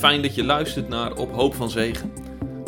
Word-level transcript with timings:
Fijn 0.00 0.22
dat 0.22 0.34
je 0.34 0.44
luistert 0.44 0.88
naar 0.88 1.16
Op 1.16 1.32
Hoop 1.32 1.54
van 1.54 1.70
Zegen. 1.70 2.12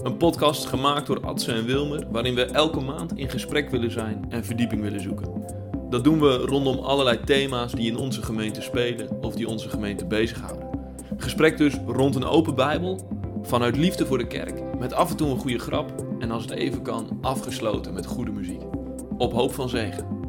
Een 0.02 0.16
podcast 0.16 0.66
gemaakt 0.66 1.06
door 1.06 1.20
Adse 1.20 1.52
en 1.52 1.64
Wilmer, 1.64 2.06
waarin 2.10 2.34
we 2.34 2.44
elke 2.44 2.80
maand 2.80 3.18
in 3.18 3.30
gesprek 3.30 3.70
willen 3.70 3.90
zijn 3.90 4.24
en 4.28 4.44
verdieping 4.44 4.82
willen 4.82 5.00
zoeken. 5.00 5.44
Dat 5.90 6.04
doen 6.04 6.20
we 6.20 6.36
rondom 6.36 6.78
allerlei 6.78 7.20
thema's 7.24 7.72
die 7.72 7.90
in 7.90 7.96
onze 7.96 8.22
gemeente 8.22 8.62
spelen 8.62 9.22
of 9.22 9.34
die 9.34 9.48
onze 9.48 9.68
gemeente 9.68 10.06
bezighouden. 10.06 10.68
Gesprek 11.16 11.56
dus 11.56 11.74
rond 11.86 12.14
een 12.14 12.24
open 12.24 12.54
Bijbel, 12.54 13.08
vanuit 13.42 13.76
liefde 13.76 14.06
voor 14.06 14.18
de 14.18 14.26
kerk, 14.26 14.78
met 14.78 14.92
af 14.92 15.10
en 15.10 15.16
toe 15.16 15.30
een 15.30 15.38
goede 15.38 15.58
grap 15.58 16.04
en 16.18 16.30
als 16.30 16.42
het 16.42 16.52
even 16.52 16.82
kan, 16.82 17.18
afgesloten 17.20 17.94
met 17.94 18.06
goede 18.06 18.32
muziek. 18.32 18.62
Op 19.18 19.32
Hoop 19.32 19.54
van 19.54 19.68
Zegen. 19.68 20.21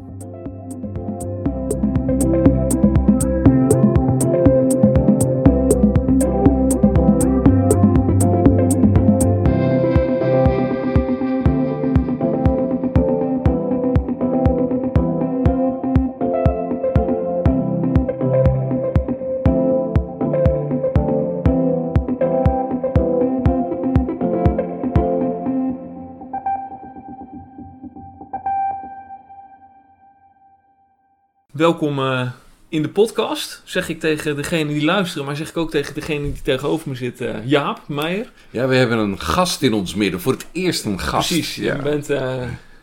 Welkom 31.54 31.98
uh, 31.98 32.30
in 32.68 32.82
de 32.82 32.88
podcast, 32.88 33.62
zeg 33.64 33.88
ik 33.88 34.00
tegen 34.00 34.36
degene 34.36 34.72
die 34.72 34.84
luisteren, 34.84 35.26
maar 35.26 35.36
zeg 35.36 35.48
ik 35.48 35.56
ook 35.56 35.70
tegen 35.70 35.94
degene 35.94 36.32
die 36.32 36.42
tegenover 36.42 36.88
me 36.88 36.94
zit, 36.94 37.20
uh, 37.20 37.46
Jaap 37.46 37.80
Meijer. 37.86 38.32
Ja, 38.50 38.66
we 38.66 38.74
hebben 38.74 38.98
een 38.98 39.20
gast 39.20 39.62
in 39.62 39.72
ons 39.72 39.94
midden, 39.94 40.20
voor 40.20 40.32
het 40.32 40.46
eerst 40.52 40.84
een 40.84 41.00
gast. 41.00 41.28
Precies, 41.28 41.54
ja. 41.54 41.76
je 41.76 41.82
bent, 41.82 42.10
uh, 42.10 42.42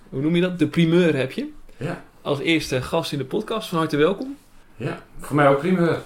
hoe 0.09 0.21
noem 0.21 0.35
je 0.35 0.41
dat, 0.41 0.59
de 0.59 0.67
primeur 0.67 1.15
heb 1.15 1.31
je. 1.31 1.47
Ja. 1.77 2.03
Als 2.21 2.39
eerste 2.39 2.81
gast 2.81 3.11
in 3.11 3.17
de 3.17 3.25
podcast, 3.25 3.69
van 3.69 3.77
harte 3.77 3.97
welkom. 3.97 4.37
Ja, 4.75 5.03
voor 5.19 5.35
mij 5.35 5.47
ook 5.47 5.59
primeur. 5.59 6.01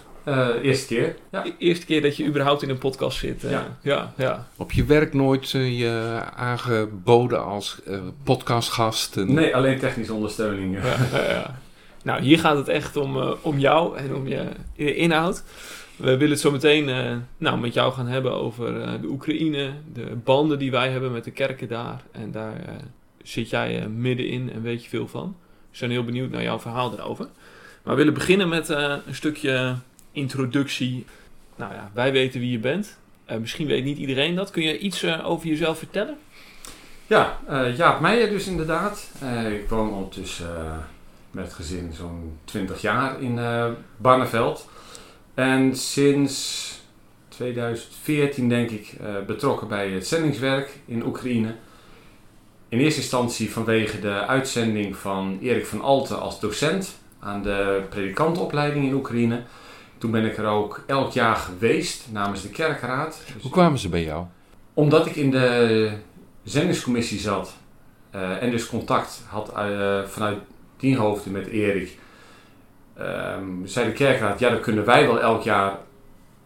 eerste 0.61 0.87
keer. 0.87 1.15
Ja. 1.31 1.45
E 1.45 1.51
eerste 1.57 1.85
keer 1.85 2.01
dat 2.01 2.17
je 2.17 2.25
überhaupt 2.25 2.61
in 2.61 2.69
een 2.69 2.77
podcast 2.77 3.17
zit. 3.17 3.41
Ja. 3.41 3.77
ja, 3.81 4.13
ja. 4.17 4.47
Op 4.55 4.71
je 4.71 4.85
werk 4.85 5.13
nooit 5.13 5.49
je 5.49 6.21
aangeboden 6.35 7.45
als 7.45 7.81
podcastgast? 8.23 9.17
En... 9.17 9.33
Nee, 9.33 9.55
alleen 9.55 9.79
technische 9.79 10.13
ondersteuning. 10.13 10.77
Ja, 10.83 11.19
ja, 11.29 11.59
Nou, 12.05 12.21
hier 12.21 12.39
gaat 12.39 12.57
het 12.57 12.67
echt 12.67 12.95
om, 12.95 13.17
uh, 13.17 13.31
om 13.41 13.59
jou 13.59 13.97
en 13.97 14.15
om 14.15 14.27
je 14.27 14.95
inhoud. 14.95 15.43
We 15.95 16.17
willen 16.17 16.29
het 16.29 16.39
zo 16.39 16.51
meteen 16.51 16.87
uh, 16.87 17.15
nou, 17.37 17.59
met 17.59 17.73
jou 17.73 17.93
gaan 17.93 18.07
hebben 18.07 18.33
over 18.33 18.77
uh, 18.77 18.91
de 19.01 19.07
Oekraïne, 19.07 19.71
de 19.93 20.15
banden 20.23 20.59
die 20.59 20.71
wij 20.71 20.89
hebben 20.89 21.11
met 21.11 21.23
de 21.23 21.31
kerken 21.31 21.67
daar. 21.67 22.03
En 22.11 22.31
daar 22.31 22.81
zit 23.23 23.49
jij 23.49 23.87
middenin 23.87 24.51
en 24.51 24.61
weet 24.61 24.83
je 24.83 24.89
veel 24.89 25.07
van. 25.07 25.35
We 25.71 25.77
zijn 25.77 25.91
heel 25.91 26.03
benieuwd 26.03 26.31
naar 26.31 26.43
jouw 26.43 26.59
verhaal 26.59 26.93
erover. 26.93 27.27
Maar 27.83 27.93
we 27.93 27.99
willen 27.99 28.13
beginnen 28.13 28.49
met 28.49 28.69
een 28.69 29.01
stukje 29.15 29.75
introductie. 30.11 31.05
Nou 31.55 31.73
ja, 31.73 31.91
wij 31.93 32.11
weten 32.11 32.39
wie 32.39 32.51
je 32.51 32.59
bent. 32.59 32.97
misschien 33.39 33.67
weet 33.67 33.83
niet 33.83 33.97
iedereen 33.97 34.35
dat. 34.35 34.51
Kun 34.51 34.63
je 34.63 34.77
iets 34.77 35.05
over 35.23 35.47
jezelf 35.47 35.77
vertellen? 35.77 36.17
Ja, 37.07 37.39
Jaap 37.75 37.99
Meijer 37.99 38.29
dus 38.29 38.47
inderdaad. 38.47 39.11
ik 39.61 39.69
woon 39.69 39.93
ondertussen 39.93 40.85
met 41.35 41.53
gezin 41.53 41.93
zo'n 41.93 42.37
20 42.45 42.81
jaar 42.81 43.21
in 43.21 43.37
uh, 43.37 43.65
Barneveld. 43.97 44.69
En 45.33 45.75
sinds 45.75 46.69
2014 47.27 48.49
denk 48.49 48.69
ik 48.69 48.95
uh, 49.01 49.07
betrokken 49.27 49.67
bij 49.67 49.89
het 49.89 50.07
zendingswerk 50.07 50.79
in 50.85 51.05
Oekraïne. 51.05 51.55
In 52.69 52.79
eerste 52.79 52.99
instantie 52.99 53.51
vanwege 53.51 53.99
de 53.99 54.25
uitzending 54.27 54.95
van 54.95 55.37
Erik 55.41 55.65
van 55.65 55.81
Alten 55.81 56.19
als 56.19 56.39
docent 56.39 56.95
aan 57.19 57.43
de 57.43 57.83
predikantenopleiding 57.89 58.85
in 58.85 58.93
Oekraïne. 58.93 59.43
Toen 59.97 60.11
ben 60.11 60.25
ik 60.25 60.37
er 60.37 60.45
ook 60.45 60.83
elk 60.87 61.11
jaar 61.11 61.35
geweest 61.35 62.07
namens 62.11 62.41
de 62.41 62.49
kerkraad. 62.49 63.21
Dus 63.33 63.41
Hoe 63.41 63.51
kwamen 63.51 63.79
ze 63.79 63.89
bij 63.89 64.03
jou? 64.03 64.25
Omdat 64.73 65.05
ik 65.05 65.15
in 65.15 65.31
de 65.31 65.91
zendingscommissie 66.43 67.19
zat 67.19 67.55
uh, 68.15 68.41
en 68.41 68.51
dus 68.51 68.67
contact 68.67 69.23
had 69.27 69.51
vanuit 70.05 70.37
tien 70.77 70.95
hoofden 70.95 71.31
met 71.31 71.47
Erik. 71.47 71.97
Um, 72.99 73.61
zei 73.67 73.85
de 73.85 73.93
kerkraad, 73.93 74.39
ja 74.39 74.49
dan 74.49 74.59
kunnen 74.59 74.85
wij 74.85 75.07
wel 75.07 75.21
elk 75.21 75.41
jaar 75.41 75.77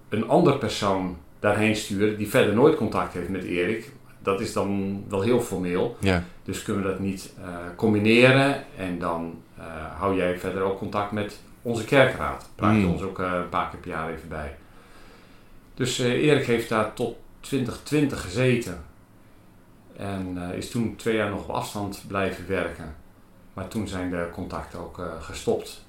een 0.09 0.27
ander 0.27 0.57
persoon 0.57 1.17
daarheen 1.39 1.75
sturen 1.75 2.17
die 2.17 2.29
verder 2.29 2.53
nooit 2.53 2.75
contact 2.75 3.13
heeft 3.13 3.29
met 3.29 3.43
Erik. 3.43 3.91
Dat 4.19 4.41
is 4.41 4.53
dan 4.53 5.03
wel 5.09 5.21
heel 5.21 5.41
formeel. 5.41 5.97
Ja. 5.99 6.23
Dus 6.43 6.63
kunnen 6.63 6.83
we 6.83 6.89
dat 6.89 6.99
niet 6.99 7.33
uh, 7.39 7.45
combineren 7.75 8.63
en 8.77 8.99
dan 8.99 9.41
uh, 9.57 9.65
hou 9.97 10.15
jij 10.15 10.39
verder 10.39 10.61
ook 10.61 10.77
contact 10.77 11.11
met 11.11 11.39
onze 11.61 11.85
kerkraad. 11.85 12.49
Praat 12.55 12.75
je 12.75 12.79
mm. 12.81 12.91
ons 12.91 13.01
ook 13.01 13.19
uh, 13.19 13.31
een 13.33 13.49
paar 13.49 13.69
keer 13.69 13.79
per 13.79 13.89
jaar 13.89 14.09
even 14.09 14.29
bij. 14.29 14.55
Dus 15.73 15.99
Erik 15.99 16.45
heeft 16.45 16.69
daar 16.69 16.93
tot 16.93 17.17
2020 17.39 18.21
gezeten. 18.21 18.83
En 19.97 20.37
is 20.55 20.69
toen 20.69 20.95
twee 20.95 21.15
jaar 21.15 21.29
nog 21.29 21.43
op 21.43 21.49
afstand 21.49 22.03
blijven 22.07 22.47
werken. 22.47 22.95
Maar 23.59 23.67
toen 23.67 23.87
zijn 23.87 24.09
de 24.09 24.27
contacten 24.33 24.79
ook 24.79 24.97
uh, 24.97 25.05
gestopt. 25.19 25.85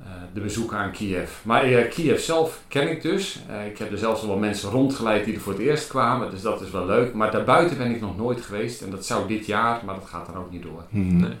Uh, 0.00 0.06
de 0.34 0.40
bezoeken 0.40 0.76
aan 0.76 0.90
Kiev. 0.92 1.30
Maar 1.42 1.70
uh, 1.70 1.90
Kiev 1.90 2.20
zelf 2.20 2.62
ken 2.68 2.90
ik 2.90 3.02
dus. 3.02 3.40
ik 3.70 3.78
heb 3.78 3.92
er 3.92 3.98
zelfs 3.98 4.26
wel 4.26 4.36
mensen 4.36 4.70
rondgeleid 4.70 5.24
die 5.24 5.34
er 5.34 5.40
voor 5.40 5.52
het 5.52 5.62
eerst 5.62 5.88
kwamen. 5.88 6.30
Dus 6.30 6.42
dat 6.42 6.60
is 6.60 6.70
wel 6.70 6.86
leuk. 6.86 7.14
Maar 7.14 7.30
daarbuiten 7.30 7.78
ben 7.78 7.90
ik 7.90 8.00
nog 8.00 8.16
nooit 8.16 8.40
geweest. 8.40 8.82
En 8.82 8.90
dat 8.90 9.06
zou 9.06 9.28
dit 9.28 9.46
jaar, 9.46 9.84
maar 9.84 9.94
dat 9.94 10.08
gaat 10.08 10.26
dan 10.26 10.36
ook 10.36 10.50
niet 10.50 10.62
door. 10.62 10.84
Mm-hmm. 10.88 11.20
Nee. 11.20 11.34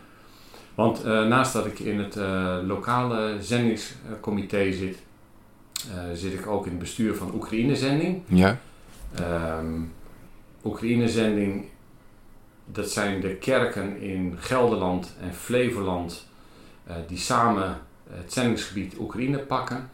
Want 0.74 1.04
naast 1.04 1.52
dat 1.52 1.66
ik 1.66 1.78
in 1.78 1.98
het 1.98 2.14
lokale 2.66 3.36
zendingscomité 3.40 4.72
zit, 4.72 4.98
zit 6.12 6.32
ik 6.32 6.46
ook 6.46 6.64
in 6.64 6.70
het 6.70 6.80
bestuur 6.80 7.14
van 7.14 7.34
Oekraïne-zending. 7.34 8.22
Ja. 8.26 8.58
Um, 9.58 9.92
Oekraïne-zending 10.64 11.64
dat 12.72 12.90
zijn 12.90 13.20
de 13.20 13.34
kerken 13.34 14.00
in 14.00 14.36
Gelderland 14.38 15.14
en 15.20 15.34
Flevoland 15.34 16.26
uh, 16.88 16.94
die 17.06 17.18
samen 17.18 17.80
het 18.10 18.32
zendingsgebied 18.32 18.98
Oekraïne 18.98 19.38
pakken. 19.38 19.90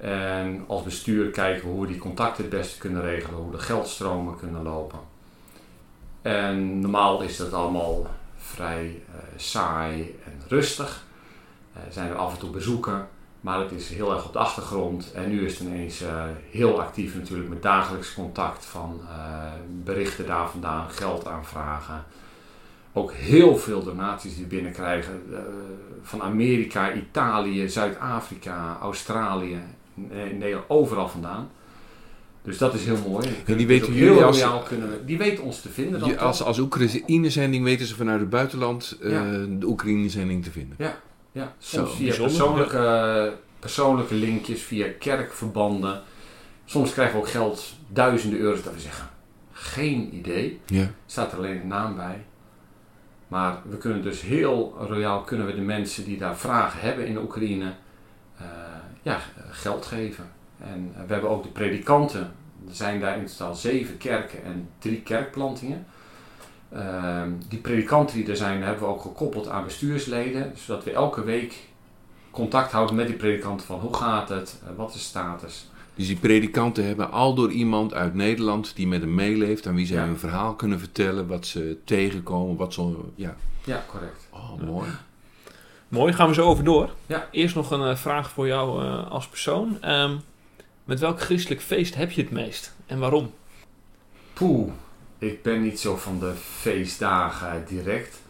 En 0.00 0.64
als 0.66 0.82
bestuur 0.82 1.30
kijken 1.30 1.68
hoe 1.68 1.80
we 1.80 1.86
die 1.86 1.98
contacten 1.98 2.44
het 2.44 2.52
beste 2.52 2.78
kunnen 2.78 3.02
regelen, 3.02 3.38
hoe 3.38 3.52
de 3.52 3.58
geldstromen 3.58 4.36
kunnen 4.38 4.62
lopen. 4.62 4.98
En 6.22 6.80
normaal 6.80 7.22
is 7.22 7.36
dat 7.36 7.52
allemaal 7.52 8.06
vrij 8.36 8.86
uh, 8.86 9.20
saai 9.36 10.18
en 10.24 10.42
rustig. 10.48 11.04
Uh, 11.76 11.82
zijn 11.90 12.10
er 12.10 12.16
af 12.16 12.32
en 12.32 12.38
toe 12.38 12.50
bezoeken, 12.50 13.08
maar 13.42 13.60
het 13.60 13.72
is 13.72 13.88
heel 13.88 14.12
erg 14.12 14.26
op 14.26 14.32
de 14.32 14.38
achtergrond. 14.38 15.12
En 15.14 15.30
nu 15.30 15.44
is 15.44 15.58
het 15.58 15.68
ineens 15.68 16.02
uh, 16.02 16.24
heel 16.50 16.80
actief 16.80 17.14
natuurlijk 17.14 17.48
met 17.48 17.62
dagelijks 17.62 18.14
contact 18.14 18.64
van 18.64 19.00
uh, 19.02 19.08
berichten 19.84 20.26
daar 20.26 20.50
vandaan, 20.50 20.90
geld 20.90 21.26
aanvragen. 21.26 22.04
Ook 22.92 23.12
heel 23.12 23.56
veel 23.56 23.82
donaties 23.82 24.36
die 24.36 24.46
binnenkrijgen 24.46 25.22
uh, 25.30 25.38
van 26.02 26.22
Amerika, 26.22 26.92
Italië, 26.92 27.68
Zuid-Afrika, 27.68 28.78
Australië, 28.80 29.58
Nederland, 30.38 30.68
overal 30.68 31.08
vandaan. 31.08 31.50
Dus 32.42 32.58
dat 32.58 32.74
is 32.74 32.84
heel 32.84 32.98
mooi. 33.08 33.28
En 33.46 33.56
die 33.56 33.66
weten 33.66 33.92
dus 33.92 34.00
jullie 34.00 34.24
als, 34.24 34.44
kunnen 34.68 34.90
we, 34.90 35.04
die 35.04 35.18
weten 35.18 35.44
ons 35.44 35.60
te 35.60 35.68
vinden. 35.68 36.00
Dan 36.00 36.08
je, 36.08 36.18
als 36.18 36.42
als 36.42 36.58
Oekraïne-zending 36.58 37.64
weten 37.64 37.86
ze 37.86 37.94
vanuit 37.94 38.20
het 38.20 38.30
buitenland 38.30 38.98
ja. 39.00 39.22
de 39.48 39.66
Oekraïne-zending 39.66 40.44
te 40.44 40.50
vinden. 40.50 40.76
Ja, 40.78 41.00
ja. 41.32 41.54
soms 41.58 41.90
Zo, 41.90 41.96
via 41.96 42.06
bijzonder. 42.06 42.26
persoonlijke, 42.66 43.36
persoonlijke 43.58 44.14
linkjes, 44.14 44.62
via 44.62 44.86
kerkverbanden. 44.98 46.02
Soms 46.64 46.92
krijgen 46.92 47.14
we 47.14 47.20
ook 47.20 47.28
geld, 47.30 47.74
duizenden 47.88 48.38
euro's, 48.38 48.62
dat 48.62 48.74
we 48.74 48.80
zeggen, 48.80 49.08
geen 49.52 50.14
idee. 50.14 50.60
Ja. 50.66 50.90
Staat 51.06 51.32
er 51.32 51.38
alleen 51.38 51.60
een 51.60 51.66
naam 51.66 51.96
bij. 51.96 52.24
Maar 53.28 53.58
we 53.64 53.76
kunnen 53.76 54.02
dus 54.02 54.20
heel 54.20 54.76
royaal 54.78 55.20
kunnen 55.22 55.46
we 55.46 55.54
de 55.54 55.60
mensen 55.60 56.04
die 56.04 56.18
daar 56.18 56.36
vragen 56.36 56.80
hebben 56.80 57.06
in 57.06 57.14
de 57.14 57.20
Oekraïne, 57.20 57.72
uh, 58.40 58.46
ja, 59.02 59.20
geld 59.50 59.86
geven. 59.86 60.30
En 60.58 60.94
we 61.06 61.12
hebben 61.12 61.30
ook 61.30 61.42
de 61.42 61.48
predikanten. 61.48 62.32
Er 62.68 62.74
zijn 62.74 63.00
daar 63.00 63.18
in 63.18 63.26
totaal 63.26 63.54
zeven 63.54 63.98
kerken 63.98 64.44
en 64.44 64.68
drie 64.78 65.00
kerkplantingen. 65.00 65.86
Uh, 66.74 67.22
die 67.48 67.58
predikanten 67.58 68.16
die 68.16 68.28
er 68.28 68.36
zijn, 68.36 68.62
hebben 68.62 68.82
we 68.82 68.88
ook 68.94 69.00
gekoppeld 69.00 69.48
aan 69.48 69.64
bestuursleden, 69.64 70.52
zodat 70.56 70.84
we 70.84 70.92
elke 70.92 71.24
week 71.24 71.54
contact 72.30 72.72
houden 72.72 72.96
met 72.96 73.06
die 73.06 73.16
predikanten 73.16 73.66
van 73.66 73.78
hoe 73.80 73.94
gaat 73.94 74.28
het, 74.28 74.60
uh, 74.64 74.76
wat 74.76 74.88
is 74.88 74.94
de 74.94 74.98
status. 75.00 75.70
Dus 75.94 76.06
die 76.06 76.16
predikanten 76.16 76.84
hebben 76.86 77.10
al 77.10 77.34
door 77.34 77.50
iemand 77.50 77.94
uit 77.94 78.14
Nederland 78.14 78.76
die 78.76 78.86
met 78.86 79.00
hem 79.00 79.14
meeleeft, 79.14 79.66
aan 79.66 79.74
wie 79.74 79.86
zij 79.86 79.96
Ja. 79.96 80.04
hun 80.04 80.18
verhaal 80.18 80.54
kunnen 80.54 80.78
vertellen, 80.78 81.26
wat 81.26 81.46
ze 81.46 81.78
tegenkomen, 81.84 82.56
wat 82.56 82.72
ze. 82.74 82.94
Ja. 83.14 83.34
Ja, 83.64 83.84
correct. 83.88 84.28
Oh, 84.30 84.60
mooi. 84.66 84.88
Mooi, 85.88 86.12
gaan 86.12 86.28
we 86.28 86.34
zo 86.34 86.46
over 86.46 86.64
door. 86.64 86.90
Ja. 87.06 87.28
Eerst 87.30 87.54
nog 87.54 87.70
een 87.70 87.80
uh, 87.90 87.96
vraag 87.96 88.30
voor 88.30 88.46
jou 88.46 88.84
uh, 88.84 89.10
als 89.10 89.28
persoon. 89.28 89.78
Um, 89.84 90.20
Met 90.84 91.00
welk 91.00 91.20
christelijk 91.20 91.60
feest 91.60 91.94
heb 91.94 92.10
je 92.10 92.22
het 92.22 92.30
meest? 92.30 92.74
En 92.86 92.98
waarom? 92.98 93.30
Poeh, 94.32 94.70
ik 95.22 95.42
ben 95.42 95.62
niet 95.62 95.80
zo 95.80 95.96
van 95.96 96.18
de 96.18 96.32
feestdagen 96.34 97.64
direct. 97.68 98.20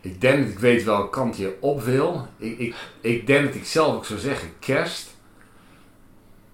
Ik 0.00 0.20
denk 0.20 0.42
dat 0.42 0.52
ik 0.52 0.58
weet 0.58 0.84
welke 0.84 1.10
kant 1.10 1.36
je 1.36 1.56
op 1.60 1.82
wil. 1.82 2.26
Ik, 2.36 2.58
ik, 2.58 2.74
ik 3.00 3.26
denk 3.26 3.46
dat 3.46 3.54
ik 3.54 3.64
zelf 3.64 3.94
ook 3.94 4.04
zou 4.04 4.18
zeggen 4.18 4.48
kerst. 4.58 5.08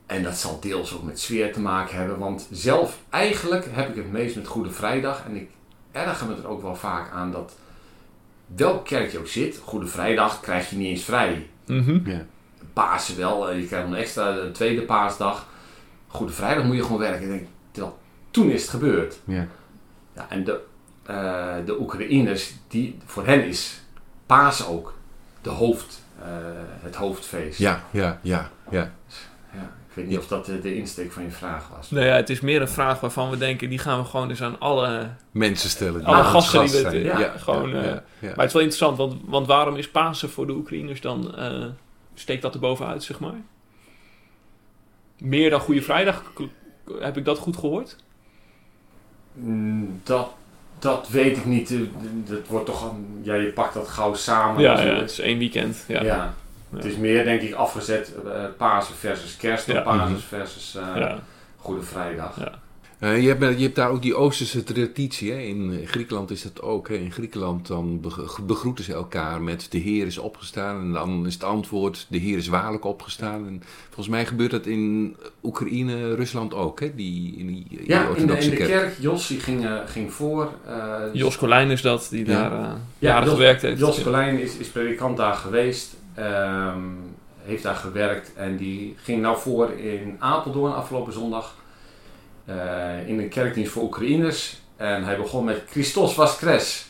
En 0.06 0.22
dat 0.22 0.36
zal 0.36 0.60
deels 0.60 0.94
ook 0.94 1.02
met 1.02 1.20
sfeer 1.20 1.52
te 1.52 1.60
maken 1.60 1.96
hebben. 1.96 2.18
Want 2.18 2.48
zelf, 2.50 2.98
eigenlijk 3.10 3.66
heb 3.70 3.88
ik 3.88 3.96
het 3.96 4.12
meest 4.12 4.36
met 4.36 4.46
Goede 4.46 4.70
Vrijdag. 4.70 5.24
En 5.26 5.36
ik 5.36 5.50
erger 5.92 6.26
me 6.26 6.34
er 6.34 6.48
ook 6.48 6.62
wel 6.62 6.76
vaak 6.76 7.10
aan 7.10 7.32
dat 7.32 7.56
welke 8.46 8.82
kerk 8.82 9.12
je 9.12 9.18
ook 9.18 9.26
zit, 9.26 9.60
Goede 9.64 9.86
Vrijdag 9.86 10.40
krijg 10.40 10.70
je 10.70 10.76
niet 10.76 10.86
eens 10.86 11.04
vrij. 11.04 11.48
Ja. 12.06 12.26
Pasen 12.72 13.16
wel, 13.16 13.50
eh, 13.50 13.60
je 13.60 13.66
krijgt 13.66 13.86
een 13.86 13.94
extra 13.94 14.36
een 14.36 14.52
tweede 14.52 14.82
paasdag. 14.82 15.46
Goede 16.06 16.32
Vrijdag 16.32 16.64
moet 16.64 16.76
je 16.76 16.82
gewoon 16.82 16.98
werken. 16.98 17.22
Ik 17.22 17.28
denk, 17.28 17.46
terwijl 17.70 17.98
toen 18.36 18.50
is 18.50 18.60
het 18.62 18.70
gebeurd. 18.70 19.18
Ja. 19.24 19.46
Ja, 20.14 20.26
en 20.28 20.44
de, 20.44 20.60
eh, 21.02 21.54
de 21.64 21.80
Oekraïners, 21.80 22.52
die, 22.68 22.98
voor 23.04 23.26
hen 23.26 23.44
is 23.44 23.80
Pasen 24.26 24.66
ook 24.68 24.94
de 25.42 25.50
hoofd, 25.50 26.02
eh, 26.22 26.26
het 26.80 26.94
hoofdfeest. 26.96 27.58
Ja, 27.58 27.84
ja, 27.90 28.18
ja, 28.22 28.50
ja. 28.70 28.92
Ja, 29.52 29.62
ik 29.88 29.94
weet 29.94 30.06
niet 30.06 30.18
of 30.18 30.26
dat 30.28 30.46
de, 30.46 30.60
de 30.60 30.74
insteek 30.76 31.12
van 31.12 31.22
je 31.22 31.30
vraag 31.30 31.68
was. 31.76 31.90
Nou 31.90 32.06
ja, 32.06 32.14
het 32.14 32.30
is 32.30 32.40
meer 32.40 32.60
een 32.60 32.68
vraag 32.68 33.00
waarvan 33.00 33.30
we 33.30 33.36
denken, 33.38 33.68
die 33.68 33.78
gaan 33.78 33.98
we 33.98 34.04
gewoon 34.04 34.28
dus 34.28 34.42
aan 34.42 34.58
alle... 34.60 35.10
Mensen 35.30 35.70
stellen 35.70 36.04
Alle 36.04 36.24
gasten 36.24 36.60
die 36.66 36.70
we- 36.70 36.78
zijn. 36.90 37.04
ja, 37.04 37.28
gewoon, 37.38 37.68
ja, 37.70 37.82
eh, 37.82 37.84
ja. 37.88 38.00
Maar 38.20 38.30
het 38.36 38.46
is 38.46 38.52
wel 38.52 38.62
interessant, 38.62 38.96
want, 38.96 39.14
want 39.24 39.46
waarom 39.46 39.76
is 39.76 39.90
Pasen 39.90 40.30
voor 40.30 40.46
de 40.46 40.52
Oekraïners 40.52 41.00
dan... 41.00 41.36
eh, 41.36 41.64
steekt 42.14 42.42
dat 42.42 42.54
er 42.54 42.60
bovenuit, 42.60 43.02
zeg 43.02 43.20
maar? 43.20 43.40
Meer 45.18 45.50
dan 45.50 45.60
Goede 45.60 45.82
Vrijdag? 45.82 46.22
Heb 46.98 47.16
ik 47.16 47.24
dat 47.24 47.38
goed 47.38 47.56
gehoord? 47.56 47.96
Mm, 49.38 50.00
Dat, 50.04 50.28
dat 50.78 51.08
weet 51.08 51.36
ik 51.36 51.44
niet. 51.44 51.70
Eh, 51.70 51.78
Dat 52.24 52.38
wordt 52.48 52.66
toch, 52.66 52.90
een- 52.90 53.20
ja, 53.22 53.34
je 53.34 53.48
pakt 53.52 53.74
dat 53.74 53.88
gauw 53.88 54.14
samen. 54.14 54.62
ja, 54.62 54.80
ja, 54.80 54.94
het 54.94 55.10
is 55.10 55.18
één 55.20 55.38
weekend. 55.38 55.84
Ja. 55.88 56.02
Ja. 56.02 56.34
Het 56.74 56.84
is 56.84 56.96
meer 56.96 57.24
denk 57.24 57.40
ik 57.40 57.54
afgezet 57.54 58.12
eh 58.26 58.44
Pasen 58.56 58.94
versus 58.94 59.36
kerst 59.36 59.66
Ja. 59.66 59.80
Pasen 59.80 60.10
Mhm. 60.10 60.20
versus 60.20 60.74
eh. 60.96 61.12
Goede 61.56 61.82
Vrijdag. 61.82 62.36
Ja. 62.40 62.52
Eh, 62.98 63.22
je, 63.22 63.28
hebt, 63.28 63.58
je 63.58 63.62
hebt 63.64 63.74
daar 63.76 63.90
ook 63.90 64.02
die 64.02 64.14
Oosterse 64.14 64.64
traditie. 64.64 65.32
Hè? 65.32 65.38
In 65.38 65.80
Griekenland 65.86 66.30
is 66.30 66.42
dat 66.42 66.62
ook. 66.62 66.88
Hè? 66.88 66.94
In 66.94 67.12
Griekenland 67.12 67.66
dan 67.66 68.00
beg- 68.00 68.40
begroeten 68.46 68.84
ze 68.84 68.92
elkaar 68.92 69.42
met 69.42 69.66
de 69.70 69.78
Heer 69.78 70.06
is 70.06 70.18
opgestaan. 70.18 70.80
En 70.80 70.92
dan 70.92 71.26
is 71.26 71.34
het 71.34 71.44
antwoord 71.44 72.06
de 72.08 72.18
Heer 72.18 72.36
is 72.36 72.48
waarlijk 72.48 72.84
opgestaan. 72.84 73.46
En 73.46 73.62
volgens 73.86 74.08
mij 74.08 74.26
gebeurt 74.26 74.50
dat 74.50 74.66
in 74.66 75.16
Oekraïne, 75.42 76.14
Rusland 76.14 76.54
ook. 76.54 76.80
Hè? 76.80 76.94
Die, 76.94 77.36
in 77.36 77.46
die, 77.46 77.66
in 77.70 77.76
die 77.76 77.88
Ja, 77.88 77.98
in 78.00 78.04
de, 78.04 78.10
orthodoxe 78.10 78.44
in 78.44 78.50
de 78.50 78.56
kerk. 78.56 78.70
kerk, 78.70 78.94
Jos 79.00 79.26
die 79.26 79.40
ging, 79.40 79.64
eh, 79.64 79.74
ging 79.86 80.12
voor. 80.12 80.52
eh, 80.66 80.94
Jos 81.12 81.36
Colijn 81.38 81.70
is 81.70 81.82
dat, 81.82 82.06
die 82.10 82.26
Ja. 82.26 82.48
daar 82.48 82.52
eh, 82.60 82.70
Ja, 82.98 83.20
Jos- 83.24 83.30
gewerkt 83.32 83.62
heeft. 83.62 83.78
Jos 83.78 84.02
Colijn 84.02 84.38
is, 84.40 84.56
is 84.56 84.68
predikant 84.68 85.16
daar 85.16 85.34
geweest. 85.34 85.94
ehm, 86.14 86.80
heeft 87.42 87.62
daar 87.62 87.74
gewerkt. 87.76 88.32
En 88.34 88.56
die 88.56 88.94
ging 89.02 89.22
nou 89.22 89.38
voor 89.38 89.70
in 89.70 90.16
Apeldoorn 90.18 90.74
afgelopen 90.74 91.12
zondag. 91.12 91.54
Eh, 92.46 93.08
in 93.08 93.18
een 93.18 93.28
kerkdienst 93.28 93.72
voor 93.72 93.82
Oekraïners. 93.82 94.60
En 94.76 95.04
hij 95.04 95.16
begon 95.16 95.44
met 95.44 95.62
Christos 95.70 96.14
was 96.14 96.36
kres. 96.36 96.86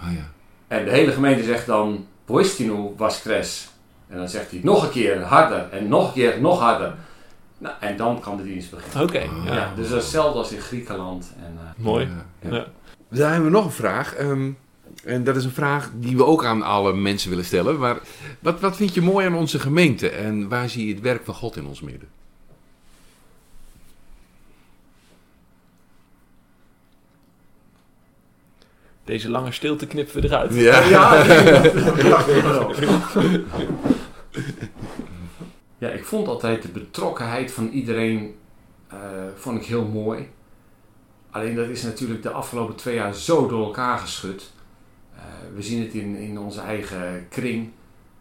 Oh, 0.00 0.12
ja. 0.12 0.30
En 0.68 0.84
de 0.84 0.90
hele 0.90 1.12
gemeente 1.12 1.42
zegt 1.44 1.66
dan 1.66 2.06
Voistinu 2.26 2.72
was 2.96 3.20
kres. 3.22 3.68
En 4.08 4.16
dan 4.16 4.28
zegt 4.28 4.50
hij 4.50 4.60
nog 4.62 4.82
een 4.84 4.90
keer 4.90 5.20
harder. 5.22 5.68
En 5.70 5.88
nog 5.88 6.06
een 6.06 6.12
keer 6.12 6.40
nog 6.40 6.60
harder. 6.60 6.94
Nou, 7.58 7.74
en 7.80 7.96
dan 7.96 8.20
kan 8.20 8.36
de 8.36 8.42
dienst 8.42 8.70
beginnen. 8.70 9.02
Oké, 9.02 9.18
Oh. 9.38 9.44
ja. 9.46 9.54
Ja, 9.54 9.72
dus 9.76 9.88
dat 9.88 9.96
is 9.98 10.02
hetzelfde 10.04 10.38
als 10.38 10.52
in 10.52 10.60
Griekenland. 10.60 11.32
En, 11.44 11.58
eh, 11.58 11.84
mooi. 11.84 12.08
Ja, 12.42 12.50
ja. 12.50 12.56
Ja. 12.56 12.66
Dan 13.18 13.28
hebben 13.30 13.50
we 13.50 13.56
nog 13.56 13.64
een 13.64 13.70
vraag. 13.70 14.14
ehm, 14.14 14.50
en 15.04 15.24
dat 15.24 15.36
is 15.36 15.44
een 15.44 15.50
vraag 15.50 15.90
die 15.94 16.16
we 16.16 16.24
ook 16.24 16.44
aan 16.44 16.62
alle 16.62 16.92
mensen 16.92 17.30
willen 17.30 17.44
stellen. 17.44 17.78
Maar 17.78 17.98
wat, 18.40 18.60
wat 18.60 18.76
vind 18.76 18.94
je 18.94 19.00
mooi 19.02 19.26
aan 19.26 19.34
onze 19.34 19.58
gemeente? 19.58 20.08
En 20.10 20.48
waar 20.48 20.68
zie 20.68 20.86
je 20.86 20.92
het 20.94 21.02
werk 21.02 21.24
van 21.24 21.34
God 21.34 21.56
in 21.56 21.66
ons 21.66 21.80
midden? 21.80 22.08
Deze 29.04 29.30
lange 29.30 29.52
stilte 29.52 29.86
knippen 29.86 30.20
we 30.20 30.26
eruit. 30.26 30.54
Ja. 30.54 30.80
Ja. 30.80 31.24
Ja, 35.80 35.88
ik 35.88 36.04
vond 36.04 36.28
altijd 36.28 36.62
de 36.62 36.68
betrokkenheid 36.68 37.52
van 37.52 37.68
iedereen 37.68 38.34
eh, 38.86 38.98
vond 39.34 39.60
ik 39.60 39.66
heel 39.66 39.84
mooi. 39.84 40.28
Alleen 41.30 41.54
dat 41.54 41.68
is 41.68 41.82
natuurlijk 41.82 42.22
de 42.22 42.30
afgelopen 42.30 42.76
twee 42.76 42.94
jaar 42.94 43.14
zo 43.14 43.48
door 43.48 43.64
elkaar 43.64 43.98
geschud. 43.98 44.52
Eh, 45.14 45.22
we 45.54 45.62
zien 45.62 45.82
het 45.82 45.94
in, 45.94 46.16
in 46.16 46.38
onze 46.38 46.60
eigen 46.60 47.26
kring. 47.28 47.70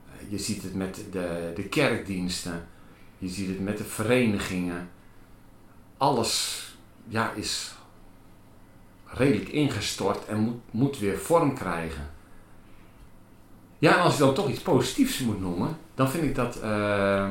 Eh, 0.06 0.32
je 0.32 0.38
ziet 0.38 0.64
het 0.64 0.76
met 0.76 1.06
de, 1.12 1.52
de 1.56 1.64
kerkdiensten. 1.64 2.68
Je 3.18 3.28
ziet 3.28 3.48
het 3.48 3.60
met 3.60 3.78
de 3.78 3.84
verenigingen. 3.84 4.90
Alles 5.98 6.64
ja, 7.08 7.34
is 7.34 7.74
redelijk 9.12 9.50
ingestort 9.50 10.26
en 10.26 10.40
moet, 10.40 10.60
moet 10.72 11.00
weer 11.00 11.18
vorm 11.18 11.54
krijgen. 11.54 12.10
Ja, 13.80 13.98
en 13.98 14.02
als 14.02 14.14
ik 14.14 14.20
dan 14.20 14.34
toch 14.34 14.50
iets 14.50 14.62
positiefs 14.62 15.20
moet 15.20 15.40
noemen, 15.40 15.78
dan 15.96 16.10
vind 16.10 16.24
ik 16.24 16.36
dat, 16.36 16.60
eh, 16.60 17.24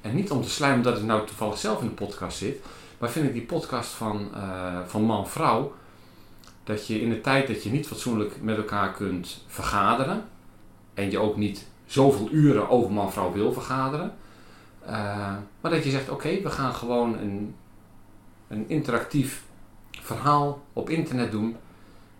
en 0.00 0.14
niet 0.14 0.30
om 0.30 0.42
te 0.42 0.50
slijmen 0.50 0.78
omdat 0.78 0.98
ik 0.98 1.04
nou 1.04 1.26
toevallig 1.26 1.58
zelf 1.58 1.80
in 1.80 1.88
de 1.88 1.94
podcast 1.94 2.38
zit, 2.38 2.64
maar 2.98 3.10
vind 3.10 3.26
ik 3.26 3.32
die 3.32 3.42
podcast 3.42 3.90
van, 3.90 4.28
eh, 4.34 4.78
van 4.86 5.02
man-vrouw, 5.02 5.72
dat 6.64 6.86
je 6.86 7.00
in 7.00 7.10
de 7.10 7.20
tijd 7.20 7.46
dat 7.46 7.62
je 7.62 7.70
niet 7.70 7.86
fatsoenlijk 7.86 8.42
met 8.42 8.56
elkaar 8.56 8.92
kunt 8.92 9.44
vergaderen, 9.46 10.24
en 10.94 11.10
je 11.10 11.18
ook 11.18 11.36
niet 11.36 11.66
zoveel 11.86 12.28
uren 12.30 12.68
over 12.68 12.92
man-vrouw 12.92 13.32
wil 13.32 13.52
vergaderen, 13.52 14.14
eh, 14.86 15.34
maar 15.60 15.70
dat 15.70 15.84
je 15.84 15.90
zegt, 15.90 16.08
oké, 16.08 16.42
we 16.42 16.50
gaan 16.50 16.74
gewoon 16.74 17.18
een, 17.18 17.54
een 18.48 18.64
interactief 18.68 19.42
verhaal 20.02 20.62
op 20.72 20.90
internet 20.90 21.30
doen. 21.30 21.56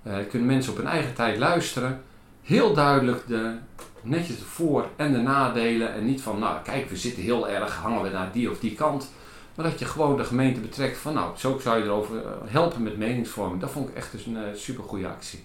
Eh, 0.02 0.14
kunnen 0.30 0.48
mensen 0.48 0.72
op 0.72 0.78
hun 0.78 0.86
eigen 0.86 1.14
tijd 1.14 1.38
luisteren. 1.38 2.02
Heel 2.42 2.74
duidelijk 2.74 3.26
de, 3.26 3.54
netjes 4.02 4.38
de 4.38 4.44
voor- 4.44 4.86
en 4.96 5.12
de 5.12 5.18
nadelen. 5.18 5.94
En 5.94 6.04
niet 6.04 6.20
van, 6.20 6.38
nou 6.38 6.62
kijk, 6.62 6.90
we 6.90 6.96
zitten 6.96 7.22
heel 7.22 7.48
erg, 7.48 7.74
hangen 7.76 8.02
we 8.02 8.08
naar 8.08 8.30
die 8.32 8.50
of 8.50 8.58
die 8.58 8.74
kant. 8.74 9.10
Maar 9.54 9.70
dat 9.70 9.78
je 9.78 9.84
gewoon 9.84 10.16
de 10.16 10.24
gemeente 10.24 10.60
betrekt 10.60 10.98
van, 10.98 11.14
nou, 11.14 11.36
zo 11.36 11.58
zou 11.62 11.78
je 11.78 11.84
erover 11.84 12.16
eh, 12.16 12.30
helpen 12.46 12.82
met 12.82 12.96
meningsvorming. 12.96 13.60
Dat 13.60 13.70
vond 13.70 13.88
ik 13.88 13.94
echt 13.94 14.12
dus 14.12 14.26
een 14.26 14.36
uh, 14.36 14.40
super 14.54 14.84
goede 14.84 15.08
actie. 15.08 15.44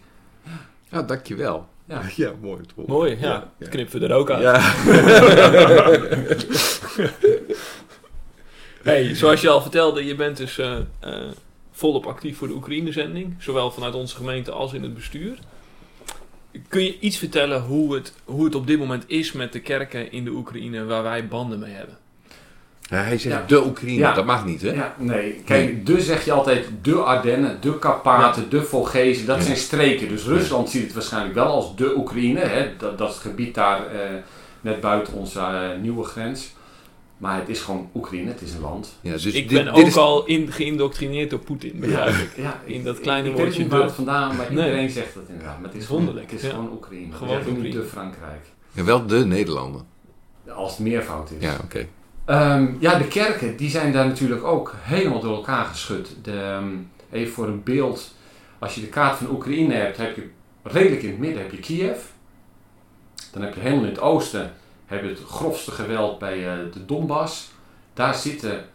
Ja, 0.89 1.01
dankjewel. 1.01 1.67
Ja. 1.85 2.01
ja 2.15 2.31
mooi. 2.41 2.61
Mooi, 2.87 3.17
ja. 3.19 3.51
Dat 3.59 3.69
knippen 3.69 3.99
we 3.99 4.07
er 4.07 4.13
ook 4.13 4.29
uit. 4.29 4.41
Ja. 4.41 4.73
Hey, 8.83 9.15
zoals 9.15 9.41
je 9.41 9.49
al 9.49 9.61
vertelde, 9.61 10.05
je 10.05 10.15
bent 10.15 10.37
dus 10.37 10.57
eh, 10.57 10.77
eh, 10.99 11.27
volop 11.79 12.05
actief 12.05 12.37
voor 12.37 12.47
de 12.47 12.53
Oekraïne-zending. 12.53 13.35
Zowel 13.37 13.71
vanuit 13.71 13.93
onze 13.95 14.15
gemeente 14.15 14.51
als 14.51 14.73
in 14.73 14.83
het 14.83 14.93
bestuur. 14.93 15.37
Kun 16.67 16.83
je 16.83 16.99
iets 16.99 17.17
vertellen 17.17 17.61
hoe 17.61 17.93
het, 17.95 18.13
hoe 18.25 18.45
het 18.45 18.55
op 18.55 18.67
dit 18.67 18.79
moment 18.79 19.03
is 19.07 19.31
met 19.31 19.53
de 19.53 19.59
kerken 19.59 20.11
in 20.11 20.23
de 20.23 20.29
Oekraïne 20.31 20.85
waar 20.85 21.03
wij 21.03 21.27
banden 21.27 21.59
mee 21.59 21.73
hebben? 21.73 21.97
Ja, 22.81 22.95
hij 23.03 23.17
zegt 23.17 23.35
Ja. 23.35 23.45
de 23.47 23.65
Oekraïne, 23.65 23.99
Ja. 23.99 24.13
dat 24.13 24.25
mag 24.25 24.45
niet, 24.45 24.61
hè? 24.61 24.71
Ja, 24.71 24.95
nee. 24.97 25.41
Kijk, 25.45 25.85
de 25.85 26.01
zeg 26.01 26.25
je 26.25 26.31
altijd 26.31 26.65
de 26.81 26.95
Ardennen, 26.95 27.57
de 27.61 27.79
Karpaten, 27.79 28.49
de 28.49 28.63
Vogezen. 28.63 29.25
Dat 29.25 29.37
Ja. 29.37 29.43
zijn 29.43 29.57
streken. 29.57 30.07
Dus 30.07 30.23
Rusland 30.23 30.69
ziet 30.69 30.83
het 30.83 30.93
waarschijnlijk 30.93 31.33
wel 31.35 31.45
als 31.47 31.75
de 31.75 31.97
Oekraïne. 31.97 32.39
Hè? 32.39 32.69
Dat, 32.77 32.97
dat 32.97 33.09
is 33.09 33.13
het 33.15 33.23
gebied 33.23 33.55
daar 33.55 33.85
eh, 33.87 33.99
net 34.61 34.81
buiten 34.81 35.13
onze 35.13 35.39
eh, 35.39 35.69
nieuwe 35.81 36.03
grens. 36.03 36.51
Maar 37.19 37.39
het 37.39 37.49
is 37.49 37.59
gewoon 37.59 37.89
Oekraïne, 37.95 38.27
het 38.31 38.41
is 38.41 38.53
een 38.53 38.61
land. 38.61 38.95
Ja, 39.01 39.11
dus 39.11 39.25
ik 39.25 39.33
dit- 39.33 39.47
ben 39.47 39.65
dit 39.65 39.73
ook 39.83 39.87
is- 39.87 39.97
al 39.97 40.25
in, 40.25 40.51
geïndoctrineerd 40.51 41.29
door 41.29 41.39
Poetin, 41.39 41.79
begrijp 41.79 42.15
ik. 42.15 42.29
Ja, 42.35 42.61
In 42.65 42.83
dat 42.83 42.95
ik- 42.95 43.01
kleine 43.01 43.29
ik, 43.29 43.35
weet 43.35 43.43
woordje 43.43 43.61
niet 43.61 43.71
waar 43.71 43.79
de. 43.79 43.85
het 43.85 43.95
vandaan, 43.95 44.35
maar 44.35 44.51
Nee. 44.53 44.65
iedereen 44.65 44.89
zegt 44.89 45.13
dat 45.13 45.23
inderdaad. 45.27 45.59
Maar 45.59 45.69
het 45.69 45.81
is 45.81 45.87
Wonderlijk, 45.87 46.25
Gewoon, 46.29 46.41
het 46.41 46.45
is 46.45 46.55
ja. 46.55 46.63
gewoon 46.63 46.71
Oekraïne. 46.77 47.13
Gewoon 47.15 47.37
Oekraïne. 47.37 47.69
de 47.69 47.83
Frankrijk. 47.83 48.45
Ja, 48.71 48.83
wel 48.83 49.05
de 49.05 49.25
Nederlanden. 49.25 49.85
Als 50.55 50.71
het 50.71 50.79
meervoud 50.79 51.31
is. 51.31 51.43
Ja, 51.43 51.57
oké. 51.63 51.85
Ehm, 52.25 52.67
ja, 52.79 52.97
de 52.97 53.07
kerken 53.07 53.57
die 53.57 53.69
zijn 53.69 53.91
daar 53.93 54.07
natuurlijk 54.07 54.43
ook 54.43 54.75
helemaal 54.79 55.19
door 55.19 55.35
elkaar 55.35 55.65
geschud. 55.65 56.15
De, 56.21 56.31
ehm, 56.39 56.67
even 57.11 57.33
voor 57.33 57.47
een 57.47 57.63
beeld, 57.63 58.13
als 58.59 58.75
je 58.75 58.81
de 58.81 58.87
kaart 58.87 59.17
van 59.17 59.29
Oekraïne 59.31 59.73
hebt, 59.73 59.97
heb 59.97 60.15
je 60.15 60.29
redelijk 60.63 61.01
in 61.03 61.09
het 61.09 61.19
midden 61.19 61.41
heb 61.41 61.51
je 61.51 61.57
Kiev. 61.59 61.97
Dan 63.31 63.41
heb 63.41 63.53
je 63.53 63.59
helemaal 63.59 63.83
in 63.83 63.89
het 63.89 63.99
oosten 64.01 64.53
heb 64.89 65.03
je 65.03 65.09
het 65.09 65.19
grofste 65.27 65.71
geweld 65.71 66.19
bij 66.19 66.47
eh, 66.51 66.57
de 66.73 66.85
Donbass. 66.85 67.51
Daar 67.93 68.15
zitten, 68.15 68.65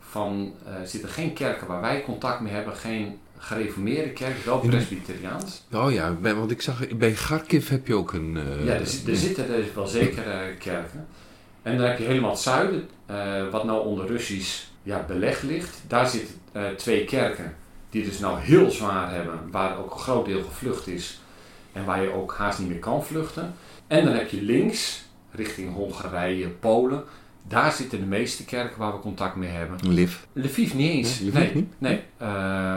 van, 0.00 0.54
eh, 0.66 0.72
zitten 0.84 1.08
geen 1.08 1.32
kerken 1.32 1.66
waar 1.66 1.80
wij 1.80 2.02
contact 2.02 2.40
mee 2.40 2.52
hebben, 2.52 2.74
geen 2.76 3.18
gereformeerde 3.38 4.10
kerk, 4.10 4.44
wel 4.44 4.58
presbyteriaans. 4.58 5.62
Oh 5.72 5.92
ja, 5.92 6.16
want 6.20 6.50
ik 6.50 6.62
zag 6.62 6.88
bij 6.96 7.12
Kharkiv 7.12 7.68
heb 7.68 7.86
je 7.86 7.94
ook 7.94 8.12
een... 8.12 8.36
eh, 8.36 8.64
Ja, 8.66 8.72
er, 8.74 8.86
zit- 8.86 9.18
zitten 9.18 9.54
er 9.54 9.64
wel 9.74 9.86
zeker 9.86 10.22
kerken. 10.58 11.06
En 11.62 11.76
dan 11.76 11.86
heb 11.86 11.98
je 11.98 12.04
helemaal 12.04 12.30
het 12.30 12.38
zuiden, 12.40 12.88
wat 13.50 13.64
nou 13.64 13.86
onder 13.86 14.06
Russisch 14.06 14.62
ja, 14.82 15.04
beleg 15.06 15.42
ligt. 15.42 15.80
Daar 15.86 16.06
zitten 16.08 16.34
twee 16.76 17.04
kerken 17.04 17.56
die 17.90 18.04
dus 18.04 18.18
nou 18.18 18.40
heel 18.40 18.70
zwaar 18.70 19.12
hebben, 19.14 19.40
waar 19.50 19.78
ook 19.78 19.92
een 19.94 19.98
groot 20.00 20.24
deel 20.26 20.42
gevlucht 20.42 20.86
is 20.86 21.20
en 21.72 21.84
waar 21.84 22.02
je 22.02 22.12
ook 22.12 22.34
haast 22.34 22.58
niet 22.58 22.68
meer 22.68 22.78
kan 22.78 23.04
vluchten. 23.04 23.54
En 23.86 24.04
dan 24.04 24.14
heb 24.14 24.28
je 24.30 24.42
links, 24.42 25.04
richting 25.36 25.74
Hongarije, 25.74 26.48
Polen, 26.48 27.04
daar 27.48 27.72
zitten 27.72 27.98
de 28.00 28.06
meeste 28.06 28.44
kerken 28.44 28.78
waar 28.78 28.92
we 28.92 28.98
contact 28.98 29.36
mee 29.36 29.50
hebben. 29.50 29.78
Liv. 29.92 30.16
Lviv 30.32 30.74
niet 30.74 30.90
eens. 30.90 31.20
Nee, 31.20 31.28
Lviv 31.28 31.40
nee, 31.42 31.54
niet? 31.54 31.72
nee. 31.78 32.02
Eh, 32.16 32.28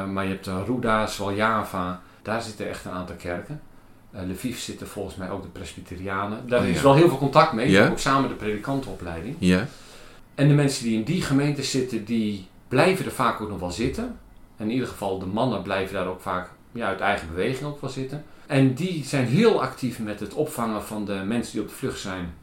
maar 0.06 0.24
je 0.24 0.30
hebt 0.30 0.48
uh, 0.48 0.58
Ruda, 0.66 1.08
Svaljava, 1.08 2.02
daar 2.22 2.42
zitten 2.42 2.70
echt 2.70 2.86
een 2.86 2.92
aantal 2.92 3.16
kerken. 3.16 3.62
Uh, 4.16 4.22
Lviv 4.30 4.58
zitten 4.60 4.88
volgens 4.88 5.16
mij 5.16 5.30
ook 5.30 5.42
de 5.42 5.48
Presbyterianen. 5.48 6.48
Daar 6.48 6.60
Oh, 6.62 6.68
ja. 6.68 6.74
is 6.74 6.82
wel 6.82 6.96
heel 6.96 7.08
veel 7.08 7.18
contact 7.18 7.54
mee. 7.54 7.70
Ja? 7.72 7.90
Ook 7.90 8.00
samen 8.00 8.30
de 8.30 8.36
predikantenopleiding. 8.36 9.36
Ja. 9.40 9.68
En 10.36 10.48
de 10.48 10.54
mensen 10.54 10.84
die 10.84 10.96
in 10.98 11.04
die 11.04 11.22
gemeente 11.22 11.64
zitten, 11.64 12.06
die 12.06 12.48
blijven 12.68 13.06
er 13.06 13.12
vaak 13.12 13.42
ook 13.42 13.50
nog 13.50 13.60
wel 13.60 13.72
zitten. 13.72 14.18
In 14.58 14.72
ieder 14.72 14.88
geval 14.88 15.20
de 15.20 15.26
mannen 15.26 15.62
blijven 15.62 15.94
daar 15.94 16.08
ook 16.08 16.22
vaak 16.22 16.50
ja, 16.72 16.88
uit 16.88 17.00
eigen 17.00 17.28
beweging 17.28 17.70
ook 17.70 17.82
wel 17.82 17.90
zitten. 17.90 18.24
En 18.48 18.74
die 18.74 19.04
zijn 19.06 19.26
heel 19.26 19.62
actief 19.62 20.00
met 20.00 20.20
het 20.20 20.34
opvangen 20.34 20.84
van 20.84 21.06
de 21.06 21.14
mensen 21.26 21.52
die 21.54 21.62
op 21.62 21.68
de 21.68 21.74
vlucht 21.74 22.00
zijn. 22.00 22.34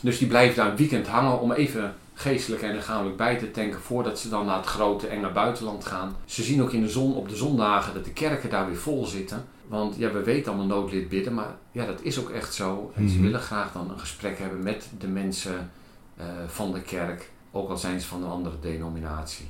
Dus 0.00 0.18
die 0.18 0.28
blijven 0.28 0.56
daar 0.56 0.70
een 0.70 0.76
weekend 0.76 1.06
hangen 1.06 1.40
om 1.40 1.52
even 1.52 1.94
geestelijk 2.14 2.62
en 2.62 2.74
lichamelijk 2.74 3.16
bij 3.16 3.36
te 3.38 3.50
tanken 3.50 3.80
voordat 3.80 4.18
ze 4.18 4.28
dan 4.28 4.46
naar 4.46 4.56
het 4.56 4.66
grote 4.66 5.06
enge 5.06 5.30
buitenland 5.30 5.84
gaan. 5.86 6.16
Ze 6.24 6.42
zien 6.42 6.62
ook 6.62 6.72
in 6.72 6.80
de 6.82 6.88
zon 6.88 7.14
op 7.14 7.28
de 7.28 7.36
zondagen 7.36 7.94
dat 7.94 8.04
de 8.04 8.10
kerken 8.12 8.50
daar 8.50 8.66
weer 8.66 8.76
vol 8.76 9.06
zitten. 9.06 9.44
Want 9.68 9.96
ja, 9.96 10.10
we 10.12 10.22
weten 10.22 10.52
allemaal 10.52 10.78
noodlid 10.78 11.08
bidden, 11.08 11.34
maar 11.34 11.54
ja, 11.72 11.86
dat 11.86 11.98
is 12.02 12.18
ook 12.18 12.30
echt 12.30 12.54
zo. 12.54 12.92
En 12.94 13.08
ze 13.08 13.14
Mhm. 13.14 13.24
willen 13.24 13.40
graag 13.40 13.72
dan 13.72 13.90
een 13.90 13.98
gesprek 13.98 14.38
hebben 14.38 14.62
met 14.62 14.88
de 14.98 15.08
mensen 15.08 15.70
eh, 16.16 16.24
van 16.46 16.72
de 16.72 16.80
kerk, 16.82 17.30
ook 17.50 17.70
al 17.70 17.76
zijn 17.76 18.00
ze 18.00 18.06
van 18.06 18.22
een 18.22 18.30
andere 18.30 18.56
denominatie. 18.60 19.48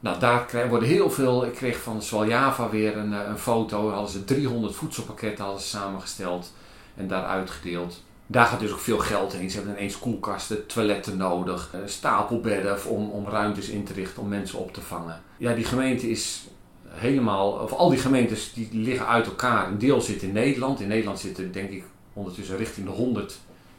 Nou, 0.00 0.18
daar 0.18 0.44
krijg- 0.44 0.68
worden 0.68 0.88
heel 0.88 1.10
veel. 1.10 1.44
Ik 1.46 1.54
kreeg 1.54 1.78
van 1.82 2.02
Swaljava 2.02 2.68
weer 2.68 2.96
een, 2.96 3.12
eh, 3.12 3.18
een 3.28 3.38
foto. 3.38 3.90
Hadden 3.90 4.10
ze 4.10 4.24
300 4.24 4.74
voedselpakketten 4.74 5.44
hadden 5.44 5.62
ze 5.62 5.68
samengesteld 5.68 6.52
en 6.96 7.08
daar 7.08 7.24
uitgedeeld. 7.24 8.02
Daar 8.30 8.46
gaat 8.46 8.60
dus 8.60 8.72
ook 8.72 8.78
veel 8.78 8.98
geld 8.98 9.32
heen. 9.32 9.50
Ze 9.50 9.56
hebben 9.56 9.76
ineens 9.76 9.98
koelkasten, 9.98 10.66
toiletten 10.66 11.16
nodig, 11.16 11.70
eh, 11.72 11.80
stapelbedden 11.84 12.86
om, 12.86 13.10
om 13.10 13.26
ruimtes 13.26 13.68
in 13.68 13.84
te 13.84 13.92
richten 13.92 14.22
om 14.22 14.28
mensen 14.28 14.58
op 14.58 14.72
te 14.72 14.80
vangen. 14.80 15.22
Ja, 15.36 15.54
die 15.54 15.64
gemeente 15.64 16.10
is 16.10 16.46
helemaal, 16.88 17.50
of 17.50 17.72
al 17.72 17.90
die 17.90 17.98
gemeentes 17.98 18.52
die 18.52 18.68
liggen 18.72 19.06
uit 19.06 19.26
elkaar. 19.26 19.68
Een 19.68 19.78
deel 19.78 20.00
zit 20.00 20.22
in 20.22 20.32
Nederland. 20.32 20.80
In 20.80 20.88
Nederland 20.88 21.18
zitten 21.18 21.52
denk 21.52 21.70
ik 21.70 21.84
ondertussen 22.12 22.56
richting 22.56 22.86
de 22.86 22.92
100 22.92 23.38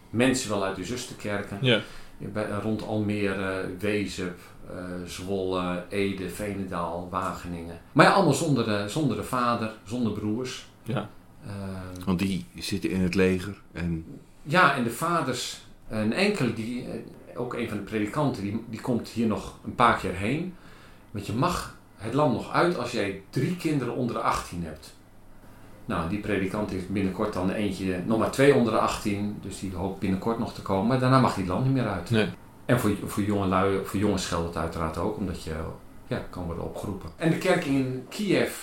mensen 0.10 0.50
wel 0.50 0.64
uit 0.64 0.76
de 0.76 0.86
zusterkerken. 0.86 1.58
Ja. 1.62 1.82
Bij, 2.18 2.48
rond 2.64 2.88
Almere, 2.88 3.66
Wezep, 3.80 4.40
eh, 4.70 4.76
Zwolle, 5.06 5.84
Ede, 5.90 6.30
Veenendaal, 6.30 7.08
Wageningen. 7.12 7.80
Maar 7.92 8.06
ja, 8.06 8.12
allemaal 8.12 8.34
zonder 8.34 8.66
de, 8.66 8.90
zonder 8.90 9.18
de 9.18 9.24
vader, 9.24 9.72
zonder 9.84 10.12
broers. 10.12 10.68
Ja. 10.84 11.10
Eh, 11.46 12.06
Want 12.06 12.20
die 12.20 12.46
zitten 12.56 12.90
in 12.90 13.02
het 13.02 13.16
leger. 13.16 13.62
En 13.72 14.06
ja, 14.44 14.76
en 14.76 14.84
de 14.84 14.90
vaders, 14.90 15.62
een 15.90 16.14
enkele, 16.14 16.54
die, 16.54 16.86
eh, 16.86 17.40
ook 17.40 17.54
een 17.54 17.68
van 17.70 17.78
de 17.78 17.84
predikanten, 17.84 18.44
die, 18.44 18.64
die 18.70 18.82
komt 18.82 19.10
hier 19.10 19.28
nog 19.28 19.58
een 19.66 19.76
paar 19.76 19.98
keer 19.98 20.14
heen. 20.14 20.56
Want 21.12 21.26
je 21.26 21.34
mag 21.34 21.76
het 21.96 22.14
land 22.14 22.34
nog 22.34 22.52
uit 22.52 22.78
als 22.78 22.92
jij 22.92 23.22
drie 23.30 23.56
kinderen 23.56 23.96
onder 23.96 24.16
de 24.16 24.22
18 24.22 24.64
hebt. 24.64 24.94
Nou, 25.86 26.10
die 26.10 26.20
predikant 26.20 26.70
heeft 26.70 26.90
binnenkort 26.90 27.34
dan 27.34 27.50
eentje, 27.50 28.02
nog 28.06 28.20
maar 28.20 28.32
twee 28.32 28.56
onder 28.56 28.74
de 28.74 28.80
18, 28.80 29.38
dus 29.42 29.60
die 29.60 29.74
hoopt 29.74 30.00
binnenkort 30.00 30.40
nog 30.40 30.54
te 30.54 30.62
komen. 30.62 30.88
Maar 30.88 31.00
daarna 31.00 31.20
mag 31.20 31.36
het 31.36 31.48
land 31.48 31.66
niet 31.66 31.74
meer 31.74 31.88
uit. 31.88 32.10
Nee. 32.10 32.28
En 32.66 32.80
voor, 32.80 32.92
voor 33.06 33.24
jonge 33.24 33.46
lui, 33.46 33.86
voor 33.86 34.00
jongens 34.00 34.26
geldt 34.26 34.48
het 34.48 34.58
uiteraard 34.58 34.98
ook, 34.98 35.18
omdat 35.18 35.44
je 35.44 35.56
ja, 36.08 36.26
kan 36.30 36.46
worden 36.46 36.64
opgeroepen. 36.64 37.10
En 37.16 37.30
de 37.30 37.38
kerk 37.38 37.66
in 37.66 38.06
Kiev, 38.10 38.58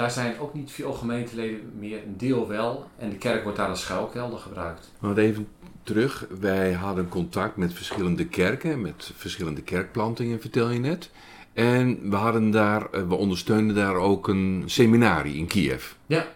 daar 0.00 0.10
zijn 0.10 0.38
ook 0.38 0.54
niet 0.54 0.70
veel 0.70 0.92
gemeenteleden 0.92 1.72
meer, 1.78 2.02
een 2.06 2.16
deel 2.16 2.48
wel. 2.48 2.90
En 2.98 3.10
de 3.10 3.16
kerk 3.16 3.42
wordt 3.42 3.58
daar 3.58 3.68
als 3.68 3.80
schuilkelder 3.80 4.38
gebruikt. 4.38 4.90
Want 4.98 5.16
even 5.16 5.48
terug, 5.82 6.26
wij 6.40 6.72
hadden 6.72 7.08
contact 7.08 7.56
met 7.56 7.72
verschillende 7.72 8.26
kerken, 8.26 8.80
met 8.80 9.10
verschillende 9.16 9.62
kerkplantingen, 9.62 10.40
vertel 10.40 10.70
je 10.70 10.78
net. 10.78 11.10
En 11.52 12.10
we 12.10 12.16
hadden 12.16 12.50
daar, 12.50 12.90
eh, 12.90 13.08
we 13.08 13.14
ondersteunden 13.14 13.76
daar 13.76 13.94
ook 13.94 14.28
een 14.28 14.62
seminarie 14.66 15.36
in 15.36 15.46
Kiev. 15.46 15.92
Ja. 16.06 16.26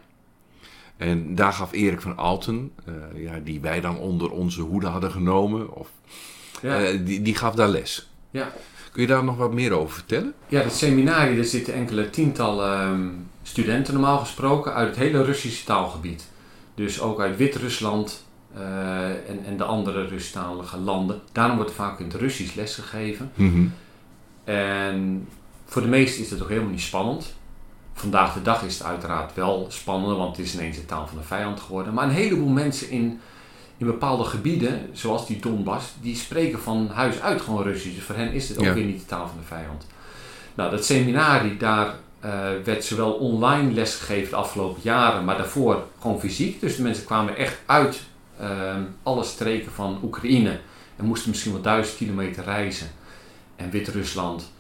En 0.97 1.35
daar 1.35 1.53
gaf 1.53 1.73
Erik 1.73 2.01
van 2.01 2.17
Alten, 2.17 2.73
eh, 2.85 3.23
ja, 3.23 3.39
die 3.45 3.61
wij 3.61 3.81
dan 3.81 3.99
onder 3.99 4.31
onze 4.31 4.61
hoede 4.61 4.87
hadden 4.87 5.11
genomen, 5.11 5.75
of, 5.75 5.91
Ja, 6.63 6.85
eh, 6.85 6.99
die, 7.05 7.23
die 7.23 7.35
gaf 7.35 7.55
daar 7.55 7.69
les. 7.69 8.11
Ja. 8.31 8.53
Kun 8.93 9.03
je 9.03 9.09
daar 9.09 9.25
nog 9.25 9.37
wat 9.37 9.53
meer 9.53 9.73
over 9.73 9.95
vertellen? 9.95 10.35
ja 10.49 10.63
dat 10.63 10.73
seminarie, 10.73 11.37
daar 11.37 11.45
zitten 11.45 11.75
enkele 11.75 12.11
tientallen 12.11 12.81
ehm, 12.81 13.09
studenten 13.47 13.93
normaal 13.95 14.19
gesproken 14.19 14.75
uit 14.75 14.89
het 14.89 14.97
hele 14.97 15.25
Russische 15.25 15.65
taalgebied. 15.65 16.29
Dus 16.75 17.01
ook 17.01 17.21
uit 17.21 17.37
Wit-Rusland 17.37 18.25
eh, 18.55 19.09
en, 19.09 19.45
en 19.47 19.57
de 19.57 19.65
andere 19.65 20.07
Rustalige 20.07 20.77
landen. 20.79 21.21
Daarom 21.33 21.57
wordt 21.57 21.71
er 21.71 21.77
vaak 21.77 21.99
in 21.99 22.07
het 22.07 22.15
Russisch 22.15 22.55
lesgegeven. 22.55 23.31
En 24.45 25.29
voor 25.65 25.83
de 25.83 25.89
meesten 25.89 26.25
is 26.25 26.31
het 26.31 26.43
ook 26.43 26.49
helemaal 26.49 26.71
niet 26.71 26.81
spannend. 26.81 27.35
Vandaag 27.93 28.35
de 28.35 28.43
dag 28.43 28.63
is 28.63 28.79
het 28.79 28.87
uiteraard 28.87 29.35
wel 29.35 29.67
spannender, 29.69 30.17
want 30.17 30.37
het 30.37 30.47
is 30.47 30.55
ineens 30.55 30.77
de 30.77 30.87
taal 30.87 31.07
van 31.07 31.19
de 31.19 31.25
vijand 31.25 31.61
geworden. 31.61 31.95
Maar 31.95 32.05
een 32.05 32.11
heleboel 32.15 32.49
mensen 32.49 32.91
in, 32.91 33.21
in 33.77 33.87
bepaalde 33.87 34.25
gebieden, 34.25 34.89
zoals 34.93 35.27
die 35.27 35.41
Donbass, 35.41 35.87
die 36.01 36.17
spreken 36.17 36.61
van 36.61 36.91
huis 36.93 37.21
uit 37.21 37.41
gewoon 37.41 37.63
Russisch. 37.63 37.95
Dus 37.95 38.05
voor 38.05 38.15
hen 38.15 38.33
is 38.33 38.49
het 38.49 38.59
ook 38.59 38.65
Ja. 38.65 38.73
weer 38.75 38.85
niet 38.85 39.01
de 39.01 39.07
taal 39.07 39.29
van 39.29 39.39
de 39.39 39.47
vijand. 39.47 39.87
Nou, 40.55 40.71
dat 40.71 40.85
seminarie, 40.85 41.57
daar 41.57 41.95
eh, 42.25 42.49
werd 42.65 42.85
zowel 42.85 43.13
online 43.13 43.73
lesgegeven 43.73 44.31
de 44.31 44.37
afgelopen 44.37 44.81
jaren, 44.83 45.25
maar 45.25 45.37
daarvoor 45.37 45.87
gewoon 46.01 46.21
fysiek. 46.21 46.61
Dus 46.61 46.77
de 46.77 46.83
mensen 46.83 47.05
kwamen 47.05 47.37
echt 47.37 47.59
uit 47.67 48.01
ehm, 48.39 48.83
alle 49.03 49.25
streken 49.25 49.73
van 49.73 49.99
Oekraïne 50.03 50.59
en 50.97 51.05
moesten 51.05 51.31
misschien 51.31 51.53
wel 51.53 51.63
duizend 51.63 51.97
kilometer 51.97 52.45
reizen. 52.45 52.91
En 53.57 53.71
Wit-Rusland. 53.71 54.53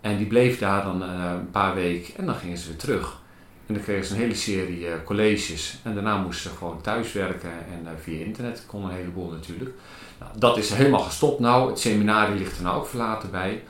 En 0.00 0.16
die 0.16 0.26
bleef 0.26 0.58
daar 0.58 0.84
dan 0.84 1.02
eh, 1.02 1.30
een 1.38 1.50
paar 1.50 1.74
weken 1.74 2.16
en 2.16 2.26
dan 2.26 2.34
gingen 2.34 2.58
ze 2.58 2.68
weer 2.68 2.76
terug. 2.76 3.20
En 3.66 3.74
dan 3.74 3.82
kregen 3.82 4.04
ze 4.04 4.14
een 4.14 4.20
hele 4.20 4.34
serie 4.34 4.88
eh, 4.88 4.94
colleges. 5.04 5.78
En 5.82 5.94
daarna 5.94 6.16
moesten 6.16 6.50
ze 6.50 6.56
gewoon 6.56 6.80
thuiswerken 6.80 7.50
en 7.50 7.86
eh, 7.86 7.92
via 8.02 8.24
internet 8.24 8.64
kon 8.66 8.84
een 8.84 8.94
heleboel 8.94 9.30
natuurlijk. 9.30 9.70
Nou, 10.18 10.32
dat 10.38 10.56
is 10.56 10.70
helemaal 10.70 11.00
gestopt 11.00 11.40
nou. 11.40 11.70
Het 11.70 11.78
seminarie 11.78 12.38
ligt 12.38 12.56
er 12.56 12.62
nou 12.62 12.76
ook 12.76 12.86
verlaten 12.86 13.30
bij. 13.30 13.62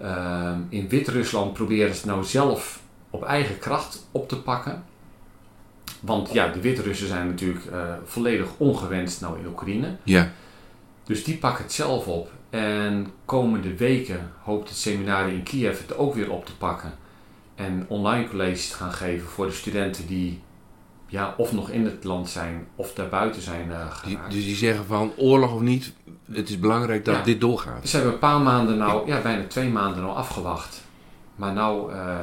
Ehm, 0.00 0.60
in 0.68 0.88
Wit-Rusland 0.88 1.52
proberen 1.52 1.94
ze 1.94 2.00
het 2.00 2.10
nou 2.10 2.24
zelf 2.24 2.80
op 3.10 3.24
eigen 3.24 3.58
kracht 3.58 4.06
op 4.12 4.28
te 4.28 4.42
pakken. 4.42 4.84
Want 6.00 6.32
ja, 6.32 6.48
de 6.48 6.60
Wit-Russen 6.60 7.08
zijn 7.08 7.26
natuurlijk 7.26 7.66
eh, 7.66 7.94
volledig 8.04 8.48
ongewenst 8.56 9.20
nou 9.20 9.38
in 9.38 9.46
Oekraïne. 9.46 9.96
Ja. 10.02 10.30
Dus 11.04 11.24
die 11.24 11.36
pakken 11.36 11.64
het 11.64 11.72
zelf 11.72 12.06
op. 12.06 12.30
En 12.50 13.06
komende 13.24 13.76
weken 13.76 14.30
hoopt 14.42 14.68
het 14.68 14.78
seminarie 14.78 15.34
in 15.34 15.42
Kiev 15.42 15.78
het 15.78 15.96
ook 15.96 16.14
weer 16.14 16.30
op 16.30 16.46
te 16.46 16.56
pakken. 16.56 16.92
En 17.54 17.84
online 17.88 18.28
colleges 18.28 18.68
te 18.68 18.74
gaan 18.74 18.92
geven 18.92 19.28
voor 19.28 19.46
de 19.46 19.52
studenten 19.52 20.06
die 20.06 20.40
ja, 21.08 21.34
of 21.36 21.52
nog 21.52 21.70
in 21.70 21.84
het 21.84 22.04
land 22.04 22.28
zijn 22.28 22.66
of 22.74 22.92
daarbuiten 22.92 23.42
zijn 23.42 23.68
Die- 23.68 23.76
geraakt. 23.90 24.32
dus 24.32 24.44
die 24.44 24.56
zeggen 24.56 24.84
van 24.84 25.12
oorlog 25.16 25.54
of 25.54 25.60
niet, 25.60 25.92
het 26.32 26.48
is 26.48 26.58
belangrijk 26.58 27.04
dat 27.04 27.14
Ja. 27.16 27.22
dit 27.22 27.40
doorgaat. 27.40 27.88
Ze 27.88 27.94
hebben 27.96 28.12
een 28.14 28.18
paar 28.18 28.40
maanden 28.40 28.76
nou, 28.78 29.06
ja 29.06 29.20
bijna 29.20 29.46
twee 29.46 29.68
maanden 29.68 30.02
nou 30.02 30.16
afgewacht. 30.16 30.82
Maar 31.36 31.52
nou 31.52 31.92
eh, 31.92 32.16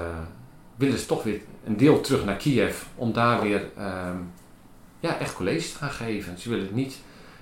willen 0.75 1.00
ze 1.00 1.06
toch 1.06 1.24
weer 1.24 1.42
een 1.65 1.77
deel 1.77 2.01
terug 2.01 2.25
naar 2.25 2.36
Kiev 2.36 2.84
om 2.96 3.13
daar 3.13 3.42
weer 3.42 3.63
ehm, 3.77 4.18
ja, 5.00 5.18
echt 5.18 5.34
colleges 5.36 5.72
te 5.72 5.77
gaan 5.77 5.92
geven. 5.92 6.39
Ze 6.39 6.50
willen 6.50 6.70
niet 6.72 7.00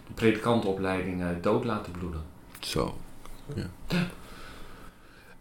de 0.07 0.13
predikantenopleiding 0.13 1.21
eh, 1.21 1.27
dood 1.41 1.63
laten 1.65 1.91
bloeden. 1.91 2.21
Zo. 2.59 2.97
Ja. 3.55 3.65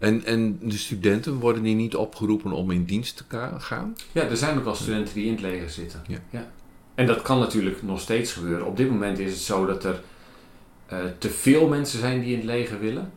En, 0.03 0.25
en 0.25 0.59
de 0.63 0.79
studenten 0.79 1.35
worden 1.35 1.63
die 1.63 1.75
niet 1.75 1.97
opgeroepen 1.97 2.53
om 2.53 2.71
in 2.71 2.85
dienst 2.85 3.17
te 3.17 3.25
gaan? 3.59 3.97
Ja, 4.13 4.23
er 4.23 4.37
zijn 4.37 4.59
ook 4.59 4.65
wel 4.65 4.75
studenten 4.75 5.15
die 5.15 5.25
in 5.25 5.33
het 5.33 5.41
leger 5.41 5.71
zitten. 5.71 6.03
Ja. 6.31 6.47
En 6.95 7.07
dat 7.07 7.23
kan 7.23 7.39
natuurlijk 7.39 7.83
nog 7.83 8.01
steeds 8.01 8.33
gebeuren. 8.33 8.67
Op 8.67 8.77
dit 8.77 8.91
moment 8.91 9.19
is 9.19 9.33
het 9.33 9.41
zo 9.41 9.67
dat 9.67 9.85
er 9.85 10.01
eh, 10.87 10.99
te 11.19 11.31
veel 11.31 11.69
mensen 11.69 11.99
zijn 11.99 12.21
die 12.21 12.31
in 12.31 12.37
het 12.37 12.47
leger 12.47 12.81
willen. 12.81 13.13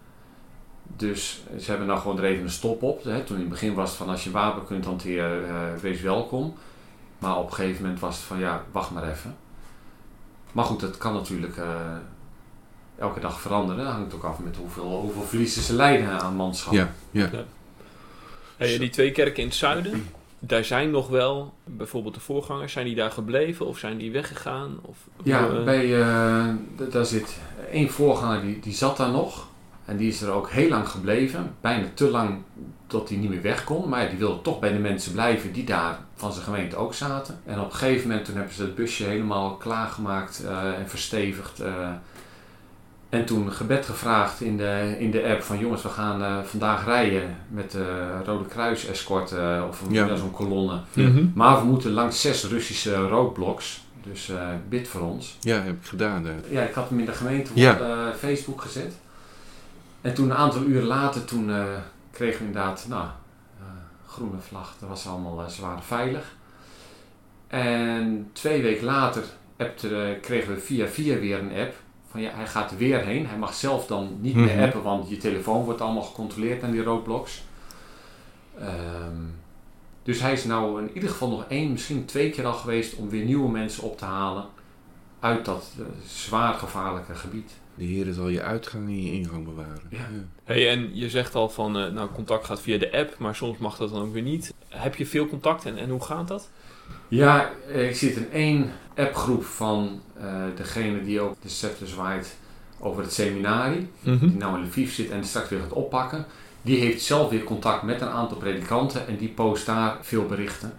Dus 0.96 1.44
ze 1.60 1.70
hebben 1.70 1.88
nou 1.88 2.00
gewoon 2.00 2.18
er 2.18 2.24
even 2.24 2.44
een 2.44 2.50
stop 2.50 2.84
op. 2.84 3.04
Hè. 3.04 3.24
Toen 3.24 3.36
in 3.36 3.42
het 3.42 3.52
begin 3.52 3.74
was 3.74 3.90
het 3.90 3.98
van 3.98 4.10
als 4.10 4.24
je 4.24 4.32
wapen 4.32 4.66
kunt 4.66 4.86
hanteren, 4.86 5.50
eh, 5.50 5.82
wees 5.82 6.02
welkom. 6.02 6.56
Maar 7.20 7.38
op 7.38 7.48
een 7.48 7.54
gegeven 7.54 7.82
moment 7.82 8.00
was 8.00 8.16
het 8.16 8.26
van 8.26 8.40
ja, 8.40 8.66
wacht 8.72 8.92
maar 8.92 9.10
even. 9.10 9.36
Maar 10.52 10.66
goed, 10.66 10.80
dat 10.80 10.98
kan 10.98 11.14
natuurlijk 11.14 11.58
eh, 11.58 11.98
elke 13.00 13.20
dag 13.20 13.42
veranderen. 13.42 13.86
Dat 13.86 13.94
hangt 13.94 14.14
ook 14.14 14.24
af 14.24 14.40
met 14.40 14.56
hoeveel, 14.56 15.00
hoeveel 15.02 15.22
verliezen 15.24 15.62
ze 15.62 15.74
lijden 15.74 16.22
aan 16.22 16.36
manschap. 16.36 16.74
Ja, 16.74 16.92
ja. 17.12 17.30
Hey, 18.58 18.78
die 18.78 18.90
twee 18.90 19.12
kerken 19.12 19.42
in 19.42 19.48
het 19.48 19.58
zuiden, 19.58 20.08
daar 20.40 20.64
zijn 20.64 20.92
nog 20.92 21.08
wel, 21.08 21.54
bijvoorbeeld 21.64 22.14
de 22.14 22.20
voorgangers, 22.20 22.74
zijn 22.74 22.86
die 22.86 22.96
daar 22.96 23.12
gebleven 23.12 23.66
of 23.66 23.78
zijn 23.78 23.98
die 23.98 24.12
weggegaan? 24.12 24.80
Of, 24.82 24.98
Ja, 25.24 25.48
eh, 25.48 25.64
bij, 25.64 26.02
eh, 26.02 26.48
daar 26.90 27.06
zit 27.06 27.38
één 27.72 27.90
voorganger 27.90 28.42
die, 28.42 28.60
die 28.60 28.74
zat 28.74 28.98
daar 28.98 29.12
nog. 29.12 29.48
En 29.86 29.98
die 29.98 30.08
is 30.08 30.22
er 30.22 30.32
ook 30.32 30.50
heel 30.50 30.70
lang 30.70 30.90
gebleven. 30.90 31.56
Bijna 31.62 31.88
te 31.94 32.10
lang 32.10 32.42
tot 32.88 33.10
hij 33.10 33.18
niet 33.18 33.30
meer 33.30 33.42
weg 33.42 33.64
kon. 33.64 33.90
Maar 33.90 34.10
die 34.10 34.18
wilde 34.18 34.42
toch 34.42 34.60
bij 34.60 34.72
de 34.72 34.80
mensen 34.80 35.12
blijven 35.12 35.54
die 35.54 35.64
daar 35.64 36.00
van 36.16 36.34
zijn 36.34 36.46
gemeente 36.46 36.76
ook 36.76 36.94
zaten. 36.94 37.40
En 37.46 37.60
op 37.60 37.66
een 37.66 37.78
gegeven 37.78 38.08
moment 38.08 38.26
toen 38.26 38.36
hebben 38.36 38.54
ze 38.54 38.62
het 38.62 38.76
busje 38.76 39.04
helemaal 39.04 39.56
klaargemaakt 39.56 40.44
eh, 40.46 40.80
en 40.80 40.90
verstevigd. 40.90 41.62
Eh. 43.10 43.20
en 43.20 43.26
toen 43.26 43.52
gebed 43.52 43.86
gevraagd 43.86 44.42
in 44.42 44.58
de, 44.58 44.96
in 45.00 45.12
de 45.12 45.24
app 45.24 45.42
van 45.42 45.60
jongens, 45.60 45.82
we 45.82 45.90
gaan 45.90 46.24
eh, 46.24 46.44
vandaag 46.44 46.86
rijden 46.86 47.38
met 47.48 47.72
de 47.72 48.18
Rode 48.26 48.46
Kruis 48.48 48.86
escort 48.88 49.32
eh, 49.32 49.64
of 49.70 49.82
Ja. 49.90 50.16
zo'n 50.16 50.32
kolonne. 50.32 50.80
mhm. 50.94 51.26
Maar 51.34 51.60
we 51.60 51.66
moeten 51.66 51.92
langs 51.92 52.22
zes 52.22 52.44
Russische 52.46 52.96
roadblocks. 53.08 53.84
Dus 54.04 54.30
eh, 54.30 54.48
bid 54.70 54.88
voor 54.88 55.02
ons. 55.02 55.38
Ja, 55.42 55.62
heb 55.62 55.74
ik 55.82 55.86
gedaan. 55.88 56.28
eh. 56.28 56.34
Ja, 56.52 56.62
ik 56.64 56.74
had 56.74 56.90
hem 56.90 57.00
in 57.00 57.06
de 57.06 57.12
gemeente 57.12 57.52
op 57.52 57.58
Ja. 57.58 57.80
eh, 57.80 58.16
Facebook 58.18 58.62
gezet. 58.62 58.94
En 60.02 60.14
toen 60.14 60.30
een 60.30 60.36
aantal 60.38 60.62
uren 60.64 60.88
later, 60.88 61.26
toen 61.26 61.50
eh, 61.52 61.64
kregen 62.12 62.40
we 62.40 62.46
inderdaad, 62.46 62.86
nou, 62.90 63.04
eh, 63.60 63.66
groene 64.08 64.38
vlag. 64.48 64.76
Dat 64.80 64.90
was 64.90 65.08
allemaal 65.08 65.40
eh, 65.42 65.48
zwaar 65.48 65.84
veilig. 65.84 66.34
En 67.48 68.30
twee 68.34 68.62
weken 68.62 68.86
later 68.86 69.24
appte, 69.58 69.96
eh, 70.04 70.22
kregen 70.22 70.54
we 70.54 70.60
via 70.60 70.88
via 70.88 71.20
weer 71.20 71.40
een 71.40 71.52
app. 71.60 71.74
Van 72.16 72.24
ja, 72.24 72.32
hij 72.34 72.48
gaat 72.48 72.72
er 72.72 72.78
weer 72.78 73.06
heen. 73.06 73.28
Hij 73.28 73.38
mag 73.38 73.54
zelf 73.54 73.88
dan 73.88 74.18
niet 74.22 74.36
meer 74.36 74.56
Mhm. 74.56 74.64
appen, 74.64 74.84
want 74.84 75.10
je 75.10 75.18
telefoon 75.18 75.64
wordt 75.64 75.82
allemaal 75.82 76.02
gecontroleerd 76.04 76.64
aan 76.64 76.72
die 76.72 76.84
roadblocks. 76.84 77.44
Ehm, 78.60 79.22
dus 80.04 80.20
hij 80.22 80.34
is 80.34 80.44
nou 80.44 80.82
in 80.82 80.92
ieder 80.94 81.10
geval 81.10 81.30
nog 81.30 81.46
één, 81.48 81.72
misschien 81.72 82.06
twee 82.06 82.30
keer 82.30 82.46
al 82.46 82.54
geweest 82.54 82.96
om 82.96 83.10
weer 83.10 83.26
nieuwe 83.26 83.50
mensen 83.52 83.84
op 83.84 83.98
te 83.98 84.06
halen 84.06 84.46
uit 85.20 85.46
dat 85.46 85.74
eh, 85.80 85.86
zwaar 86.08 86.54
gevaarlijke 86.54 87.16
gebied. 87.16 87.52
De 87.76 87.84
Heer 87.84 88.14
zal 88.14 88.28
je 88.28 88.42
uitgang 88.42 88.86
en 88.88 89.04
je 89.04 89.12
ingang 89.12 89.46
bewaren. 89.46 89.82
Ja. 89.90 90.08
Hey, 90.44 90.70
en 90.70 90.96
je 90.96 91.10
zegt 91.10 91.36
al 91.36 91.50
van, 91.50 91.78
eh, 91.78 91.92
nou, 91.92 92.10
contact 92.10 92.46
gaat 92.46 92.62
via 92.62 92.78
de 92.78 92.92
app, 92.92 93.18
maar 93.18 93.36
soms 93.36 93.58
mag 93.58 93.78
dat 93.78 93.90
dan 93.90 94.02
ook 94.02 94.14
weer 94.14 94.22
niet. 94.22 94.54
Heb 94.70 94.96
je 94.96 95.06
veel 95.06 95.28
contact 95.28 95.66
en, 95.66 95.78
en 95.78 95.90
hoe 95.90 96.04
gaat 96.04 96.28
dat? 96.28 96.50
Ja, 97.08 97.50
eh, 97.72 97.90
ik 97.90 97.96
zit 97.96 98.16
in 98.16 98.32
één 98.32 98.72
appgroep 98.96 99.46
van 99.46 100.02
eh, 100.20 100.26
degene 100.56 101.04
die 101.04 101.22
ook 101.22 101.36
de 101.42 101.50
scepter 101.50 101.88
zwaait 101.88 102.36
over 102.80 103.04
het 103.04 103.14
seminarie. 103.14 103.88
Die 104.20 104.38
nou 104.38 104.58
in 104.58 104.64
Lviv 104.66 104.94
zit 104.94 105.10
en 105.10 105.24
straks 105.26 105.50
weer 105.50 105.60
gaat 105.60 105.74
oppakken. 105.74 106.26
Die 106.62 106.80
heeft 106.80 107.02
zelf 107.04 107.30
weer 107.30 107.44
contact 107.44 107.84
met 107.84 108.02
een 108.02 108.08
aantal 108.10 108.38
predikanten 108.38 109.08
en 109.08 109.18
die 109.18 109.30
post 109.30 109.66
daar 109.66 109.98
veel 110.02 110.26
berichten. 110.26 110.74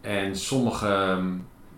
En 0.00 0.36
sommige 0.36 0.86
ehm, 0.88 1.26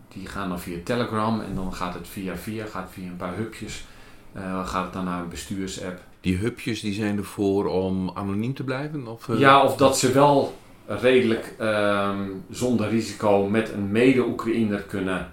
die 0.09 0.27
gaan 0.27 0.49
dan 0.49 0.61
via 0.61 0.77
Telegram 0.85 1.41
en 1.41 1.55
dan 1.55 1.75
gaat 1.75 1.95
het 1.95 2.09
via 2.09 2.37
via, 2.37 2.65
gaat 2.67 2.89
via 2.93 3.07
een 3.07 3.17
paar 3.17 3.37
hupjes. 3.37 3.85
eh, 4.33 4.69
gaat 4.69 4.85
het 4.85 4.93
dan 4.93 5.05
naar 5.05 5.23
een 5.23 5.29
bestuursapp. 5.29 6.01
Die 6.21 6.37
hupjes 6.37 6.81
die 6.81 6.95
zijn 6.95 7.17
ervoor 7.19 7.67
om 7.67 8.11
anoniem 8.15 8.55
te 8.55 8.65
blijven? 8.65 9.07
Of, 9.07 9.29
eh? 9.29 9.39
Ja, 9.39 9.63
of 9.63 9.77
dat 9.77 9.99
ze 9.99 10.13
wel 10.13 10.55
redelijk 10.87 11.55
ehm, 11.59 12.29
zonder 12.51 12.89
risico 12.89 13.47
met 13.49 13.73
een 13.73 13.91
mede-Oekraïner 13.91 14.81
kunnen 14.83 15.33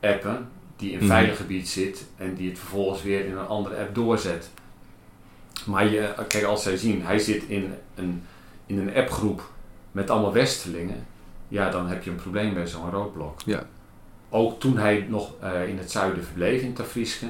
appen. 0.00 0.48
Die 0.76 0.88
in 0.90 0.98
een 0.98 1.04
Mhm. 1.04 1.12
veilig 1.12 1.36
gebied 1.36 1.68
zit 1.68 2.06
en 2.16 2.34
die 2.34 2.48
het 2.48 2.58
vervolgens 2.58 3.02
weer 3.02 3.24
in 3.24 3.36
een 3.36 3.46
andere 3.46 3.76
app 3.80 3.94
doorzet. 3.94 4.50
Maar 5.66 5.86
je, 5.86 6.14
kijk, 6.28 6.44
als 6.44 6.62
zij 6.62 6.76
zien, 6.76 7.02
hij 7.02 7.18
zit 7.18 7.42
in 7.42 7.72
een, 7.94 8.22
in 8.66 8.78
een 8.78 8.94
appgroep 8.94 9.50
met 9.92 10.10
allemaal 10.10 10.32
Westelingen. 10.32 11.06
Ja, 11.48 11.70
dan 11.70 11.86
heb 11.88 12.02
je 12.02 12.10
een 12.10 12.16
probleem 12.16 12.54
bij 12.54 12.66
zo'n 12.66 12.90
roodblok. 12.90 13.40
Ja. 13.44 13.62
Ook 14.30 14.60
toen 14.60 14.78
hij 14.78 15.06
nog 15.08 15.32
eh, 15.40 15.68
in 15.68 15.78
het 15.78 15.90
zuiden 15.90 16.24
verbleef, 16.24 16.62
in 16.62 16.72
Tafriske. 16.72 17.26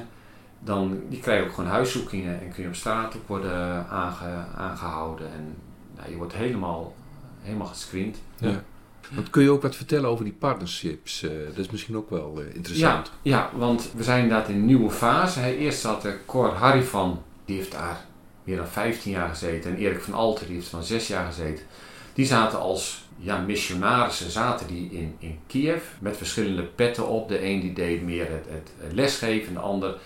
Dan 0.59 0.99
die 1.09 1.19
krijg 1.19 1.39
je 1.41 1.47
ook 1.49 1.53
gewoon 1.55 1.69
huiszoekingen 1.69 2.41
en 2.41 2.51
kun 2.53 2.61
je 2.63 2.67
op 2.69 2.75
straat 2.75 3.15
ook 3.15 3.27
worden 3.27 3.87
aange- 3.89 4.45
aangehouden. 4.55 5.27
En 5.33 5.55
nou, 5.97 6.09
je 6.11 6.15
wordt 6.17 6.33
helemaal, 6.33 6.93
helemaal 7.41 7.67
gescreend. 7.67 8.17
Ja. 8.37 8.63
Want 9.09 9.29
kun 9.29 9.43
je 9.43 9.51
ook 9.51 9.61
wat 9.61 9.75
vertellen 9.75 10.09
over 10.09 10.23
die 10.23 10.33
partnerships? 10.33 11.23
Eh, 11.23 11.31
dat 11.47 11.57
is 11.57 11.69
misschien 11.69 11.97
ook 11.97 12.09
wel 12.09 12.41
eh, 12.41 12.55
interessant. 12.55 13.11
Ja, 13.21 13.49
want 13.53 13.91
we 13.95 14.03
zijn 14.03 14.23
inderdaad 14.23 14.49
in 14.49 14.55
een 14.55 14.65
nieuwe 14.65 14.89
fase. 14.89 15.57
Eerst 15.57 15.79
zat 15.79 16.07
Cor 16.25 16.53
Harifan, 16.53 17.21
die 17.45 17.55
heeft 17.55 17.71
daar 17.71 18.05
meer 18.43 18.57
dan 18.57 18.67
15 18.67 19.11
jaar 19.11 19.29
gezeten. 19.29 19.71
En 19.71 19.77
Erik 19.77 20.01
van 20.01 20.13
Alter, 20.13 20.45
die 20.45 20.55
heeft 20.55 20.67
van 20.67 20.83
6 20.83 21.07
jaar 21.07 21.25
gezeten. 21.25 21.65
Die 22.13 22.25
zaten 22.25 22.59
als 22.59 23.03
ja, 23.17 23.37
missionarissen 23.37 24.31
zaten 24.31 24.67
die 24.67 24.89
in, 24.91 25.15
in 25.19 25.39
Kiev 25.47 25.83
met 25.99 26.17
verschillende 26.17 26.63
petten 26.63 27.07
op. 27.07 27.27
De 27.27 27.45
een 27.45 27.59
die 27.59 27.73
deed 27.73 28.01
meer 28.01 28.27
het, 28.29 28.45
het 28.49 28.93
lesgeven, 28.93 29.47
en 29.47 29.53
de 29.53 29.59
ander 29.59 29.97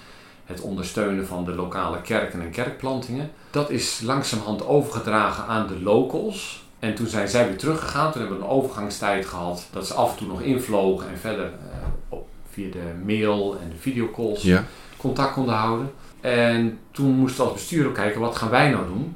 het 0.46 0.62
ondersteunen 0.62 1.28
van 1.28 1.46
de 1.46 1.56
lokale 1.56 2.02
kerken 2.02 2.42
en 2.42 2.52
kerkplantingen. 2.52 3.32
Dat 3.52 3.70
is 3.70 4.02
langzamerhand 4.02 4.66
overgedragen 4.66 5.46
aan 5.46 5.68
de 5.68 5.82
locals. 5.82 6.63
En 6.84 6.96
toen 6.96 7.08
zijn 7.08 7.28
zij 7.28 7.48
weer 7.48 7.58
teruggegaan. 7.58 8.12
Toen 8.12 8.22
hebben 8.22 8.40
we 8.40 8.44
een 8.46 8.50
overgangstijd 8.50 9.26
gehad 9.26 9.68
dat 9.72 9.88
ze 9.88 9.94
af 9.94 10.12
en 10.12 10.18
toe 10.18 10.28
nog 10.28 10.42
invlogen 10.42 11.10
en 11.10 11.18
verder 11.18 11.46
eh, 11.46 11.88
op, 12.10 12.28
via 12.50 12.72
de 12.72 12.92
mail 13.06 13.58
en 13.62 13.70
de 13.70 13.76
videocalls 13.80 14.42
Ja. 14.44 14.64
contact 14.98 15.34
konden 15.34 15.56
houden. 15.56 15.92
En 16.22 16.80
toen 16.92 17.12
moesten 17.12 17.44
we 17.44 17.50
als 17.50 17.60
bestuur 17.60 17.88
ook 17.88 17.94
kijken, 17.94 18.22
wat 18.22 18.36
gaan 18.36 18.50
wij 18.50 18.70
nou 18.70 18.86
doen? 18.88 19.16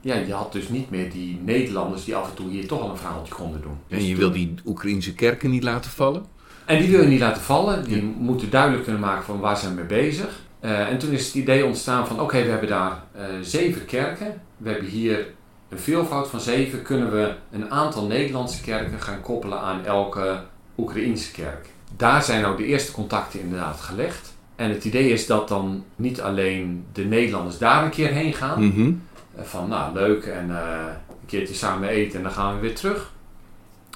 Ja, 0.00 0.14
je 0.14 0.32
had 0.32 0.52
dus 0.52 0.68
niet 0.68 0.90
meer 0.90 1.10
die 1.10 1.40
Nederlanders 1.44 2.04
die 2.04 2.16
af 2.16 2.28
en 2.28 2.34
toe 2.34 2.50
hier 2.50 2.66
toch 2.66 2.80
al 2.80 2.90
een 2.90 2.96
verhaaltje 2.96 3.34
konden 3.34 3.60
doen. 3.62 3.78
En 3.88 3.96
Dus 3.98 4.02
je 4.06 4.10
toen- 4.10 4.18
wil 4.18 4.32
die 4.32 4.54
Oekraïnse 4.66 5.14
kerken 5.14 5.50
niet 5.50 5.62
laten 5.62 5.90
vallen? 5.90 6.24
en 6.64 6.78
die 6.78 6.90
wil 6.90 7.00
je 7.00 7.06
niet 7.08 7.20
laten 7.20 7.42
vallen. 7.42 7.84
Die 7.84 7.96
Ja. 7.96 8.02
moeten 8.18 8.50
duidelijk 8.50 8.82
kunnen 8.82 9.00
maken 9.02 9.24
van 9.24 9.40
waar 9.40 9.56
zijn 9.56 9.70
we 9.74 9.76
mee 9.78 9.86
bezig. 9.86 10.40
Eh, 10.60 10.88
en 10.88 10.98
toen 10.98 11.10
is 11.12 11.26
het 11.26 11.34
idee 11.34 11.64
ontstaan 11.64 12.06
van 12.06 12.20
oké, 12.20 12.42
we 12.42 12.50
hebben 12.50 12.68
daar 12.68 13.02
eh, 13.12 13.24
zeven 13.42 13.84
kerken. 13.84 14.40
We 14.56 14.70
hebben 14.70 14.88
hier 14.88 15.26
een 15.68 15.78
veelvoud 15.78 16.28
van 16.28 16.40
zeven. 16.40 16.82
Kunnen 16.82 17.12
we 17.12 17.34
een 17.52 17.70
aantal 17.70 18.06
Nederlandse 18.06 18.62
kerken 18.62 19.00
gaan 19.00 19.20
koppelen 19.20 19.60
aan 19.60 19.84
elke 19.84 20.40
Oekraïense 20.78 21.32
kerk. 21.32 21.68
Daar 21.96 22.22
zijn 22.22 22.42
nou 22.42 22.56
de 22.56 22.64
eerste 22.64 22.92
contacten 22.92 23.40
inderdaad 23.40 23.80
gelegd. 23.80 24.34
En 24.56 24.70
het 24.70 24.84
idee 24.84 25.08
is 25.08 25.26
dat 25.26 25.48
dan 25.48 25.84
niet 25.96 26.20
alleen 26.20 26.84
de 26.92 27.04
Nederlanders 27.04 27.58
daar 27.58 27.84
een 27.84 27.90
keer 27.90 28.10
heen 28.10 28.32
gaan. 28.32 28.66
Mhm. 28.66 28.92
Eh, 29.36 29.44
Van 29.44 29.68
nou 29.68 29.94
leuk 29.94 30.24
en 30.24 30.50
eh, 30.50 30.86
een 31.08 31.26
keertje 31.26 31.54
samen 31.54 31.88
eten 31.88 32.16
en 32.16 32.22
dan 32.22 32.32
gaan 32.32 32.54
we 32.54 32.60
weer 32.60 32.74
terug. 32.74 33.12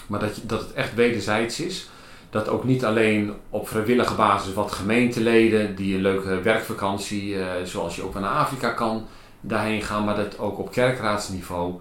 Maar 0.07 0.20
dat, 0.20 0.37
je, 0.37 0.46
dat 0.46 0.61
het 0.61 0.72
echt 0.72 0.94
wederzijds 0.94 1.61
is. 1.61 1.90
Dat 2.31 2.48
ook 2.48 2.64
niet 2.64 2.85
alleen 2.85 3.33
op 3.50 3.68
vrijwillige 3.68 4.14
basis 4.14 4.54
wat 4.54 4.72
gemeenteleden 4.72 5.74
die 5.74 5.94
een 5.94 6.02
leuke 6.02 6.40
werkvakantie, 6.42 7.38
eh, 7.38 7.46
zoals 7.64 7.96
je 7.96 8.02
ook 8.02 8.14
naar 8.14 8.31
Afrika 8.31 8.70
kan, 8.70 9.07
daarheen 9.40 9.83
gaan. 9.83 10.05
Maar 10.05 10.16
dat 10.16 10.38
ook 10.38 10.59
op 10.59 10.72
kerkraadsniveau 10.72 11.74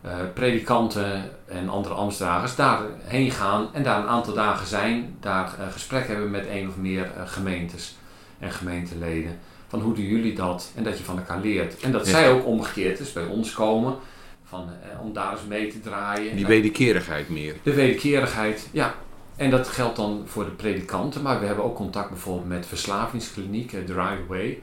eh, 0.00 0.10
predikanten 0.34 1.30
en 1.46 1.68
andere 1.68 1.94
ambtsdragers 1.94 2.56
daarheen 2.56 3.30
gaan 3.30 3.68
en 3.72 3.82
daar 3.82 3.98
een 3.98 4.08
aantal 4.08 4.34
dagen 4.34 4.66
zijn. 4.66 5.16
Daar 5.20 5.54
eh, 5.58 5.66
gesprek 5.72 6.06
hebben 6.06 6.30
met 6.30 6.46
een 6.50 6.68
of 6.68 6.76
meer 6.76 7.10
eh, 7.16 7.22
gemeentes 7.26 7.96
en 8.38 8.50
gemeenteleden 8.50 9.38
van 9.68 9.80
hoe 9.80 9.94
doen 9.94 10.04
jullie 10.04 10.34
dat 10.34 10.70
en 10.74 10.84
dat 10.84 10.98
je 10.98 11.04
van 11.04 11.18
elkaar 11.18 11.40
leert. 11.40 11.80
En 11.80 11.92
dat 11.92 12.06
Ja. 12.06 12.10
zij 12.10 12.30
ook 12.30 12.46
omgekeerd 12.46 12.98
dus 12.98 13.12
bij 13.12 13.24
ons 13.24 13.52
komen 13.52 13.96
van, 14.44 14.68
om 15.02 15.12
daar 15.12 15.32
eens 15.32 15.46
mee 15.48 15.68
te 15.72 15.80
draaien. 15.80 16.36
Die 16.36 16.46
wederkerigheid 16.46 17.28
meer. 17.28 17.54
de 17.62 17.74
wederkerigheid, 17.74 18.68
ja. 18.72 18.94
En 19.36 19.50
dat 19.50 19.68
geldt 19.68 19.96
dan 19.96 20.22
voor 20.26 20.44
de 20.44 20.50
predikanten, 20.50 21.22
maar 21.22 21.40
we 21.40 21.46
hebben 21.46 21.64
ook 21.64 21.76
contact 21.76 22.08
bijvoorbeeld 22.08 22.48
met 22.48 22.66
verslavingskliniek, 22.66 23.72
eh, 23.72 23.80
Drive 23.84 24.18
Away. 24.28 24.62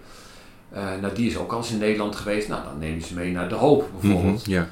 Eh, 0.72 0.84
nou, 1.02 1.14
die 1.14 1.30
is 1.30 1.38
ook 1.38 1.52
al 1.52 1.58
eens 1.58 1.72
in 1.72 1.78
Nederland 1.78 2.16
geweest. 2.16 2.48
Nou, 2.48 2.64
dan 2.64 2.80
neem 2.80 2.96
je 2.96 3.02
ze 3.02 3.14
mee 3.14 3.32
naar 3.32 3.50
De 3.50 3.56
Hoop 3.56 3.90
bijvoorbeeld. 4.00 4.46
Ja. 4.46 4.68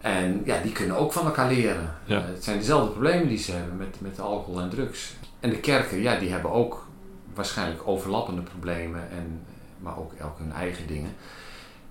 En 0.00 0.42
ja, 0.44 0.60
die 0.62 0.72
kunnen 0.72 0.96
ook 0.96 1.12
van 1.12 1.24
elkaar 1.24 1.52
leren. 1.52 1.94
Ja. 2.04 2.18
Eh, 2.18 2.26
het 2.26 2.44
zijn 2.44 2.58
dezelfde 2.58 2.90
problemen 2.90 3.28
die 3.28 3.38
ze 3.38 3.52
hebben 3.52 3.76
met, 3.76 3.96
met 3.98 4.20
alcohol 4.20 4.60
en 4.60 4.70
drugs. 4.70 5.14
En 5.40 5.50
de 5.50 5.58
kerken, 5.58 6.00
ja, 6.02 6.18
die 6.18 6.30
hebben 6.30 6.50
ook 6.50 6.86
waarschijnlijk 7.34 7.80
overlappende 7.84 8.42
problemen, 8.42 9.00
en, 9.10 9.40
maar 9.78 9.98
ook 9.98 10.12
elk 10.18 10.38
hun 10.38 10.52
eigen 10.52 10.86
dingen. 10.86 11.14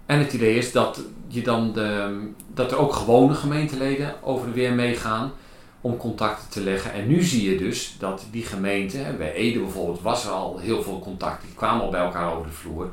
En 0.06 0.20
het 0.20 0.34
idee 0.34 0.56
is 0.56 0.72
dat, 0.72 1.02
je 1.28 1.42
dan 1.42 1.74
de, 1.74 2.20
dat 2.54 2.72
er 2.72 2.78
ook 2.78 2.94
gewone 2.94 3.34
gemeenteleden 3.34 4.24
over 4.24 4.48
en 4.48 4.54
weer 4.54 4.74
meegaan 4.74 5.32
om 5.82 5.98
contacten 5.98 6.50
te 6.50 6.62
leggen. 6.62 6.94
En 6.94 7.08
nu 7.08 7.22
zie 7.22 7.52
je 7.52 7.58
dus 7.58 7.96
dat 8.00 8.26
die 8.32 8.44
gemeenten, 8.44 9.06
hè, 9.06 9.14
bij 9.14 9.34
Ede 9.34 9.60
bijvoorbeeld, 9.60 10.02
was 10.02 10.26
er 10.26 10.32
al 10.32 10.58
heel 10.58 10.84
veel 10.84 11.00
contact. 11.00 11.42
Die 11.42 11.54
kwamen 11.54 11.84
al 11.84 11.92
bij 11.92 12.02
elkaar 12.02 12.34
over 12.34 12.48
de 12.48 12.54
vloer. 12.54 12.90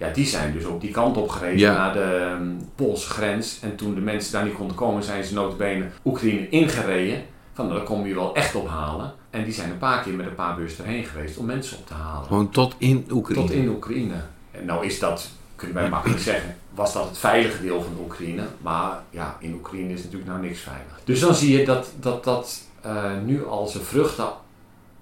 Ja, 0.00 0.08
die 0.12 0.26
zijn 0.26 0.52
dus 0.52 0.64
ook 0.64 0.80
die 0.80 0.90
kant 0.90 1.16
op 1.16 1.28
gereden 1.28 1.58
Ja. 1.58 1.72
naar 1.72 1.92
de 1.92 2.36
um, 2.40 2.68
Poolse 2.74 3.08
grens. 3.10 3.58
En 3.62 3.76
toen 3.76 3.94
de 3.94 4.00
mensen 4.00 4.32
daar 4.32 4.44
niet 4.44 4.54
konden 4.54 4.76
komen, 4.76 5.02
zijn 5.02 5.24
ze 5.24 5.34
notabene 5.34 5.86
Oekraïne 6.04 6.48
ingereden. 6.48 7.22
Van, 7.52 7.64
nou, 7.66 7.76
dan 7.76 7.86
kom 7.86 8.06
je 8.06 8.14
wel 8.14 8.34
echt 8.34 8.54
ophalen. 8.54 9.12
En 9.30 9.44
die 9.44 9.52
zijn 9.52 9.70
een 9.70 9.78
paar 9.78 10.02
keer 10.02 10.12
met 10.14 10.26
een 10.26 10.34
paar 10.34 10.56
bussen 10.56 10.84
erheen 10.84 11.04
geweest 11.04 11.36
om 11.36 11.46
mensen 11.46 11.76
op 11.78 11.86
te 11.86 11.94
halen. 11.94 12.26
Gewoon 12.26 12.50
tot 12.50 12.74
in 12.78 13.06
Oekraïne. 13.10 13.46
Tot 13.46 13.56
in 13.56 13.68
Oekraïne. 13.68 14.14
En 14.50 14.64
nou 14.64 14.86
is 14.86 14.98
dat 14.98 15.28
kunnen 15.56 15.76
wij 15.76 15.88
makkelijk 15.88 16.20
zeggen, 16.20 16.56
was 16.74 16.92
dat 16.92 17.04
het 17.08 17.18
veilige 17.18 17.62
deel 17.62 17.82
van 17.82 17.94
de 17.94 18.00
Oekraïne. 18.02 18.42
Maar 18.62 19.02
ja, 19.10 19.36
in 19.40 19.54
Oekraïne 19.54 19.92
is 19.92 20.02
natuurlijk 20.02 20.30
nou 20.30 20.42
niks 20.42 20.60
veilig. 20.60 21.00
Dus 21.04 21.20
dan 21.20 21.34
zie 21.34 21.58
je 21.58 21.64
dat 21.64 21.92
dat, 22.00 22.24
dat 22.24 22.60
uh, 22.86 23.04
nu 23.24 23.46
al 23.46 23.66
zijn 23.66 23.84
vruchten 23.84 24.28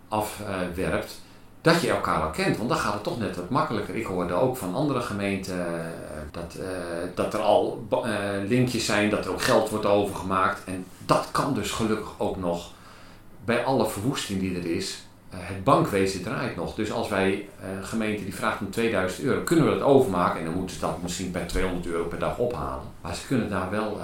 afwerpt. 0.08 1.20
Dat 1.60 1.80
je 1.80 1.90
elkaar 1.90 2.22
al 2.22 2.30
kent, 2.30 2.56
want 2.56 2.68
dan 2.68 2.78
gaat 2.78 2.92
het 2.92 3.02
toch 3.02 3.18
net 3.18 3.36
wat 3.36 3.50
makkelijker. 3.50 3.96
Ik 3.96 4.04
hoorde 4.04 4.34
ook 4.34 4.56
van 4.56 4.74
andere 4.74 5.00
gemeenten 5.00 5.56
uh, 5.56 5.80
dat, 6.30 6.56
uh, 6.58 6.64
dat 7.14 7.34
er 7.34 7.40
al 7.40 7.86
linkjes 8.46 8.84
zijn, 8.84 9.10
dat 9.10 9.24
er 9.24 9.30
ook 9.30 9.42
geld 9.42 9.70
wordt 9.70 9.86
overgemaakt. 9.86 10.64
En 10.64 10.84
dat 11.06 11.28
kan 11.30 11.54
dus 11.54 11.70
gelukkig 11.70 12.10
ook 12.16 12.36
nog 12.36 12.70
bij 13.44 13.64
alle 13.64 13.88
verwoesting 13.88 14.40
die 14.40 14.56
er 14.56 14.66
is, 14.66 15.02
eh, 15.30 15.38
het 15.42 15.64
bankwezen 15.64 16.22
draait 16.22 16.56
nog. 16.56 16.74
Dus 16.74 16.92
als 16.92 17.08
wij 17.08 17.48
een 17.62 17.82
eh, 17.82 17.88
gemeente 17.88 18.24
die 18.24 18.34
vraagt 18.34 18.60
om 18.60 18.70
2000 18.70 19.22
euro, 19.22 19.42
kunnen 19.42 19.64
we 19.64 19.70
dat 19.70 19.82
overmaken. 19.82 20.38
En 20.38 20.44
dan 20.44 20.54
moeten 20.54 20.74
ze 20.74 20.80
dat 20.80 21.02
misschien 21.02 21.30
bij 21.30 21.44
200 21.44 21.86
euro 21.86 22.04
per 22.04 22.18
dag 22.18 22.38
ophalen. 22.38 22.84
Maar 23.00 23.14
ze 23.14 23.26
kunnen 23.26 23.50
daar 23.50 23.70
wel 23.70 24.00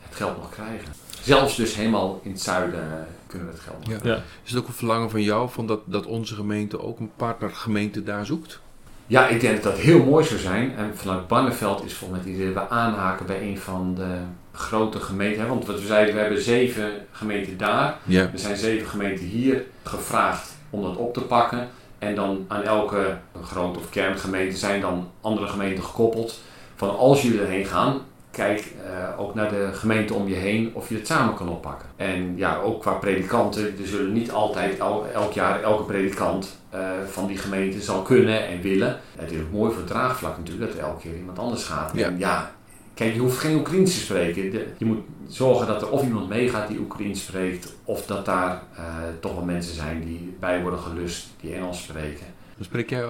het 0.00 0.16
geld 0.16 0.36
nog 0.36 0.50
krijgen. 0.50 0.88
Zelfs 1.22 1.56
dus 1.56 1.74
helemaal 1.74 2.20
in 2.22 2.30
het 2.30 2.40
zuiden 2.40 3.06
kunnen 3.36 3.54
we 3.54 3.60
het 3.60 3.68
geld 3.70 3.88
nog 3.88 4.02
ja. 4.04 4.14
ja. 4.14 4.22
Is 4.44 4.50
het 4.50 4.60
ook 4.60 4.68
een 4.68 4.74
verlangen 4.74 5.10
van 5.10 5.22
jou 5.22 5.50
van 5.50 5.66
dat, 5.66 5.80
dat 5.84 6.06
onze 6.06 6.34
gemeente 6.34 6.80
ook 6.80 6.98
een 6.98 7.10
partnergemeente 7.16 8.02
daar 8.02 8.26
zoekt? 8.26 8.60
Ja, 9.06 9.28
ik 9.28 9.40
denk 9.40 9.62
dat 9.62 9.72
dat 9.72 9.82
heel 9.82 10.04
mooi 10.04 10.24
zou 10.24 10.40
zijn. 10.40 10.76
En 10.76 10.96
vanuit 10.96 11.26
Barneveld 11.28 11.84
is 11.84 11.94
volgens 11.94 12.20
mij 12.20 12.28
het 12.28 12.40
idee 12.40 12.54
dat 12.54 12.68
we 12.68 12.74
aanhaken 12.74 13.26
bij 13.26 13.42
een 13.42 13.58
van 13.58 13.94
de 13.94 14.18
grote 14.52 15.00
gemeenten. 15.00 15.42
Hè? 15.42 15.48
Want 15.48 15.66
wat 15.66 15.80
we 15.80 15.86
zeiden, 15.86 16.14
we 16.14 16.20
hebben 16.20 16.42
zeven 16.42 16.90
gemeenten 17.10 17.56
daar. 17.56 17.98
Ja. 18.04 18.22
Er 18.32 18.38
zijn 18.38 18.56
zeven 18.56 18.88
gemeenten 18.88 19.24
hier 19.24 19.64
gevraagd 19.82 20.56
om 20.70 20.82
dat 20.82 20.96
op 20.96 21.14
te 21.14 21.20
pakken. 21.20 21.68
En 21.98 22.14
dan 22.14 22.44
aan 22.48 22.62
elke 22.62 23.18
grote 23.42 23.78
of 23.78 23.90
kerngemeente 23.90 24.56
zijn 24.56 24.80
dan 24.80 25.10
andere 25.20 25.46
gemeenten 25.46 25.84
gekoppeld. 25.84 26.40
Van 26.76 26.96
als 26.96 27.22
jullie 27.22 27.40
erheen 27.40 27.64
gaan, 27.64 28.00
kijk 28.36 28.60
uh, 28.60 29.20
ook 29.20 29.34
naar 29.34 29.50
de 29.50 29.70
gemeente 29.72 30.14
om 30.14 30.28
je 30.28 30.34
heen 30.34 30.70
of 30.74 30.88
je 30.88 30.94
het 30.94 31.06
samen 31.06 31.34
kan 31.34 31.48
oppakken. 31.48 31.88
En 31.96 32.36
ja, 32.36 32.56
ook 32.58 32.80
qua 32.80 32.92
predikanten, 32.92 33.62
er 33.62 33.86
zullen 33.86 34.12
niet 34.12 34.30
altijd 34.30 34.78
el, 34.78 35.06
elk 35.12 35.32
jaar 35.32 35.62
elke 35.62 35.82
predikant 35.82 36.58
uh, 36.74 36.80
van 37.10 37.26
die 37.26 37.38
gemeente 37.38 37.80
zal 37.80 38.02
kunnen 38.02 38.46
en 38.46 38.60
willen. 38.60 39.00
Het 39.16 39.30
is 39.30 39.40
ook 39.40 39.52
mooi 39.52 39.70
voor 39.70 39.80
het 39.80 39.90
draagvlak 39.90 40.36
natuurlijk, 40.38 40.66
dat 40.66 40.78
er 40.78 40.88
elke 40.88 41.00
keer 41.00 41.16
iemand 41.16 41.38
anders 41.38 41.64
gaat. 41.64 41.90
Ja. 41.94 42.06
En 42.06 42.18
ja, 42.18 42.54
Kijk, 42.94 43.14
je 43.14 43.20
hoeft 43.20 43.38
geen 43.38 43.56
Oekraïens 43.56 43.94
te 43.94 44.00
spreken. 44.00 44.52
Je 44.78 44.84
moet 44.84 45.00
zorgen 45.28 45.66
dat 45.66 45.82
er 45.82 45.90
of 45.90 46.02
iemand 46.02 46.28
meegaat 46.28 46.68
die 46.68 46.78
Oekraïens 46.78 47.22
spreekt, 47.22 47.74
of 47.84 48.06
dat 48.06 48.24
daar 48.24 48.62
uh, 48.78 48.84
toch 49.20 49.34
wel 49.34 49.44
mensen 49.44 49.74
zijn 49.74 50.04
die 50.04 50.36
bij 50.40 50.62
worden 50.62 50.80
gelust 50.80 51.26
die 51.40 51.54
Engels 51.54 51.82
spreken. 51.82 52.26
Spreek 52.60 52.90
jij 52.90 53.04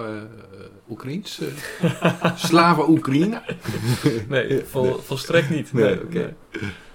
Oekraïens? 0.89 1.41
Slaven 2.35 2.89
Oekraïne? 2.89 3.41
nee, 4.29 4.63
vol, 4.65 4.93
volstrekt 4.93 5.49
niet. 5.49 5.73
Nee, 5.73 5.83
nee, 5.83 6.03
okay. 6.03 6.35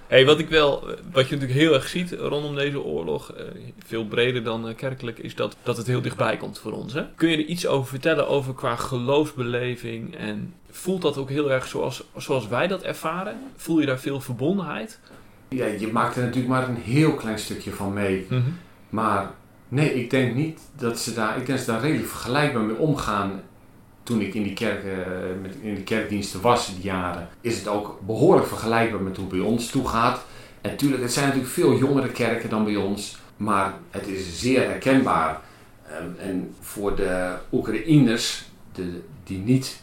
Hey, 0.07 0.25
wat 0.25 0.39
ik 0.39 0.49
wel, 0.49 0.87
wat 1.11 1.27
je 1.27 1.35
natuurlijk 1.35 1.59
heel 1.59 1.73
erg 1.73 1.87
ziet 1.87 2.11
rondom 2.11 2.55
deze 2.55 2.83
oorlog, 2.83 3.33
veel 3.85 4.05
breder 4.05 4.43
dan 4.43 4.75
kerkelijk, 4.75 5.19
is 5.19 5.35
dat, 5.35 5.55
dat 5.63 5.77
het 5.77 5.87
heel 5.87 6.01
dichtbij 6.01 6.37
komt 6.37 6.59
voor 6.59 6.71
ons. 6.71 6.93
Hè? 6.93 7.05
Kun 7.15 7.29
je 7.29 7.37
er 7.37 7.45
iets 7.45 7.67
over 7.67 7.87
vertellen 7.87 8.27
over 8.27 8.53
qua 8.53 8.75
geloofsbeleving 8.75 10.15
en 10.15 10.53
voelt 10.69 11.01
dat 11.01 11.17
ook 11.17 11.29
heel 11.29 11.51
erg 11.51 11.67
zoals, 11.67 12.03
zoals 12.17 12.47
wij 12.47 12.67
dat 12.67 12.81
ervaren? 12.81 13.37
Voel 13.55 13.79
je 13.79 13.85
daar 13.85 13.99
veel 13.99 14.21
verbondenheid? 14.21 14.99
Ja, 15.49 15.65
je 15.65 15.87
maakt 15.87 16.15
er 16.15 16.21
natuurlijk 16.23 16.53
maar 16.53 16.67
een 16.67 16.81
heel 16.81 17.13
klein 17.13 17.39
stukje 17.39 17.71
van 17.71 17.93
mee. 17.93 18.25
Mhm. 18.29 18.41
Maar 18.89 19.31
nee, 19.67 19.93
ik 19.93 20.09
denk 20.09 20.35
niet 20.35 20.59
dat 20.75 20.99
ze 20.99 21.13
daar, 21.13 21.29
ik 21.29 21.45
denk 21.45 21.57
dat 21.57 21.59
ze 21.59 21.71
daar 21.71 21.81
redelijk 21.81 22.07
vergelijkbaar 22.07 22.63
mee 22.63 22.77
omgaan. 22.77 23.41
Toen 24.03 24.21
ik 24.21 24.33
in 24.33 24.43
die, 24.43 24.53
kerk, 24.53 24.83
met, 25.41 25.55
in 25.61 25.75
die 25.75 25.83
kerkdiensten 25.83 26.41
was, 26.41 26.67
die 26.75 26.83
jaren, 26.83 27.29
is 27.41 27.57
het 27.57 27.67
ook 27.67 27.99
behoorlijk 28.05 28.47
vergelijkbaar 28.47 29.01
met 29.01 29.15
hoe 29.15 29.25
het 29.25 29.35
bij 29.35 29.45
ons 29.45 29.67
toe 29.67 29.87
gaat. 29.87 30.21
En 30.61 30.69
natuurlijk, 30.69 31.01
het 31.01 31.13
zijn 31.13 31.25
natuurlijk 31.25 31.53
veel 31.53 31.77
jongere 31.77 32.09
kerken 32.09 32.49
dan 32.49 32.63
bij 32.63 32.75
ons, 32.75 33.17
maar 33.37 33.73
het 33.89 34.07
is 34.07 34.39
zeer 34.39 34.67
herkenbaar. 34.67 35.41
Ehm, 35.87 36.29
en 36.29 36.55
voor 36.59 36.95
de 36.95 37.33
Oekraïners, 37.51 38.43
de, 38.71 39.01
die 39.23 39.37
niet 39.37 39.81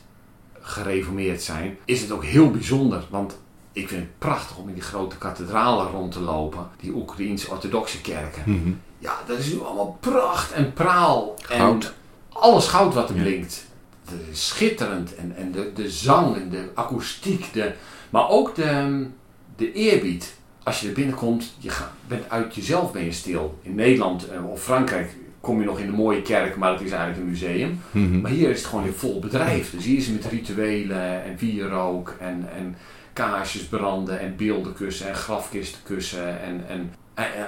gereformeerd 0.60 1.42
zijn, 1.42 1.78
is 1.84 2.00
het 2.00 2.10
ook 2.10 2.24
heel 2.24 2.50
bijzonder. 2.50 3.04
Want 3.10 3.38
ik 3.72 3.88
vind 3.88 4.00
het 4.00 4.18
prachtig 4.18 4.56
om 4.56 4.68
in 4.68 4.74
die 4.74 4.82
grote 4.82 5.18
kathedralen 5.18 5.86
rond 5.86 6.12
te 6.12 6.20
lopen, 6.20 6.68
die 6.80 6.94
Oekraïense 6.94 7.50
orthodoxe 7.50 8.00
kerken. 8.00 8.42
Mhm. 8.46 8.72
Ja, 8.98 9.18
dat 9.26 9.38
is 9.38 9.52
nu 9.52 9.60
allemaal 9.60 9.96
pracht 10.00 10.52
en 10.52 10.72
praal. 10.72 11.34
Goud. 11.42 11.84
En 11.84 11.90
alles 12.28 12.66
goud 12.66 12.94
wat 12.94 13.08
er 13.08 13.14
blinkt. 13.14 13.66
Schitterend. 14.32 15.14
En, 15.14 15.36
en 15.36 15.52
de, 15.52 15.70
de 15.74 15.90
zang 15.90 16.36
en 16.36 16.50
de 16.50 16.68
akoestiek, 16.74 17.52
de, 17.52 17.72
maar 18.10 18.28
ook 18.28 18.54
de, 18.54 19.06
de 19.56 19.72
eerbied. 19.72 20.38
Als 20.62 20.80
je 20.80 20.88
er 20.88 20.94
binnenkomt, 20.94 21.54
je 21.58 21.68
gaat, 21.68 21.92
bent 22.08 22.30
uit 22.30 22.54
jezelf 22.54 22.92
ben 22.92 23.04
je 23.04 23.12
stil. 23.12 23.58
In 23.62 23.74
Nederland 23.74 24.28
eh, 24.28 24.50
of 24.50 24.62
Frankrijk 24.62 25.16
kom 25.40 25.60
je 25.60 25.66
nog 25.66 25.78
in 25.78 25.88
een 25.88 25.94
mooie 25.94 26.22
kerk, 26.22 26.56
maar 26.56 26.72
het 26.72 26.80
is 26.80 26.90
eigenlijk 26.90 27.20
een 27.20 27.30
museum. 27.30 27.80
Mhm. 27.90 28.20
Maar 28.20 28.30
hier 28.30 28.50
is 28.50 28.58
het 28.58 28.66
gewoon 28.66 28.84
in 28.84 28.92
vol 28.92 29.18
bedrijf. 29.18 29.70
Dus 29.70 29.84
hier 29.84 29.96
is 29.96 30.06
het 30.06 30.22
met 30.22 30.32
rituelen 30.32 31.24
en 31.24 31.36
wierook 31.38 32.16
en, 32.18 32.48
en 32.56 32.76
kaarsjes 33.12 33.62
branden 33.62 34.20
en 34.20 34.36
beelden 34.36 34.72
kussen 34.72 35.08
en 35.08 35.14
grafkisten 35.14 35.80
kussen 35.82 36.42
en, 36.42 36.64
en 36.68 36.94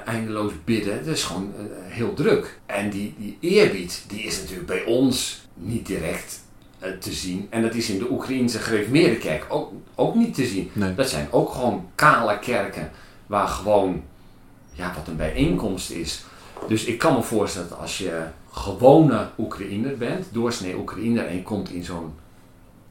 eindeloos 0.04 0.52
bidden. 0.64 0.94
Het 0.94 1.06
is 1.06 1.22
gewoon 1.22 1.52
eh, 1.56 1.64
heel 1.94 2.14
druk. 2.14 2.58
En 2.66 2.90
die, 2.90 3.14
die 3.18 3.36
eerbied, 3.40 4.04
die 4.08 4.22
is 4.22 4.40
natuurlijk 4.40 4.66
bij 4.66 4.84
ons 4.84 5.40
niet 5.54 5.86
direct 5.86 6.41
te 7.00 7.12
zien. 7.12 7.46
En 7.50 7.62
dat 7.62 7.74
is 7.74 7.90
in 7.90 7.98
de 7.98 8.10
Oekraïnse 8.10 8.58
gereformeerde 8.58 9.16
kerk 9.16 9.44
ook, 9.48 9.72
ook 9.94 10.14
niet 10.14 10.34
te 10.34 10.46
zien. 10.46 10.70
Dat 10.96 11.08
zijn 11.08 11.28
ook 11.30 11.52
gewoon 11.52 11.88
kale 11.94 12.38
kerken 12.38 12.90
waar 13.26 13.48
gewoon 13.48 14.02
ja, 14.72 14.92
wat 14.96 15.08
een 15.08 15.16
bijeenkomst 15.16 15.90
is. 15.90 16.24
Dus 16.68 16.84
ik 16.84 16.98
kan 16.98 17.14
me 17.14 17.22
voorstellen 17.22 17.68
dat 17.68 17.78
als 17.78 17.98
je 17.98 18.22
gewone 18.50 19.28
Oekraïner 19.38 19.96
bent, 19.96 20.26
doorsnee 20.32 20.76
Oekraïner, 20.76 21.26
en 21.26 21.34
je 21.34 21.42
komt 21.42 21.70
in 21.70 21.84
zo'n 21.84 22.14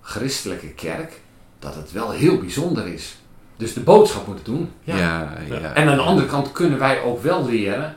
christelijke 0.01 0.73
kerk, 0.73 1.21
dat 1.59 1.75
het 1.75 1.91
wel 1.91 2.11
heel 2.11 2.37
bijzonder 2.37 2.87
is. 2.87 3.15
Dus 3.57 3.73
de 3.73 3.79
boodschap 3.79 4.27
moet 4.27 4.45
doen. 4.45 4.69
Ja. 4.83 4.97
Ja, 4.97 5.33
ja. 5.49 5.73
En 5.73 5.87
aan 5.87 5.95
de 5.95 6.01
andere 6.01 6.27
kant 6.27 6.51
kunnen 6.51 6.79
wij 6.79 7.01
ook 7.01 7.21
wel 7.21 7.45
leren 7.45 7.95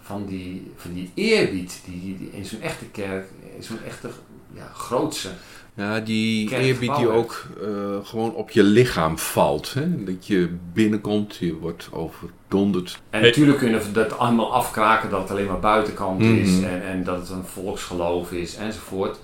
van 0.00 0.26
die, 0.26 0.72
van 0.76 0.92
die 0.92 1.10
eerbied 1.14 1.80
die, 1.84 2.16
die 2.18 2.30
in 2.32 2.44
zo'n 2.44 2.60
echte 2.60 2.84
kerk, 2.84 3.26
in 3.56 3.62
zo'n 3.62 3.82
echte 3.86 4.10
ja, 4.54 4.70
grootse 4.74 5.28
ja, 5.74 6.00
die 6.00 6.56
eerbied 6.56 6.96
die 6.96 7.08
ook 7.08 7.46
uh, 7.62 7.68
gewoon 8.02 8.34
op 8.34 8.50
je 8.50 8.62
lichaam 8.62 9.18
valt. 9.18 9.74
Hè? 9.74 10.04
Dat 10.04 10.26
je 10.26 10.48
binnenkomt, 10.72 11.36
je 11.36 11.54
wordt 11.54 11.88
overdonderd. 11.90 12.98
En 13.10 13.22
natuurlijk 13.22 13.58
kunnen 13.58 13.80
we 13.80 13.92
dat 13.92 14.18
allemaal 14.18 14.54
afkraken 14.54 15.10
dat 15.10 15.20
het 15.20 15.30
alleen 15.30 15.46
maar 15.46 15.60
buitenkant 15.60 16.18
mm 16.18 16.26
-hmm. 16.26 16.38
is 16.38 16.62
en, 16.62 16.82
en 16.82 17.04
dat 17.04 17.16
het 17.16 17.30
een 17.30 17.44
volksgeloof 17.44 18.32
is 18.32 18.56
enzovoort. 18.56 19.18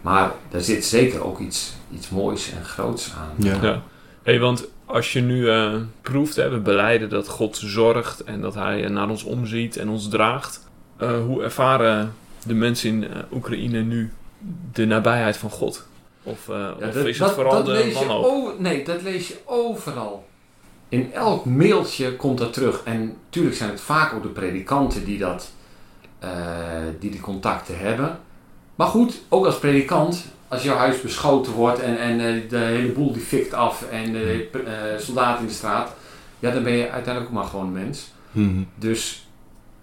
Maar 0.00 0.32
daar 0.48 0.60
zit 0.60 0.84
zeker 0.84 1.24
ook 1.24 1.38
iets, 1.38 1.74
iets 1.94 2.08
moois 2.08 2.52
en 2.52 2.64
groots 2.64 3.12
aan. 3.18 3.34
Ja. 3.36 3.58
ja. 3.62 3.82
Hey, 4.22 4.38
want 4.38 4.68
als 4.84 5.12
je 5.12 5.20
nu 5.20 5.44
uh, 5.44 5.74
proeft, 6.00 6.36
hè, 6.36 6.48
we 6.48 6.58
beleiden 6.58 7.08
dat 7.08 7.28
God 7.28 7.56
zorgt 7.56 8.24
en 8.24 8.40
dat 8.40 8.54
Hij 8.54 8.88
naar 8.88 9.08
ons 9.08 9.24
omziet 9.24 9.76
en 9.76 9.88
ons 9.88 10.08
draagt. 10.08 10.70
Uh, 11.02 11.20
hoe 11.24 11.42
ervaren 11.42 12.14
de 12.46 12.54
mensen 12.54 12.90
in 12.90 13.06
Oekraïne 13.32 13.80
nu 13.80 14.12
de 14.72 14.86
nabijheid 14.86 15.36
van 15.36 15.50
God? 15.50 15.86
Of, 16.22 16.48
uh, 16.48 16.56
ja, 16.56 16.86
of 16.88 16.94
dat, 16.94 17.06
is 17.06 17.18
het 17.18 17.30
vooral 17.30 17.64
dat 17.64 17.66
de 17.66 17.92
wanhoop? 17.92 18.58
Nee, 18.58 18.84
dat 18.84 19.02
lees 19.02 19.28
je 19.28 19.36
overal. 19.44 20.24
In 20.88 21.12
elk 21.12 21.44
mailtje 21.44 22.16
komt 22.16 22.38
dat 22.38 22.52
terug. 22.52 22.82
En 22.84 23.16
natuurlijk 23.24 23.56
zijn 23.56 23.70
het 23.70 23.80
vaak 23.80 24.12
ook 24.14 24.22
de 24.22 24.28
predikanten 24.28 25.04
die, 25.04 25.18
dat, 25.18 25.52
uh, 26.24 26.30
die 27.00 27.10
die 27.10 27.20
contacten 27.20 27.78
hebben. 27.78 28.18
Maar 28.74 28.86
goed, 28.86 29.22
ook 29.28 29.46
als 29.46 29.58
predikant, 29.58 30.24
als 30.48 30.62
jouw 30.62 30.76
huis 30.76 31.00
beschoten 31.00 31.52
wordt 31.52 31.80
en, 31.80 31.98
en 31.98 32.20
uh, 32.20 32.50
de 32.50 32.56
hele 32.56 32.92
boel 32.92 33.12
die 33.12 33.22
fikt 33.22 33.52
af 33.52 33.84
en 33.90 34.12
de 34.12 34.96
soldaten 34.98 35.40
in 35.40 35.46
de 35.46 35.52
straat, 35.52 35.94
ja, 36.38 36.50
dan 36.50 36.62
ben 36.62 36.72
je 36.72 36.90
uiteindelijk 36.90 37.26
ook 37.26 37.40
maar 37.40 37.50
gewoon 37.50 37.66
een 37.66 37.72
mens. 37.72 38.12
Mm 38.30 38.66
Dus 38.74 39.26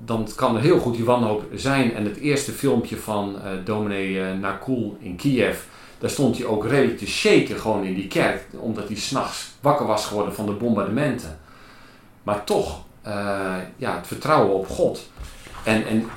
dan 0.06 0.28
kan 0.36 0.56
er 0.56 0.62
heel 0.62 0.80
goed 0.80 0.96
die 0.96 1.06
wanhoop 1.06 1.44
zijn. 1.54 1.94
En 1.94 2.04
het 2.04 2.18
eerste 2.18 2.52
filmpje 2.52 2.98
van 2.98 3.36
uh, 3.36 3.52
dominee 3.66 4.14
uh, 4.14 4.34
Nakul 4.40 4.98
in 5.00 5.16
Kiev, 5.16 5.60
daar 5.98 6.10
stond 6.10 6.38
hij 6.38 6.46
ook 6.46 6.66
redelijk 6.66 6.98
te 6.98 7.08
shaken 7.08 7.60
gewoon 7.60 7.84
in 7.84 7.94
die 7.94 8.08
kerk, 8.08 8.46
omdat 8.52 8.88
hij 8.88 8.98
s'nachts 8.98 9.52
wakker 9.62 9.86
was 9.86 10.06
geworden 10.06 10.36
van 10.36 10.46
de 10.46 10.52
bombardementen. 10.52 11.40
Maar 12.24 12.44
toch, 12.44 12.84
uh, 13.08 13.56
ja, 13.76 13.96
het 13.96 14.08
vertrouwen 14.08 14.54
op 14.54 14.68
God. 14.68 15.10
En, 15.64 15.86
en 15.88 16.10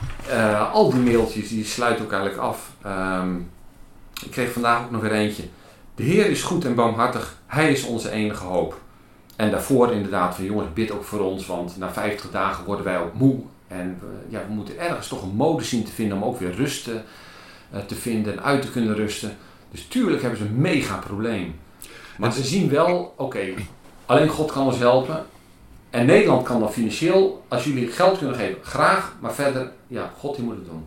al 0.72 0.90
die 0.90 1.00
mailtjes 1.00 1.48
die 1.48 1.64
sluiten 1.64 2.04
ook 2.04 2.12
eigenlijk 2.12 2.42
af. 2.42 2.70
Um, 2.86 3.50
ik 4.24 4.30
kreeg 4.30 4.52
vandaag 4.52 4.84
ook 4.84 4.90
nog 4.90 5.00
weer 5.00 5.12
eentje. 5.12 5.42
De 5.94 6.02
Heer 6.02 6.26
is 6.26 6.42
goed 6.42 6.64
en 6.64 6.74
barmhartig, 6.74 7.36
Hij 7.46 7.72
is 7.72 7.84
onze 7.84 8.10
enige 8.10 8.44
hoop. 8.44 8.80
En 9.36 9.50
daarvoor 9.50 9.92
inderdaad 9.92 10.34
van 10.34 10.44
jongens, 10.44 10.72
bid 10.72 10.90
ook 10.90 11.04
voor 11.04 11.20
ons, 11.20 11.46
want 11.46 11.76
na 11.76 11.92
50 11.92 12.30
dagen 12.30 12.64
worden 12.64 12.84
wij 12.84 12.98
ook 12.98 13.14
moe 13.14 13.40
en 13.72 13.98
we, 14.00 14.06
ja, 14.28 14.44
we 14.48 14.54
moeten 14.54 14.78
ergens 14.78 15.08
toch 15.08 15.22
een 15.22 15.36
mode 15.36 15.64
zien 15.64 15.84
te 15.84 15.92
vinden 15.92 16.16
om 16.16 16.24
ook 16.24 16.38
weer 16.38 16.54
rust 16.54 16.84
te, 16.84 17.00
uh, 17.74 17.80
te 17.80 17.94
vinden 17.94 18.32
en 18.32 18.42
uit 18.42 18.62
te 18.62 18.70
kunnen 18.70 18.94
rusten. 18.94 19.36
Dus 19.70 19.86
tuurlijk 19.86 20.22
hebben 20.22 20.38
ze 20.38 20.44
een 20.44 20.60
mega 20.60 20.96
probleem. 20.96 21.54
Maar 22.18 22.32
ze 22.32 22.42
zien 22.42 22.68
wel, 22.68 23.14
oké, 23.16 23.44
alleen 24.06 24.28
God 24.28 24.52
kan 24.52 24.66
ons 24.66 24.78
helpen. 24.78 25.24
En 25.90 26.06
Nederland 26.06 26.42
kan 26.46 26.60
dan 26.60 26.72
financieel, 26.72 27.44
als 27.48 27.64
jullie 27.64 27.86
geld 27.86 28.18
kunnen 28.18 28.36
geven, 28.36 28.58
graag. 28.62 29.16
Maar 29.20 29.34
verder, 29.34 29.72
ja, 29.86 30.12
God 30.18 30.36
die 30.36 30.44
moet 30.44 30.54
het 30.54 30.64
doen. 30.64 30.86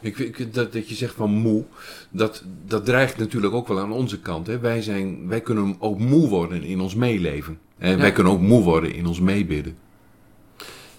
Ik, 0.00 0.18
ik, 0.18 0.54
dat, 0.54 0.72
dat 0.72 0.88
je 0.88 0.94
zegt 0.94 1.14
van 1.14 1.30
moe, 1.30 1.64
dat, 2.10 2.42
dat 2.66 2.84
dreigt 2.84 3.18
natuurlijk 3.18 3.54
ook 3.54 3.68
wel 3.68 3.78
aan 3.80 3.92
onze 3.92 4.20
kant. 4.20 4.46
Hè. 4.46 4.58
Wij, 4.58 4.82
zijn, 4.82 5.28
wij 5.28 5.40
kunnen 5.40 5.76
ook 5.78 5.98
moe 5.98 6.28
worden 6.28 6.62
in 6.62 6.80
ons 6.80 6.94
meeleven. 6.94 7.58
En 7.78 7.90
Ja. 7.90 7.96
wij 7.96 8.12
kunnen 8.12 8.32
ook 8.32 8.40
moe 8.40 8.62
worden 8.62 8.94
in 8.94 9.06
ons 9.06 9.20
meebidden. 9.20 9.76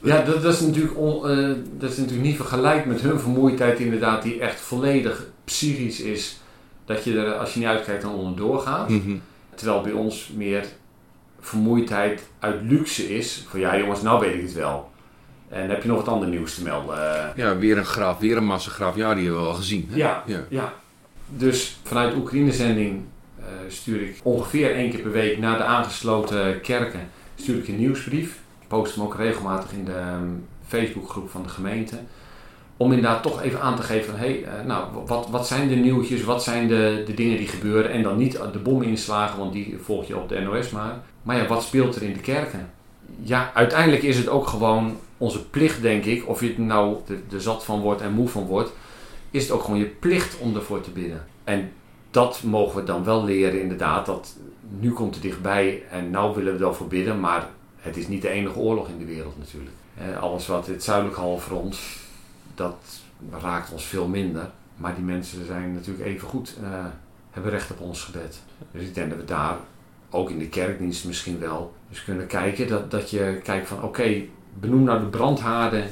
Ja, 0.08 0.22
dat, 0.22 0.42
dat, 0.42 0.54
is 0.54 0.60
natuurlijk 0.60 0.98
on- 0.98 1.30
eh, 1.30 1.50
dat 1.78 1.92
is 1.92 1.98
natuurlijk 1.98 2.28
niet 2.28 2.36
vergelijkt 2.36 2.86
met 2.86 3.02
hun 3.02 3.20
vermoeidheid 3.20 3.80
inderdaad, 3.80 4.24
die 4.24 4.40
echt 4.40 4.60
volledig 4.60 5.26
psychisch 5.46 6.00
is. 6.00 6.40
Dat 6.86 7.04
je 7.04 7.20
er, 7.20 7.34
als 7.34 7.54
je 7.54 7.60
niet 7.60 7.68
uitkijkt, 7.68 8.02
dan 8.02 8.14
onderdoor 8.14 8.60
gaat. 8.60 8.90
Mhm. 8.90 9.16
Terwijl 9.56 9.82
bij 9.82 9.92
ons 9.92 10.32
meer 10.36 10.66
vermoeidheid 11.40 12.22
uit 12.40 12.56
luxe 12.62 13.16
is. 13.18 13.46
Van 13.50 13.60
ja 13.60 13.78
jongens, 13.78 14.02
nou 14.02 14.20
weet 14.20 14.34
ik 14.36 14.42
het 14.42 14.54
wel. 14.54 14.90
En 15.50 15.70
heb 15.70 15.82
je 15.82 15.88
nog 15.88 15.98
wat 15.98 16.08
ander 16.08 16.28
nieuws 16.28 16.56
te 16.56 16.64
melden? 16.64 16.98
Ja, 17.36 17.58
weer 17.58 17.78
een 17.78 17.86
graf, 17.86 18.18
weer 18.20 18.38
een 18.38 18.46
massagraf. 18.46 18.96
Ja, 18.96 19.14
die 19.14 19.24
hebben 19.24 19.42
we 19.42 19.48
al 19.48 19.54
gezien. 19.54 19.88
Hè? 19.92 19.96
Ja, 19.98 20.24
Ja. 20.26 20.44
ja. 20.50 20.74
Dus 21.30 21.78
vanuit 21.84 22.12
de 22.12 22.18
Oekraïne-zending 22.18 23.02
eh, 23.40 23.46
stuur 23.68 24.02
ik 24.02 24.20
ongeveer 24.24 24.72
één 24.76 24.90
keer 24.92 25.00
per 25.00 25.12
week 25.12 25.38
naar 25.38 25.58
de 25.58 25.64
aangesloten 25.64 26.62
kerken 26.62 27.10
stuur 27.36 27.58
ik 27.58 27.68
een 27.68 27.78
nieuwsbrief. 27.78 28.40
Post 28.68 28.96
hem 28.96 29.04
ook 29.04 29.16
regelmatig 29.16 29.72
in 29.72 29.86
de 29.86 29.94
ehm, 29.94 30.30
Facebookgroep 30.68 31.30
van 31.30 31.44
de 31.44 31.50
gemeente. 31.50 31.98
Om 32.78 32.92
inderdaad 32.92 33.24
toch 33.24 33.42
even 33.42 33.62
aan 33.62 33.76
te 33.76 33.82
geven 33.82 34.12
van, 34.12 34.20
hé, 34.20 34.42
hey, 34.44 34.64
nou, 34.66 34.86
wat, 35.06 35.28
wat 35.30 35.48
zijn 35.48 35.68
de 35.68 35.76
nieuwtjes, 35.76 36.24
wat 36.24 36.44
zijn 36.44 36.68
de, 36.68 37.04
de 37.06 37.14
dingen 37.14 37.38
die 37.38 37.48
gebeuren? 37.48 37.92
En 37.92 38.04
dan 38.04 38.18
niet 38.18 38.40
de 38.52 38.60
bominslagen, 38.60 39.40
want 39.40 39.54
die 39.54 39.78
volg 39.84 40.08
je 40.08 40.18
op 40.18 40.30
de 40.30 40.40
NOS 40.40 40.70
maar. 40.70 41.00
Maar 41.24 41.38
ja, 41.38 41.48
wat 41.48 41.64
speelt 41.64 41.96
er 41.96 42.04
in 42.04 42.14
de 42.14 42.20
kerken? 42.20 42.70
Ja, 43.22 43.52
uiteindelijk 43.54 44.04
is 44.04 44.18
het 44.18 44.30
ook 44.30 44.48
gewoon 44.48 44.98
onze 45.18 45.46
plicht, 45.46 45.82
denk 45.82 46.06
ik, 46.06 46.28
of 46.28 46.42
je 46.42 46.48
het 46.48 46.58
nou 46.58 46.98
er 47.08 47.36
er 47.36 47.42
zat 47.42 47.66
van 47.66 47.80
wordt 47.80 48.02
en 48.02 48.12
moe 48.12 48.28
van 48.28 48.46
wordt, 48.46 48.72
is 49.32 49.44
het 49.44 49.52
ook 49.52 49.64
gewoon 49.64 49.80
je 49.80 49.86
plicht 49.86 50.38
om 50.40 50.56
ervoor 50.56 50.82
te 50.82 50.92
bidden. 50.92 51.26
En 51.44 51.72
dat 52.12 52.42
mogen 52.44 52.80
we 52.80 52.84
dan 52.84 53.04
wel 53.04 53.24
leren, 53.24 53.62
inderdaad. 53.62 54.06
Dat 54.06 54.36
nu 54.80 54.92
komt 54.92 55.14
het 55.14 55.24
dichtbij 55.24 55.84
en 55.92 56.10
nou 56.10 56.36
willen 56.36 56.52
we 56.52 56.58
er 56.58 56.64
wel 56.64 56.74
voor 56.74 56.88
bidden, 56.88 57.20
maar 57.20 57.50
het 57.78 57.98
is 57.98 58.08
niet 58.08 58.22
de 58.22 58.30
enige 58.30 58.60
oorlog 58.60 58.88
in 58.88 58.98
de 58.98 59.06
wereld 59.06 59.38
natuurlijk. 59.38 59.76
Alles 60.20 60.48
wat 60.48 60.68
het 60.68 60.84
zuidelijk 60.84 61.16
halfrond, 61.16 61.78
dat 62.56 62.76
raakt 63.42 63.72
ons 63.72 63.86
veel 63.86 64.08
minder. 64.08 64.52
Maar 64.78 64.96
die 64.96 65.04
mensen 65.04 65.46
zijn 65.46 65.74
natuurlijk 65.74 66.06
even 66.06 66.28
goed, 66.28 66.56
eh, 66.64 66.86
hebben 67.32 67.52
recht 67.52 67.72
op 67.72 67.80
ons 67.82 68.04
gebed. 68.04 68.42
Dus 68.72 68.82
ik 68.82 68.94
denk 68.94 69.10
dat 69.10 69.20
we 69.20 69.26
daar, 69.26 69.58
ook 70.10 70.30
in 70.30 70.40
de 70.40 70.48
kerkdienst 70.50 71.06
misschien 71.06 71.40
wel, 71.40 71.74
dus 71.90 72.04
kunnen 72.04 72.28
kijken. 72.28 72.68
Dat, 72.68 72.92
dat 72.92 73.10
je 73.10 73.40
kijkt 73.44 73.68
van, 73.68 73.84
oké, 73.84 74.22
benoem 74.60 74.84
nou 74.84 75.00
de 75.00 75.06
brandhaarden 75.06 75.90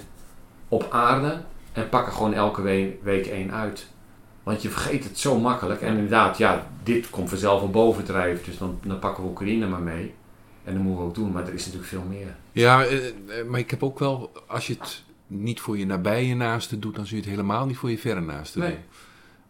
op 0.67 0.87
aarde 0.89 1.37
en 1.71 1.89
pak 1.89 2.05
er 2.05 2.11
gewoon 2.13 2.33
elke 2.33 2.61
we- 2.61 2.97
week 3.01 3.25
één 3.25 3.51
uit. 3.51 3.87
Want 4.43 4.61
je 4.61 4.69
vergeet 4.69 5.03
het 5.03 5.19
zo 5.19 5.39
makkelijk. 5.39 5.81
En 5.81 5.93
inderdaad, 5.93 6.37
ja, 6.37 6.67
dit 6.83 7.09
komt 7.09 7.29
vanzelf 7.29 7.59
van 7.59 7.71
bovendrijven. 7.71 8.45
Dus 8.45 8.57
dan, 8.57 8.79
dan 8.83 8.99
pakken 8.99 9.23
we 9.23 9.29
Oekraïne 9.29 9.67
maar 9.67 9.81
mee. 9.81 10.13
En 10.65 10.73
dat 10.73 10.83
moeten 10.83 11.01
we 11.01 11.07
ook 11.09 11.15
doen. 11.15 11.31
Maar 11.31 11.47
er 11.47 11.53
is 11.53 11.61
natuurlijk 11.65 11.91
veel 11.91 12.05
meer. 12.09 12.35
Ja, 12.51 12.83
eh, 12.85 13.07
eh, 13.07 13.13
maar 13.49 13.59
ik 13.59 13.69
heb 13.69 13.83
ook 13.83 13.99
wel, 13.99 14.31
als 14.47 14.67
je 14.67 14.73
het 14.79 15.03
niet 15.27 15.59
voor 15.59 15.77
je 15.77 15.85
nabije 15.85 16.35
naasten 16.35 16.79
doet, 16.79 16.95
dan 16.95 17.05
zul 17.05 17.17
je 17.17 17.23
het 17.23 17.31
helemaal 17.31 17.65
niet 17.65 17.77
voor 17.77 17.89
je 17.89 17.97
verre 17.97 18.21
naasten 18.21 18.59
Nee. 18.61 18.69
doen. 18.69 18.79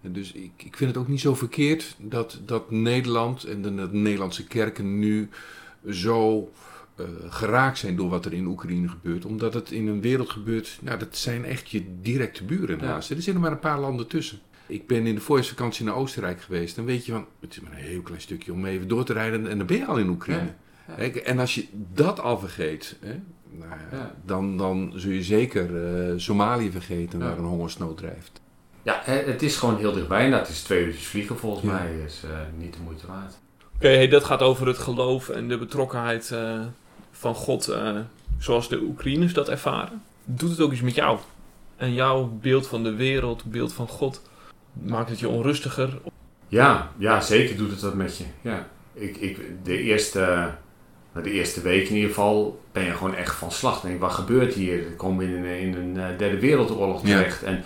En 0.01 0.11
dus 0.13 0.31
ik, 0.31 0.51
ik 0.57 0.77
vind 0.77 0.89
het 0.89 0.99
ook 0.99 1.07
niet 1.07 1.19
zo 1.19 1.35
verkeerd 1.35 1.95
dat, 1.99 2.39
dat 2.45 2.71
Nederland 2.71 3.43
en 3.43 3.61
de, 3.61 3.75
de 3.75 3.89
Nederlandse 3.91 4.47
kerken 4.47 4.99
nu 4.99 5.29
zo 5.89 6.51
eh, 6.95 7.05
geraakt 7.29 7.77
zijn 7.77 7.95
door 7.95 8.09
wat 8.09 8.25
er 8.25 8.33
in 8.33 8.45
Oekraïne 8.45 8.87
gebeurt. 8.87 9.25
Omdat 9.25 9.53
het 9.53 9.71
in 9.71 9.87
een 9.87 10.01
wereld 10.01 10.29
gebeurt, 10.29 10.77
nou 10.81 10.99
dat 10.99 11.17
zijn 11.17 11.45
echt 11.45 11.69
je 11.69 11.83
directe 12.01 12.43
buren 12.43 12.77
Ja. 12.79 12.85
naast. 12.85 13.09
Er 13.09 13.21
zitten 13.21 13.41
maar 13.41 13.51
een 13.51 13.59
paar 13.59 13.79
landen 13.79 14.07
tussen. 14.07 14.39
Ik 14.67 14.87
ben 14.87 15.05
in 15.07 15.15
de 15.15 15.21
voorjaarsvakantie 15.21 15.85
naar 15.85 15.95
Oostenrijk 15.95 16.41
geweest. 16.41 16.75
Dan 16.75 16.85
weet 16.85 17.05
je 17.05 17.11
van, 17.11 17.25
het 17.39 17.51
is 17.51 17.59
maar 17.59 17.71
een 17.71 17.77
heel 17.77 18.01
klein 18.01 18.21
stukje 18.21 18.53
om 18.53 18.65
even 18.65 18.87
door 18.87 19.05
te 19.05 19.13
rijden 19.13 19.47
en 19.47 19.57
dan 19.57 19.67
ben 19.67 19.77
je 19.77 19.85
al 19.85 19.97
in 19.97 20.09
Oekraïne. 20.09 20.43
Ja. 20.45 20.55
En 21.23 21.39
als 21.39 21.55
je 21.55 21.65
dat 21.93 22.19
al 22.19 22.39
vergeet, 22.39 22.95
hè, 23.01 23.19
nou 23.51 23.69
ja, 23.91 23.97
Ja. 23.97 24.15
dan, 24.25 24.57
dan 24.57 24.93
zul 24.95 25.11
je 25.11 25.23
zeker 25.23 25.85
eh, 26.09 26.13
Somalië 26.17 26.71
vergeten 26.71 27.19
Ja. 27.19 27.25
waar 27.25 27.37
een 27.37 27.43
hongersnood 27.43 27.97
drijft. 27.97 28.41
Ja, 28.83 29.01
hè, 29.03 29.13
het 29.13 29.41
is 29.41 29.55
gewoon 29.57 29.77
heel 29.77 29.93
dichtbij. 29.93 30.29
Het 30.31 30.47
is 30.49 30.61
twee 30.61 30.85
uurtjes 30.85 31.07
vliegen 31.07 31.37
volgens 31.37 31.65
Ja. 31.65 31.71
mij. 31.71 31.95
is 32.05 32.21
eh, 32.23 32.29
niet 32.57 32.73
de 32.73 32.79
moeite 32.83 33.07
waard. 33.07 33.33
Oké, 33.75 33.87
hey, 33.87 34.07
dat 34.07 34.23
gaat 34.23 34.41
over 34.41 34.67
het 34.67 34.77
geloof 34.77 35.29
en 35.29 35.47
de 35.47 35.57
betrokkenheid 35.57 36.31
eh, 36.31 36.59
van 37.11 37.35
God, 37.35 37.67
eh, 37.67 37.97
zoals 38.37 38.69
de 38.69 38.81
Oekraïners 38.81 39.33
dat 39.33 39.49
ervaren. 39.49 40.01
Doet 40.25 40.49
het 40.49 40.59
ook 40.59 40.71
iets 40.71 40.81
met 40.81 40.95
jou? 40.95 41.19
En 41.75 41.93
jouw 41.93 42.37
beeld 42.41 42.67
van 42.67 42.83
de 42.83 42.93
wereld, 42.95 43.43
beeld 43.45 43.73
van 43.73 43.87
God, 43.87 44.21
maakt 44.73 45.09
het 45.09 45.19
je 45.19 45.27
onrustiger? 45.29 45.97
Ja, 46.47 46.91
ja, 46.97 47.21
zeker 47.21 47.57
doet 47.57 47.71
het 47.71 47.79
dat 47.79 47.93
met 47.93 48.17
je. 48.17 48.23
Ja. 48.41 48.67
Ik, 48.93 49.17
ik, 49.17 49.39
de, 49.63 49.77
eerste, 49.77 50.51
nou, 51.15 51.27
de 51.27 51.33
eerste 51.33 51.61
week 51.61 51.87
in 51.89 51.95
ieder 51.95 52.09
geval 52.09 52.59
ben 52.71 52.83
je 52.83 52.91
gewoon 52.91 53.15
echt 53.15 53.35
van 53.35 53.51
slag. 53.51 53.81
Denk, 53.81 53.99
wat 53.99 54.11
gebeurt 54.11 54.53
hier? 54.53 54.83
Dan 54.83 54.95
komen 54.95 55.17
we 55.17 55.33
in, 55.37 55.43
een- 55.45 55.59
in 55.59 55.73
een 55.75 55.97
eh, 56.11 56.17
derde 56.17 56.39
wereldoorlog 56.39 57.01
Ja. 57.07 57.17
terecht. 57.17 57.43
En, 57.43 57.63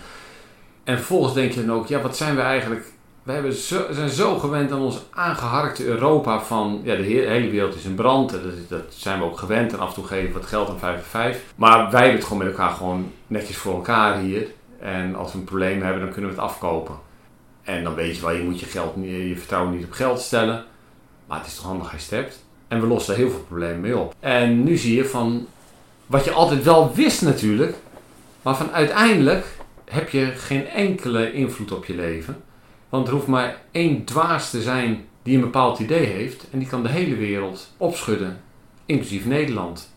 en 0.84 0.96
vervolgens 0.96 1.34
denk 1.34 1.52
je 1.52 1.64
dan 1.66 1.76
ook, 1.76 1.86
ja, 1.86 2.00
wat 2.00 2.16
zijn 2.16 2.34
we 2.36 2.40
eigenlijk... 2.42 2.84
We 3.22 3.32
hebben 3.32 3.52
zo, 3.52 3.86
zijn 3.90 4.08
zo 4.08 4.38
gewend 4.38 4.72
aan 4.72 4.80
ons 4.80 4.98
aangeharkte 5.10 5.84
Europa 5.84 6.40
van... 6.40 6.80
Ja, 6.84 6.96
de 6.96 7.02
he- 7.02 7.28
hele 7.28 7.50
wereld 7.50 7.74
is 7.74 7.84
in 7.84 7.94
brand. 7.94 8.32
en 8.32 8.64
Dat, 8.68 8.82
zijn 8.88 9.18
we 9.18 9.24
ook 9.24 9.38
gewend. 9.38 9.72
En 9.72 9.78
af 9.78 9.88
en 9.88 9.94
toe 9.94 10.04
geven 10.06 10.26
we 10.26 10.32
wat 10.38 10.46
geld 10.48 10.68
aan 10.68 10.78
5 10.78 10.96
en 10.96 11.02
5. 11.04 11.44
Maar 11.56 11.90
wij 11.90 12.00
hebben 12.00 12.18
het 12.18 12.24
gewoon 12.28 12.38
met 12.42 12.52
elkaar 12.52 12.70
gewoon 12.70 13.12
netjes 13.26 13.56
voor 13.56 13.74
elkaar 13.74 14.18
hier. 14.18 14.46
En 14.78 15.14
als 15.14 15.32
we 15.32 15.38
een 15.38 15.44
probleem 15.44 15.82
hebben, 15.82 16.00
dan 16.02 16.12
kunnen 16.12 16.30
we 16.30 16.36
het 16.36 16.44
afkopen. 16.44 16.94
En 17.62 17.84
dan 17.84 17.94
weet 17.94 18.16
je 18.16 18.22
wel, 18.22 18.30
je 18.30 18.42
moet 18.42 18.60
je, 18.60 18.66
geld, 18.66 18.96
niet- 18.96 19.28
je 19.28 19.36
vertrouwen 19.36 19.76
niet 19.76 19.84
op 19.84 19.92
geld 19.92 20.20
stellen. 20.20 20.64
Maar 21.26 21.38
het 21.38 21.46
is 21.46 21.54
toch 21.54 21.64
handig 21.64 21.92
als 21.92 22.06
je 22.08 22.14
het 22.14 22.24
hebt. 22.24 22.44
En 22.70 22.80
we 22.80 22.86
lossen 22.86 23.14
heel 23.14 23.30
veel 23.30 23.44
problemen 23.48 23.80
mee 23.80 23.98
op. 23.98 24.14
En 24.20 24.64
nu 24.64 24.76
zie 24.76 24.94
je 24.94 25.04
van, 25.04 25.46
wat 26.06 26.24
je 26.24 26.30
altijd 26.30 26.62
wel 26.62 26.94
wist 26.94 27.22
natuurlijk. 27.22 27.76
Maar 28.42 28.56
van 28.56 28.72
uiteindelijk 28.72 29.46
heb 29.84 30.08
je 30.08 30.26
geen 30.26 30.68
enkele 30.68 31.32
invloed 31.32 31.72
op 31.72 31.84
je 31.84 31.94
leven. 31.94 32.42
Want 32.88 33.06
er 33.06 33.12
hoeft 33.12 33.26
maar 33.26 33.60
één 33.70 34.04
dwaas 34.04 34.50
te 34.50 34.62
zijn 34.62 35.04
die 35.22 35.34
een 35.34 35.40
bepaald 35.40 35.78
idee 35.78 36.06
heeft. 36.06 36.46
En 36.50 36.58
die 36.58 36.68
kan 36.68 36.82
de 36.82 36.88
hele 36.88 37.16
wereld 37.16 37.72
opschudden. 37.76 38.40
Inclusief 38.86 39.24
Nederland. 39.24 39.89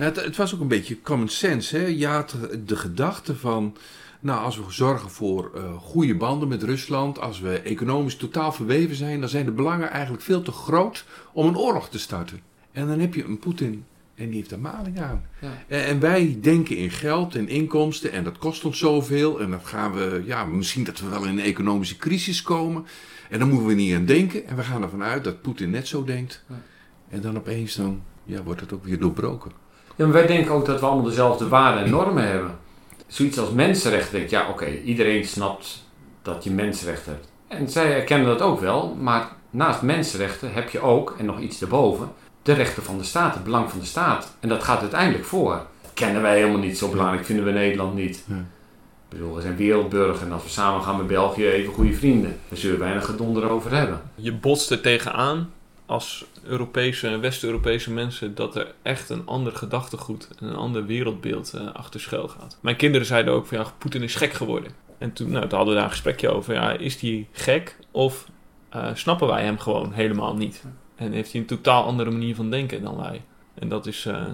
Nou, 0.00 0.12
het, 0.12 0.24
het 0.24 0.36
was 0.36 0.54
ook 0.54 0.60
een 0.60 0.68
beetje 0.68 1.02
common 1.02 1.28
sense. 1.28 1.76
Hè? 1.76 1.86
Je 1.86 2.06
had 2.06 2.36
de 2.66 2.76
gedachte 2.76 3.36
van, 3.36 3.76
nou 4.20 4.44
als 4.44 4.56
we 4.56 4.62
zorgen 4.68 5.10
voor 5.10 5.50
eh, 5.54 5.76
goede 5.76 6.14
banden 6.14 6.48
met 6.48 6.62
Rusland, 6.62 7.20
als 7.20 7.40
we 7.40 7.60
economisch 7.60 8.16
totaal 8.16 8.52
verweven 8.52 8.96
zijn, 8.96 9.20
dan 9.20 9.28
zijn 9.28 9.44
de 9.44 9.50
belangen 9.50 9.90
eigenlijk 9.90 10.22
veel 10.22 10.42
te 10.42 10.52
groot 10.52 11.04
om 11.32 11.46
een 11.46 11.56
oorlog 11.56 11.88
te 11.88 11.98
starten. 11.98 12.40
En 12.72 12.86
dan 12.86 12.98
heb 12.98 13.14
je 13.14 13.24
een 13.24 13.38
Poetin 13.38 13.84
en 14.14 14.26
die 14.26 14.36
heeft 14.36 14.50
er 14.50 14.58
maling 14.58 15.00
aan. 15.00 15.24
Ja. 15.40 15.64
En, 15.68 15.84
en 15.84 16.00
wij 16.00 16.38
denken 16.40 16.76
in 16.76 16.90
geld 16.90 17.34
en 17.34 17.48
inkomsten 17.48 18.12
en 18.12 18.24
dat 18.24 18.38
kost 18.38 18.64
ons 18.64 18.78
zoveel. 18.78 19.40
En 19.40 19.50
dan 19.50 19.66
gaan 19.66 19.92
we, 19.92 20.22
ja, 20.24 20.44
misschien 20.44 20.84
dat 20.84 21.00
we 21.00 21.08
wel 21.08 21.24
in 21.24 21.38
een 21.38 21.44
economische 21.44 21.96
crisis 21.96 22.42
komen. 22.42 22.86
En 23.30 23.38
dan 23.38 23.48
moeten 23.48 23.66
we 23.66 23.74
niet 23.74 23.94
aan 23.94 24.04
denken. 24.04 24.46
En 24.46 24.56
we 24.56 24.62
gaan 24.62 24.82
ervan 24.82 25.02
uit 25.02 25.24
dat 25.24 25.42
Poetin 25.42 25.70
net 25.70 25.88
zo 25.88 26.04
denkt. 26.04 26.44
Ja. 26.48 26.62
En 27.08 27.20
dan 27.20 27.36
opeens 27.36 27.74
dan, 27.74 28.02
ja, 28.24 28.42
wordt 28.42 28.60
het 28.60 28.72
ook 28.72 28.84
weer 28.84 28.98
doorbroken. 28.98 29.68
Ja, 30.00 30.06
maar 30.06 30.14
wij 30.14 30.26
denken 30.26 30.52
ook 30.52 30.66
dat 30.66 30.80
we 30.80 30.86
allemaal 30.86 31.04
dezelfde 31.04 31.48
waarden 31.48 31.84
en 31.84 31.90
normen 31.90 32.28
hebben. 32.28 32.58
Zoiets 33.06 33.38
als 33.38 33.50
mensenrechten, 33.50 34.12
denk 34.12 34.24
ik, 34.24 34.30
ja 34.30 34.48
oké, 34.48 34.66
iedereen 34.66 35.24
snapt 35.24 35.84
dat 36.22 36.44
je 36.44 36.50
mensenrechten 36.50 37.12
hebt. 37.12 37.28
En 37.48 37.70
zij 37.70 37.94
erkennen 37.94 38.26
dat 38.26 38.40
ook 38.40 38.60
wel, 38.60 38.96
maar 39.00 39.28
naast 39.50 39.82
mensenrechten 39.82 40.52
heb 40.52 40.70
je 40.70 40.80
ook, 40.80 41.14
en 41.18 41.24
nog 41.24 41.40
iets 41.40 41.60
erboven, 41.60 42.12
de 42.42 42.52
rechten 42.52 42.82
van 42.82 42.98
de 42.98 43.04
staat, 43.04 43.34
het 43.34 43.44
belang 43.44 43.70
van 43.70 43.78
de 43.78 43.84
staat. 43.84 44.36
En 44.40 44.48
dat 44.48 44.62
gaat 44.62 44.80
uiteindelijk 44.80 45.24
voor. 45.24 45.52
Dat 45.82 45.90
kennen 45.94 46.22
wij 46.22 46.36
helemaal 46.36 46.58
niet 46.58 46.78
zo 46.78 46.88
belangrijk, 46.88 47.24
vinden 47.24 47.44
we 47.44 47.50
Nederland 47.50 47.94
niet. 47.94 48.24
Ja. 48.26 48.34
Ik 48.34 49.18
bedoel, 49.18 49.34
we 49.34 49.40
zijn 49.40 49.56
wereldburger 49.56 50.26
en 50.26 50.32
als 50.32 50.42
we 50.42 50.48
samen 50.48 50.82
gaan 50.82 50.96
met 50.96 51.06
België 51.06 51.48
even 51.48 51.72
goede 51.72 51.92
vrienden. 51.92 52.38
Daar 52.48 52.58
zullen 52.58 52.78
we 52.78 52.84
weinig 52.84 53.04
gedonder 53.04 53.50
over 53.50 53.74
hebben. 53.74 54.00
Je 54.14 54.32
botst 54.32 54.70
er 54.70 54.80
tegenaan 54.80 55.50
als 55.86 56.24
Europese, 56.44 57.18
West-Europese 57.18 57.92
mensen 57.92 58.34
dat 58.34 58.56
er 58.56 58.74
echt 58.82 59.10
een 59.10 59.26
ander 59.26 59.52
gedachtegoed 59.52 60.28
en 60.38 60.46
een 60.46 60.56
ander 60.56 60.86
wereldbeeld 60.86 61.52
eh, 61.54 61.72
achter 61.72 62.00
schuil 62.00 62.28
gaat. 62.28 62.58
Mijn 62.62 62.76
kinderen 62.76 63.06
zeiden 63.06 63.32
ook 63.32 63.46
van 63.46 63.58
ja, 63.58 63.72
Poetin 63.78 64.02
is 64.02 64.14
gek 64.14 64.32
geworden. 64.32 64.72
En 64.98 65.12
toen, 65.12 65.30
nou, 65.30 65.46
toen 65.46 65.56
hadden 65.56 65.68
we 65.68 65.74
daar 65.74 65.84
een 65.84 65.90
gesprekje 65.90 66.28
over. 66.28 66.54
Ja, 66.54 66.72
is 66.72 66.98
die 66.98 67.28
gek 67.32 67.76
of 67.90 68.28
eh, 68.68 68.90
snappen 68.94 69.26
wij 69.26 69.44
hem 69.44 69.58
gewoon 69.58 69.92
helemaal 69.92 70.36
niet? 70.36 70.64
En 70.96 71.12
heeft 71.12 71.32
hij 71.32 71.40
een 71.40 71.46
totaal 71.46 71.84
andere 71.84 72.10
manier 72.10 72.34
van 72.34 72.50
denken 72.50 72.82
dan 72.82 72.96
wij? 72.96 73.22
En 73.54 73.68
dat 73.68 73.86
is, 73.86 74.06
eh, 74.06 74.26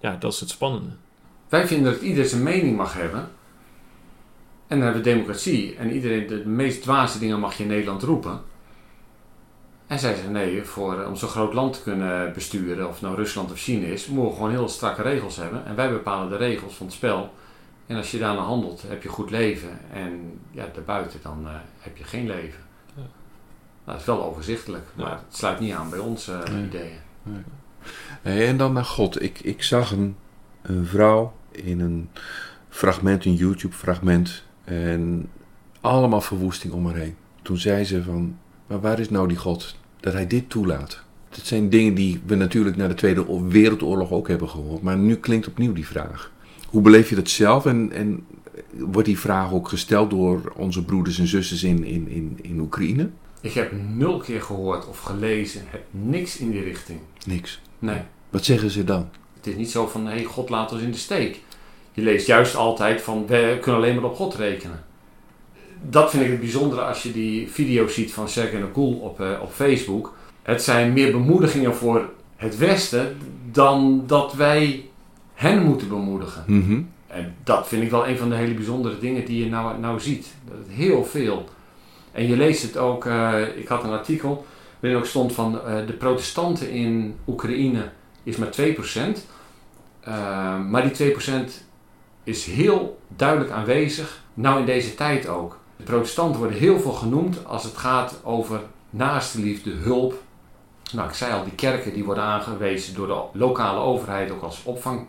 ja, 0.00 0.16
dat 0.16 0.32
is 0.32 0.40
het 0.40 0.48
spannende. 0.50 0.90
Wij 1.48 1.66
vinden 1.66 1.92
dat 1.92 2.02
ieder 2.02 2.24
zijn 2.24 2.42
mening 2.42 2.76
mag 2.76 2.94
hebben. 2.94 3.20
En 4.66 4.76
dan 4.76 4.80
hebben 4.80 5.02
we 5.02 5.10
democratie. 5.10 5.76
En 5.76 5.90
iedereen, 5.90 6.26
de 6.26 6.46
meest 6.46 6.82
dwaze 6.82 7.18
dingen 7.18 7.40
mag 7.40 7.56
je 7.56 7.62
in 7.62 7.68
Nederland 7.68 8.02
roepen. 8.02 8.40
En 9.88 9.98
zij 9.98 10.14
zeggen 10.14 10.32
nee, 10.32 10.62
voor, 10.62 11.04
om 11.04 11.16
zo'n 11.16 11.28
groot 11.28 11.52
land 11.54 11.72
te 11.74 11.82
kunnen 11.82 12.32
besturen, 12.32 12.86
of 12.86 12.92
het 12.92 13.02
nou 13.02 13.14
Rusland 13.16 13.50
of 13.52 13.58
China 13.58 13.86
is, 13.86 14.06
moeten 14.06 14.28
we 14.30 14.34
gewoon 14.36 14.50
heel 14.50 14.68
strakke 14.68 15.02
regels 15.02 15.36
hebben. 15.36 15.66
En 15.66 15.74
wij 15.74 15.90
bepalen 15.90 16.28
de 16.30 16.36
regels 16.36 16.74
van 16.74 16.86
het 16.86 16.94
spel. 16.94 17.32
En 17.86 17.96
als 17.96 18.10
je 18.10 18.18
daarna 18.18 18.40
handelt, 18.42 18.82
heb 18.86 19.02
je 19.02 19.08
goed 19.08 19.30
leven. 19.30 19.78
En 19.92 20.40
ja, 20.50 20.66
daarbuiten 20.74 21.20
dan 21.22 21.38
eh, 21.46 21.52
heb 21.78 21.96
je 21.96 22.04
geen 22.04 22.26
leven. 22.26 22.60
Ja. 22.94 23.00
Nou, 23.02 23.08
dat 23.84 23.96
is 24.00 24.04
wel 24.04 24.22
overzichtelijk, 24.24 24.84
maar 24.94 25.06
Ja. 25.06 25.22
het 25.26 25.36
sluit 25.36 25.60
niet 25.60 25.72
aan 25.74 25.90
bij 25.90 25.98
onze 25.98 26.32
eh, 26.32 26.52
Nee. 26.52 26.64
ideeën. 26.64 26.98
Hey, 28.22 28.48
en 28.48 28.56
dan 28.56 28.72
naar 28.72 28.84
God. 28.84 29.22
Ik, 29.22 29.40
ik 29.40 29.62
zag 29.62 29.90
een, 29.92 30.16
een 30.62 30.86
vrouw 30.86 31.32
in 31.50 31.80
een 31.80 32.08
fragment, 32.68 33.24
een 33.24 33.34
YouTube-fragment. 33.34 34.44
En 34.64 35.30
allemaal 35.80 36.20
verwoesting 36.20 36.72
om 36.72 36.86
haar 36.86 36.96
heen. 36.96 37.16
Toen 37.42 37.58
zei 37.58 37.84
ze 37.84 38.02
van, 38.02 38.38
maar 38.66 38.80
waar 38.80 38.98
is 38.98 39.10
nou 39.10 39.28
die 39.28 39.36
God 39.36 39.76
dat 40.00 40.12
hij 40.12 40.26
dit 40.26 40.50
toelaat? 40.50 41.02
Dat 41.28 41.46
zijn 41.46 41.70
dingen 41.70 41.94
die 41.94 42.20
we 42.26 42.34
natuurlijk 42.34 42.76
na 42.76 42.88
de 42.88 42.94
Tweede 42.94 43.26
Wereldoorlog 43.48 44.10
ook 44.10 44.28
hebben 44.28 44.48
gehoord. 44.48 44.82
Maar 44.82 44.96
nu 44.96 45.16
klinkt 45.16 45.46
opnieuw 45.46 45.72
die 45.72 45.86
vraag. 45.86 46.32
Hoe 46.68 46.82
beleef 46.82 47.08
je 47.08 47.14
dat 47.14 47.28
zelf? 47.28 47.66
En, 47.66 47.92
en 47.92 48.26
wordt 48.72 49.08
die 49.08 49.18
vraag 49.18 49.52
ook 49.52 49.68
gesteld 49.68 50.10
door 50.10 50.52
onze 50.56 50.84
broeders 50.84 51.18
en 51.18 51.26
zusters 51.26 51.62
in, 51.62 51.84
in, 51.84 52.08
in, 52.08 52.38
in 52.42 52.60
Oekraïne? 52.60 53.10
Ik 53.40 53.52
heb 53.52 53.72
nul 53.94 54.18
keer 54.18 54.42
gehoord 54.42 54.88
of 54.88 54.98
gelezen, 55.00 55.62
heb 55.66 55.82
niks 55.90 56.38
in 56.38 56.50
die 56.50 56.62
richting. 56.62 56.98
Niks. 57.26 57.60
Nee. 57.78 58.00
Wat 58.30 58.44
zeggen 58.44 58.70
ze 58.70 58.84
dan? 58.84 59.08
Het 59.36 59.46
is 59.46 59.54
niet 59.54 59.70
zo 59.70 59.86
van, 59.86 60.06
hé, 60.06 60.12
hey, 60.12 60.24
God 60.24 60.48
laat 60.48 60.72
ons 60.72 60.82
in 60.82 60.90
de 60.90 60.96
steek. 60.96 61.40
Je 61.92 62.02
leest 62.02 62.26
juist 62.26 62.54
altijd 62.54 63.00
van, 63.00 63.26
we 63.26 63.58
kunnen 63.60 63.80
alleen 63.80 63.94
maar 63.94 64.04
op 64.04 64.16
God 64.16 64.34
rekenen. 64.34 64.84
Dat 65.82 66.10
vind 66.10 66.24
ik 66.24 66.30
het 66.30 66.40
bijzondere 66.40 66.80
als 66.80 67.02
je 67.02 67.12
die 67.12 67.48
video's 67.50 67.94
ziet 67.94 68.12
van 68.12 68.28
Sergei 68.28 68.62
Nagul 68.62 68.92
op, 68.92 69.20
eh, 69.20 69.30
op 69.42 69.52
Facebook. 69.52 70.16
Het 70.42 70.62
zijn 70.62 70.92
meer 70.92 71.12
bemoedigingen 71.12 71.74
voor 71.74 72.10
het 72.36 72.58
Westen 72.58 73.16
dan 73.52 74.02
dat 74.06 74.34
wij 74.34 74.84
hen 75.34 75.62
moeten 75.62 75.88
bemoedigen. 75.88 76.44
Mhm. 76.46 76.80
En 77.06 77.34
dat 77.44 77.68
vind 77.68 77.82
ik 77.82 77.90
wel 77.90 78.08
een 78.08 78.18
van 78.18 78.28
de 78.28 78.34
hele 78.34 78.54
bijzondere 78.54 78.98
dingen 78.98 79.24
die 79.24 79.44
je 79.44 79.50
nou, 79.50 79.78
nou 79.78 80.00
ziet. 80.00 80.34
Dat 80.48 80.56
het 80.58 80.76
heel 80.76 81.04
veel. 81.04 81.48
En 82.12 82.26
je 82.26 82.36
leest 82.36 82.62
het 82.62 82.76
ook, 82.76 83.06
eh, 83.06 83.56
ik 83.56 83.68
had 83.68 83.84
een 83.84 83.90
artikel 83.90 84.46
waarin 84.80 85.00
ook 85.00 85.06
stond 85.06 85.32
van 85.32 85.60
eh, 85.60 85.86
de 85.86 85.92
protestanten 85.92 86.70
in 86.70 87.16
Oekraïne 87.26 87.90
is 88.22 88.36
maar 88.36 88.50
2%. 88.50 89.26
Eh, 90.00 90.60
maar 90.64 90.82
die 90.82 90.90
2% 90.90 91.64
is 92.24 92.44
heel 92.44 93.00
duidelijk 93.16 93.50
aanwezig, 93.50 94.22
nou 94.34 94.60
in 94.60 94.66
deze 94.66 94.94
tijd 94.94 95.28
ook. 95.28 95.58
De 95.78 95.84
protestanten 95.84 96.40
worden 96.40 96.58
heel 96.58 96.80
veel 96.80 96.92
genoemd 96.92 97.46
als 97.46 97.64
het 97.64 97.76
gaat 97.76 98.20
over 98.22 98.60
naaste 98.90 99.40
liefde, 99.40 99.70
hulp. 99.70 100.14
Nou, 100.92 101.08
ik 101.08 101.14
zei 101.14 101.32
al, 101.32 101.44
die 101.44 101.52
kerken 101.52 101.92
die 101.92 102.04
worden 102.04 102.24
aangewezen 102.24 102.94
door 102.94 103.06
de 103.06 103.38
lokale 103.38 103.80
overheid 103.80 104.30
ook 104.30 104.42
als 104.42 104.62
opvang, 104.64 105.06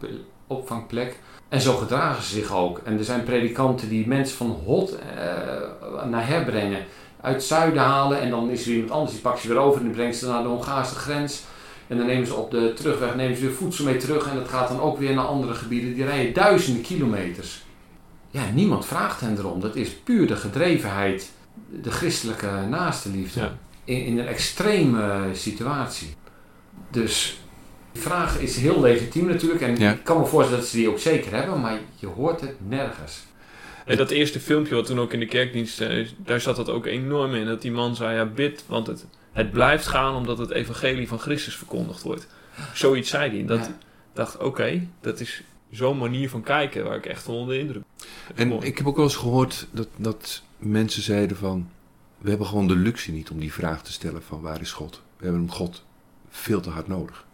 opvangplek. 0.47 1.19
En 1.49 1.61
zo 1.61 1.75
gedragen 1.75 2.23
ze 2.23 2.29
zich 2.29 2.53
ook. 2.53 2.81
En 2.83 2.97
er 2.97 3.03
zijn 3.03 3.23
predikanten 3.23 3.89
die 3.89 4.07
mensen 4.07 4.37
van 4.37 4.59
Hot 4.65 4.95
eh, 4.95 6.05
naar 6.05 6.27
herbrengen. 6.27 6.85
Uit 7.21 7.35
het 7.35 7.43
zuiden 7.43 7.81
halen 7.81 8.19
en 8.19 8.29
dan 8.29 8.49
is 8.49 8.65
er 8.65 8.71
iemand 8.71 8.91
anders 8.91 9.11
die 9.11 9.21
pakt 9.21 9.39
ze 9.39 9.47
weer 9.47 9.57
over 9.57 9.79
en 9.79 9.85
die 9.85 9.95
brengt 9.95 10.17
ze 10.17 10.27
naar 10.27 10.43
de 10.43 10.49
Hongaarse 10.49 10.95
grens. 10.95 11.43
En 11.87 11.97
dan 11.97 12.05
nemen 12.05 12.27
ze 12.27 12.33
op 12.35 12.51
de 12.51 12.73
terugweg 12.75 13.15
nemen 13.15 13.37
ze 13.37 13.45
weer 13.45 13.55
voedsel 13.55 13.85
mee 13.85 13.97
terug 13.97 14.29
en 14.29 14.35
dat 14.35 14.49
gaat 14.49 14.67
dan 14.67 14.81
ook 14.81 14.97
weer 14.97 15.13
naar 15.13 15.25
andere 15.25 15.53
gebieden. 15.53 15.93
Die 15.93 16.05
rijden 16.05 16.33
duizenden 16.33 16.81
kilometers. 16.81 17.63
Ja, 18.31 18.49
niemand 18.53 18.85
vraagt 18.85 19.21
hen 19.21 19.37
erom. 19.37 19.59
Dat 19.59 19.75
is 19.75 19.89
puur 19.89 20.27
de 20.27 20.35
gedrevenheid, 20.35 21.31
de 21.81 21.91
christelijke 21.91 22.51
naaste 22.69 23.09
liefde. 23.09 23.39
Ja. 23.39 23.57
In, 23.83 24.05
in 24.05 24.17
een 24.19 24.27
extreme 24.27 25.29
situatie. 25.33 26.13
Dus 26.91 27.39
die 27.91 28.01
vraag 28.01 28.39
is 28.39 28.55
heel 28.57 28.81
legitiem 28.81 29.25
natuurlijk. 29.27 29.61
En 29.61 29.77
Ja. 29.77 29.91
ik 29.91 30.03
kan 30.03 30.19
me 30.19 30.25
voorstellen 30.25 30.59
dat 30.61 30.69
ze 30.69 30.77
die 30.77 30.89
ook 30.89 30.99
zeker 30.99 31.33
hebben, 31.35 31.59
maar 31.61 31.79
je 31.95 32.07
hoort 32.07 32.41
het 32.41 32.55
nergens. 32.67 33.27
En 33.85 33.97
dat 33.97 34.09
eerste 34.09 34.39
filmpje 34.39 34.75
wat 34.75 34.85
toen 34.85 34.99
ook 34.99 35.13
in 35.13 35.19
de 35.19 35.25
kerkdienst, 35.25 35.81
eh, 35.81 36.07
daar 36.17 36.41
zat 36.41 36.55
dat 36.55 36.69
ook 36.69 36.85
enorm 36.85 37.33
in. 37.35 37.45
Dat 37.45 37.61
die 37.61 37.71
man 37.71 37.95
zei, 37.95 38.15
ja 38.15 38.25
bid, 38.25 38.63
want 38.67 38.87
het, 38.87 39.05
het 39.31 39.51
blijft 39.51 39.87
gaan 39.87 40.15
omdat 40.15 40.37
het 40.37 40.49
evangelie 40.51 41.07
van 41.07 41.19
Christus 41.19 41.55
verkondigd 41.55 42.01
wordt. 42.01 42.27
Zoiets 42.73 43.09
zei 43.09 43.29
hij. 43.29 43.39
En 43.39 43.45
dat 43.45 43.65
Ja. 43.65 43.77
dacht, 44.13 44.37
oké, 44.37 44.87
dat 45.01 45.19
is 45.19 45.43
zo'n 45.71 45.97
manier 45.97 46.29
van 46.29 46.41
kijken 46.43 46.83
waar 46.83 46.95
ik 46.95 47.05
echt 47.05 47.23
van 47.23 47.33
onder 47.33 47.55
de 47.55 47.61
indruk 47.61 47.83
ben. 47.97 48.35
En 48.35 48.47
Mooi. 48.47 48.65
ik 48.67 48.77
heb 48.77 48.87
ook 48.87 48.95
wel 48.95 49.05
eens 49.05 49.15
gehoord 49.15 49.67
dat, 49.71 49.87
dat 49.95 50.41
mensen 50.57 51.01
zeiden 51.01 51.37
van... 51.37 51.69
We 52.17 52.29
hebben 52.29 52.47
gewoon 52.47 52.67
de 52.67 52.75
luxe 52.75 53.11
niet 53.11 53.29
om 53.29 53.39
die 53.39 53.53
vraag 53.53 53.83
te 53.83 53.91
stellen 53.91 54.21
van 54.23 54.41
waar 54.41 54.61
is 54.61 54.71
God? 54.71 55.01
We 55.17 55.23
hebben 55.23 55.41
hem 55.41 55.51
God 55.51 55.83
veel 56.29 56.59
te 56.61 56.69
hard 56.69 56.87
nodig. 56.87 57.25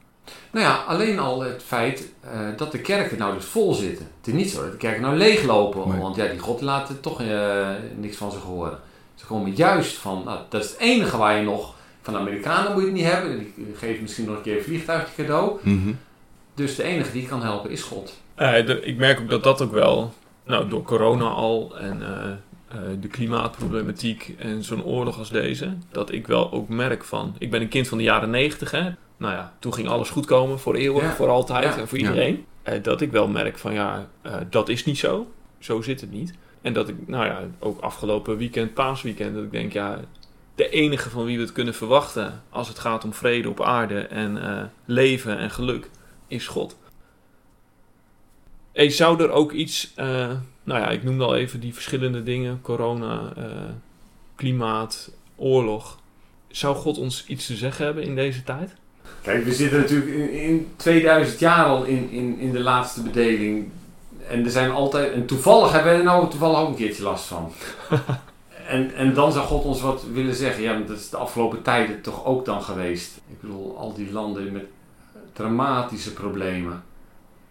Nou 0.52 0.66
ja, 0.66 0.76
alleen 0.76 1.20
al 1.20 1.42
het 1.42 1.64
feit 1.64 2.10
eh, 2.20 2.40
dat 2.58 2.72
de 2.72 2.80
kerken 2.80 3.18
nou 3.18 3.34
dus 3.36 3.46
vol 3.46 3.74
zitten. 3.74 4.06
Het 4.18 4.28
is 4.28 4.34
niet 4.34 4.50
zo 4.50 4.62
dat 4.62 4.72
de 4.72 4.78
kerken 4.78 5.02
nou 5.02 5.16
leeglopen, 5.18 5.90
Nee. 5.90 6.00
want 6.00 6.16
ja, 6.16 6.28
die 6.28 6.40
God 6.40 6.62
laten 6.62 7.00
toch 7.00 7.22
eh, 7.22 7.70
niks 7.98 8.18
van 8.18 8.32
zich 8.32 8.42
horen. 8.42 8.80
Ze 9.16 9.26
komen 9.26 9.52
juist 9.56 9.96
van, 9.98 10.22
nou, 10.26 10.40
dat 10.50 10.64
is 10.64 10.70
het 10.70 10.80
enige 10.80 11.18
waar 11.18 11.38
je 11.38 11.44
nog, 11.44 11.76
van 12.02 12.14
de 12.14 12.20
Amerikanen 12.20 12.72
moet 12.72 12.82
je 12.82 12.88
het 12.88 12.96
niet 12.98 13.06
hebben, 13.06 13.38
die 13.38 13.54
geven 13.76 14.02
misschien 14.02 14.26
nog 14.26 14.36
een 14.36 14.42
keer 14.42 14.58
een 14.58 14.64
vliegtuigje 14.64 15.16
cadeau. 15.24 15.60
Dus 16.54 16.76
de 16.76 16.84
enige 16.84 17.12
die 17.12 17.28
kan 17.28 17.42
helpen 17.42 17.70
is 17.70 17.82
God. 17.84 18.14
Eh, 18.36 18.66
de- 18.66 18.82
ik 18.82 18.98
merk 18.98 19.20
ook 19.20 19.30
dat 19.30 19.44
dat 19.44 19.62
ook 19.62 19.72
wel, 19.72 20.14
nou, 20.46 20.70
door 20.70 20.84
corona 20.84 21.26
al 21.26 21.78
en 21.78 22.02
eh, 22.02 22.32
eh, 22.68 22.78
de 23.00 23.08
klimaatproblematiek 23.08 24.36
en 24.38 24.64
zo'n 24.64 24.84
oorlog 24.84 25.18
als 25.18 25.30
deze, 25.30 25.74
dat 25.92 26.12
ik 26.12 26.28
wel 26.28 26.52
ook 26.52 26.70
merk 26.70 27.04
van, 27.04 27.36
ik 27.40 27.52
ben 27.52 27.62
een 27.62 27.68
kind 27.68 27.88
van 27.88 27.98
de 27.98 28.04
jaren 28.04 28.30
negentig, 28.30 28.72
hè. 28.72 28.90
Nou 29.18 29.34
ja, 29.34 29.54
toen 29.60 29.74
ging 29.74 29.88
alles 29.88 30.10
goed 30.10 30.26
komen 30.26 30.60
voor 30.60 30.76
eeuwig, 30.76 31.04
Ja. 31.04 31.14
voor 31.14 31.30
altijd 31.30 31.64
Ja. 31.64 31.80
en 31.80 31.88
voor 31.88 31.98
Ja. 32.00 32.08
iedereen. 32.08 32.46
Eh, 32.64 32.84
dat 32.84 33.02
ik 33.02 33.12
wel 33.12 33.28
merk 33.28 33.58
van, 33.58 33.74
ja, 33.74 34.08
eh, 34.22 34.36
dat 34.50 34.70
is 34.70 34.86
niet 34.86 34.98
zo. 34.98 35.28
Zo 35.60 35.82
zit 35.82 36.02
het 36.02 36.12
niet. 36.12 36.34
En 36.62 36.74
dat 36.74 36.90
ik, 36.90 36.96
nou 37.08 37.26
ja, 37.26 37.40
ook 37.60 37.82
afgelopen 37.82 38.38
weekend, 38.38 38.74
paasweekend, 38.74 39.36
dat 39.36 39.44
ik 39.44 39.52
denk, 39.52 39.74
ja, 39.74 40.00
de 40.56 40.70
enige 40.70 41.10
van 41.10 41.26
wie 41.26 41.36
we 41.38 41.44
het 41.44 41.52
kunnen 41.52 41.74
verwachten 41.74 42.44
als 42.50 42.68
het 42.68 42.80
gaat 42.80 43.04
om 43.04 43.14
vrede 43.14 43.50
op 43.50 43.62
aarde 43.62 44.00
en 44.00 44.42
eh, 44.44 44.64
leven 44.86 45.38
en 45.38 45.52
geluk, 45.52 45.90
is 46.28 46.48
God. 46.48 46.78
Hey, 48.76 48.90
zou 48.90 49.24
er 49.24 49.32
ook 49.32 49.52
iets, 49.52 49.92
eh, 49.96 50.32
nou 50.64 50.80
ja, 50.82 50.90
ik 50.90 51.04
noemde 51.04 51.24
al 51.24 51.36
even 51.36 51.60
die 51.60 51.74
verschillende 51.74 52.24
dingen, 52.24 52.60
corona, 52.62 53.34
eh, 53.38 53.46
klimaat, 54.36 55.12
oorlog. 55.36 56.00
Zou 56.48 56.76
God 56.76 56.98
ons 56.98 57.26
iets 57.28 57.46
te 57.46 57.56
zeggen 57.56 57.86
hebben 57.86 58.04
in 58.04 58.16
deze 58.16 58.44
tijd? 58.44 58.76
Kijk, 59.22 59.44
we 59.44 59.54
zitten 59.54 59.80
natuurlijk 59.80 60.12
in, 60.12 60.32
in 60.32 60.68
2000 60.76 61.40
jaar 61.40 61.66
al 61.66 61.84
in, 61.84 62.10
in, 62.10 62.40
in 62.40 62.52
de 62.52 62.60
laatste 62.60 63.02
bedeling. 63.02 63.70
En 64.28 64.46
er 64.46 64.52
zijn 64.52 64.72
altijd, 64.72 65.12
en 65.12 65.26
toevallig 65.26 65.72
hebben 65.72 65.92
we 65.92 65.98
er 65.98 66.04
nou 66.04 66.30
toevallig 66.30 66.60
ook 66.60 66.70
een 66.70 66.76
keertje 66.76 67.04
last 67.04 67.26
van. 67.26 67.52
en, 68.68 68.96
en 68.96 69.14
dan 69.14 69.32
zou 69.32 69.46
God 69.46 69.64
ons 69.64 69.82
wat 69.82 70.06
willen 70.14 70.36
zeggen. 70.36 70.64
Ja, 70.64 70.74
maar 70.74 70.88
dat 70.88 70.98
is 70.98 71.10
de 71.10 71.18
afgelopen 71.18 71.62
tijden 71.62 72.02
toch 72.02 72.26
ook 72.26 72.46
dan 72.46 72.62
geweest. 72.64 73.18
Ik 73.30 73.42
bedoel, 73.42 73.78
al 73.78 73.94
die 73.94 74.12
landen 74.12 74.52
met 74.52 74.66
dramatische 75.34 76.14
problemen. 76.14 76.84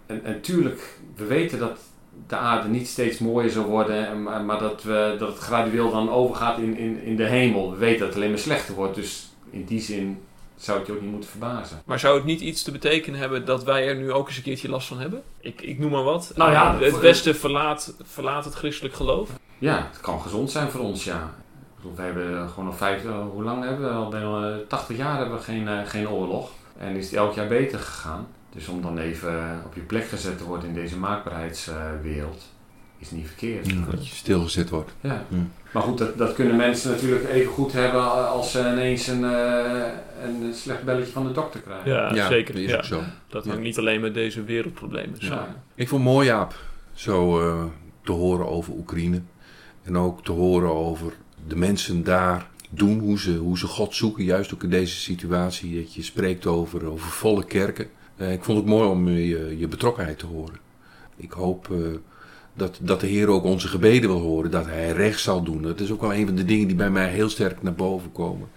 En, 0.06 0.24
en 0.24 0.40
tuurlijk, 0.40 0.98
we 1.16 1.24
weten 1.24 1.58
dat 1.58 1.78
de 2.26 2.36
aarde 2.36 2.68
niet 2.68 2.88
steeds 2.88 3.18
mooier 3.18 3.50
zal 3.50 3.64
worden, 3.64 4.06
en- 4.08 4.22
maar, 4.22 4.42
maar 4.44 4.58
dat, 4.58 4.82
we, 4.82 5.16
dat 5.18 5.28
het 5.28 5.38
gradueel 5.38 5.90
dan 5.90 6.10
overgaat 6.10 6.58
in, 6.58 6.76
in, 6.76 7.02
in 7.02 7.16
de 7.16 7.24
hemel. 7.26 7.70
We 7.70 7.76
weten 7.76 7.98
dat 7.98 8.08
het 8.08 8.16
alleen 8.16 8.30
maar 8.30 8.38
slechter 8.38 8.74
wordt, 8.74 8.94
dus 8.94 9.28
in 9.50 9.64
die 9.64 9.80
zin 9.80 10.22
zou 10.56 10.78
het 10.78 10.86
je 10.86 10.92
ook 10.92 11.00
niet 11.00 11.10
moeten 11.10 11.30
verbazen. 11.30 11.82
Maar 11.84 11.98
zou 11.98 12.16
het 12.16 12.24
niet 12.24 12.40
iets 12.40 12.62
te 12.62 12.70
betekenen 12.70 13.20
hebben 13.20 13.44
dat 13.44 13.64
wij 13.64 13.88
er 13.88 13.96
nu 13.96 14.12
ook 14.12 14.26
eens 14.28 14.36
een 14.36 14.42
keertje 14.42 14.68
last 14.68 14.86
van 14.88 14.98
hebben? 14.98 15.22
Ik, 15.40 15.60
ik 15.60 15.78
noem 15.78 15.90
maar 15.90 16.02
wat. 16.02 16.32
Nou 16.36 16.52
ja, 16.52 16.78
het 16.78 16.90
voor- 16.92 17.00
Westen 17.00 17.36
verlaat, 17.36 17.94
verlaat 18.02 18.44
het 18.44 18.54
christelijk 18.54 18.94
geloof. 18.94 19.30
Ja, 19.58 19.88
het 19.90 20.00
kan 20.00 20.20
gezond 20.20 20.50
zijn 20.50 20.70
voor 20.70 20.80
ons, 20.80 21.04
ja. 21.04 21.34
We 21.96 22.02
hebben 22.02 22.48
gewoon 22.48 22.66
al 22.68 22.74
vijf, 22.76 23.04
eh, 23.04 23.22
hoe 23.32 23.42
lang 23.42 23.64
hebben 23.64 23.88
we 23.88 23.94
al? 23.94 24.08
Bijna 24.08 24.50
eh, 24.50 24.56
80 24.68 24.96
jaar 24.96 25.18
hebben 25.18 25.36
we 25.36 25.42
geen, 25.42 25.68
eh, 25.68 25.78
geen 25.86 26.08
oorlog. 26.08 26.50
En 26.78 26.96
is 26.96 27.04
het 27.04 27.14
elk 27.14 27.34
jaar 27.34 27.46
beter 27.48 27.78
gegaan. 27.78 28.26
Dus 28.54 28.68
om 28.68 28.82
dan 28.82 28.98
even 28.98 29.28
eh, 29.38 29.56
op 29.64 29.74
je 29.74 29.80
plek 29.80 30.04
gezet 30.08 30.38
te 30.38 30.44
worden 30.44 30.68
in 30.68 30.74
deze 30.74 30.96
maakbaarheidswereld, 30.98 32.42
is 32.98 33.10
niet 33.10 33.26
verkeerd. 33.26 33.74
Dat 33.90 34.08
je 34.08 34.14
stilgezet 34.14 34.70
wordt. 34.70 34.90
Ja. 35.00 35.24
Ja. 35.28 35.36
Maar 35.72 35.82
goed, 35.82 35.98
dat, 35.98 36.18
dat 36.18 36.34
kunnen 36.34 36.56
mensen 36.56 36.90
natuurlijk 36.90 37.28
even 37.30 37.52
goed 37.52 37.72
hebben 37.72 38.28
als 38.28 38.50
ze 38.50 38.58
ineens 38.58 39.06
een, 39.06 39.24
eh, 39.24 39.82
een 40.24 40.54
slecht 40.54 40.84
belletje 40.84 41.12
van 41.12 41.26
de 41.26 41.32
dokter 41.32 41.60
krijgen. 41.60 42.14
Ja, 42.14 42.26
zeker. 42.28 42.54
Dat 42.54 42.62
is 42.62 42.70
Ja. 42.70 42.76
ook 42.76 42.84
zo. 42.84 43.00
Dat 43.28 43.44
Ja. 43.44 43.50
hangt 43.50 43.64
niet 43.64 43.78
alleen 43.78 44.00
met 44.00 44.14
deze 44.14 44.44
wereldproblemen 44.44 45.16
Ja. 45.18 45.26
samen. 45.26 45.62
Ik 45.74 45.88
vond 45.88 46.02
het 46.04 46.12
mooi, 46.12 46.26
Jaap, 46.26 46.54
zo 46.92 47.40
eh, 47.40 47.64
te 48.02 48.12
horen 48.12 48.48
over 48.48 48.72
Oekraïne. 48.72 49.20
En 49.82 49.96
ook 49.98 50.24
te 50.24 50.32
horen 50.32 50.74
over 50.74 51.12
de 51.46 51.56
mensen 51.56 52.04
daar 52.04 52.46
doen, 52.70 52.98
hoe 52.98 53.18
ze, 53.18 53.36
hoe 53.36 53.58
ze 53.58 53.66
God 53.66 53.94
zoeken. 53.94 54.24
Juist 54.24 54.54
ook 54.54 54.62
in 54.62 54.70
deze 54.70 54.96
situatie, 54.96 55.76
dat 55.82 55.94
je 55.94 56.02
spreekt 56.02 56.46
over, 56.46 56.84
over 56.86 57.08
volle 57.08 57.44
kerken. 57.44 57.86
Eh, 58.16 58.32
ik 58.32 58.44
vond 58.44 58.58
het 58.58 58.66
mooi 58.66 58.88
om 58.88 59.08
je, 59.08 59.58
je 59.58 59.68
betrokkenheid 59.68 60.18
te 60.18 60.26
horen. 60.26 60.58
Ik 61.16 61.32
hoop 61.32 61.70
eh, 61.70 61.78
dat, 62.54 62.78
dat 62.80 63.00
de 63.00 63.06
Heer 63.06 63.28
ook 63.28 63.44
onze 63.44 63.68
gebeden 63.68 64.10
wil 64.10 64.20
horen, 64.20 64.50
dat 64.50 64.66
Hij 64.66 64.92
recht 64.92 65.20
zal 65.20 65.42
doen. 65.42 65.62
Dat 65.62 65.80
is 65.80 65.90
ook 65.90 66.00
wel 66.00 66.14
een 66.14 66.26
van 66.26 66.36
de 66.36 66.44
dingen 66.44 66.66
die 66.66 66.76
bij 66.76 66.90
mij 66.90 67.08
heel 67.08 67.28
sterk 67.28 67.62
naar 67.62 67.74
boven 67.74 68.12
komen. 68.12 68.48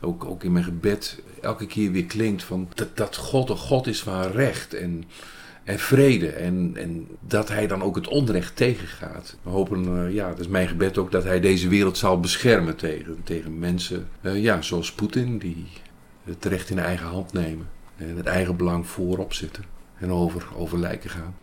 Ook, 0.00 0.24
ook 0.24 0.44
in 0.44 0.52
mijn 0.52 0.64
gebed 0.64 1.22
elke 1.40 1.66
keer 1.66 1.92
weer 1.92 2.04
klinkt 2.04 2.44
van 2.44 2.68
dat, 2.74 2.96
dat 2.96 3.16
God 3.16 3.50
een 3.50 3.56
God 3.56 3.86
is 3.86 4.02
van 4.02 4.22
recht 4.22 4.74
en, 4.74 5.04
en 5.64 5.78
vrede. 5.78 6.28
En, 6.28 6.72
en 6.74 7.06
dat 7.20 7.48
Hij 7.48 7.66
dan 7.66 7.82
ook 7.82 7.96
het 7.96 8.08
onrecht 8.08 8.56
tegengaat. 8.56 9.36
We 9.42 9.50
hopen, 9.50 9.84
uh, 9.84 10.14
ja, 10.14 10.28
dat 10.28 10.40
is 10.40 10.48
mijn 10.48 10.68
gebed 10.68 10.98
ook, 10.98 11.10
dat 11.10 11.24
Hij 11.24 11.40
deze 11.40 11.68
wereld 11.68 11.98
zal 11.98 12.20
beschermen 12.20 12.76
tegen, 12.76 13.16
tegen 13.24 13.58
mensen 13.58 14.08
ja, 14.20 14.62
zoals 14.62 14.92
Poetin, 14.92 15.38
die 15.38 15.66
het 16.24 16.44
recht 16.44 16.70
in 16.70 16.78
eigen 16.78 17.06
hand 17.06 17.32
nemen. 17.32 17.75
Het 17.96 18.26
eigen 18.26 18.56
belang 18.56 18.86
voorop 18.86 19.32
zitten 19.32 19.64
en 19.98 20.12
over, 20.12 20.46
over 20.56 20.78
lijken 20.78 21.10
gaan. 21.10 21.36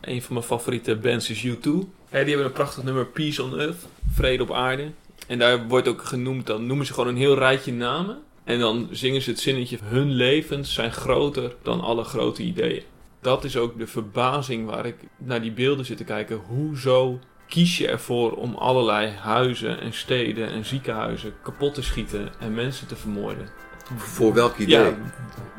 Een 0.00 0.22
van 0.22 0.34
mijn 0.34 0.46
favoriete 0.46 0.96
bands 0.96 1.30
is 1.30 1.46
U2. 1.46 1.60
die 1.62 1.86
hebben 2.10 2.44
een 2.44 2.52
prachtig 2.52 2.84
nummer 2.84 3.06
Peace 3.06 3.42
on 3.42 3.58
Earth, 3.58 3.86
Vrede 4.12 4.42
op 4.42 4.52
aarde. 4.52 4.90
En 5.26 5.38
daar 5.38 5.66
wordt 5.68 5.88
ook 5.88 6.02
genoemd, 6.02 6.46
dan 6.46 6.66
noemen 6.66 6.86
ze 6.86 6.92
gewoon 6.92 7.08
een 7.08 7.16
heel 7.16 7.38
rijtje 7.38 7.72
namen. 7.72 8.18
En 8.44 8.58
dan 8.58 8.88
zingen 8.90 9.22
ze 9.22 9.30
het 9.30 9.40
zinnetje, 9.40 9.78
hun 9.82 10.10
levens 10.10 10.74
zijn 10.74 10.92
groter 10.92 11.56
dan 11.62 11.80
alle 11.80 12.04
grote 12.04 12.42
ideeën. 12.42 12.82
Dat 13.20 13.44
is 13.44 13.56
ook 13.56 13.78
de 13.78 13.86
verbazing 13.86 14.66
waar 14.66 14.86
ik 14.86 14.96
naar 15.16 15.40
die 15.40 15.52
beelden 15.52 15.84
zit 15.84 15.96
te 15.96 16.04
kijken. 16.04 16.36
Hoezo 16.36 17.18
kies 17.48 17.78
je 17.78 17.88
ervoor 17.88 18.32
om 18.32 18.54
allerlei 18.54 19.10
huizen 19.10 19.80
en 19.80 19.92
steden 19.92 20.48
en 20.48 20.64
ziekenhuizen 20.64 21.34
kapot 21.42 21.74
te 21.74 21.82
schieten 21.82 22.32
en 22.40 22.54
mensen 22.54 22.86
te 22.86 22.96
vermoorden? 22.96 23.48
Voor 23.96 24.34
welk 24.34 24.56
idee? 24.56 24.78
Ja, 24.78 24.94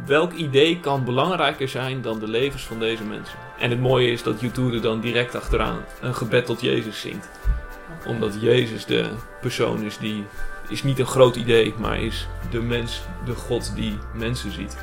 welk 0.05 0.33
idee 0.33 0.79
kan 0.79 1.03
belangrijker 1.03 1.67
zijn 1.67 2.01
dan 2.01 2.19
de 2.19 2.27
levens 2.27 2.63
van 2.63 2.79
deze 2.79 3.03
mensen? 3.03 3.37
En 3.59 3.69
het 3.69 3.79
mooie 3.79 4.11
is 4.11 4.23
dat 4.23 4.41
YouTube 4.41 4.75
er 4.75 4.81
dan 4.81 4.99
direct 4.99 5.35
achteraan 5.35 5.83
een 6.01 6.15
gebed 6.15 6.45
tot 6.45 6.61
Jezus 6.61 6.99
zingt. 6.99 7.29
Omdat 8.07 8.41
Jezus 8.41 8.85
de 8.85 9.09
persoon 9.41 9.83
is 9.83 9.97
die 9.97 10.25
is 10.69 10.83
niet 10.83 10.99
een 10.99 11.05
groot 11.05 11.35
idee, 11.35 11.73
maar 11.77 12.01
is 12.01 12.27
de 12.51 12.61
mens, 12.61 13.01
de 13.25 13.35
God 13.35 13.75
die 13.75 13.97
mensen 14.13 14.51
ziet. 14.51 14.77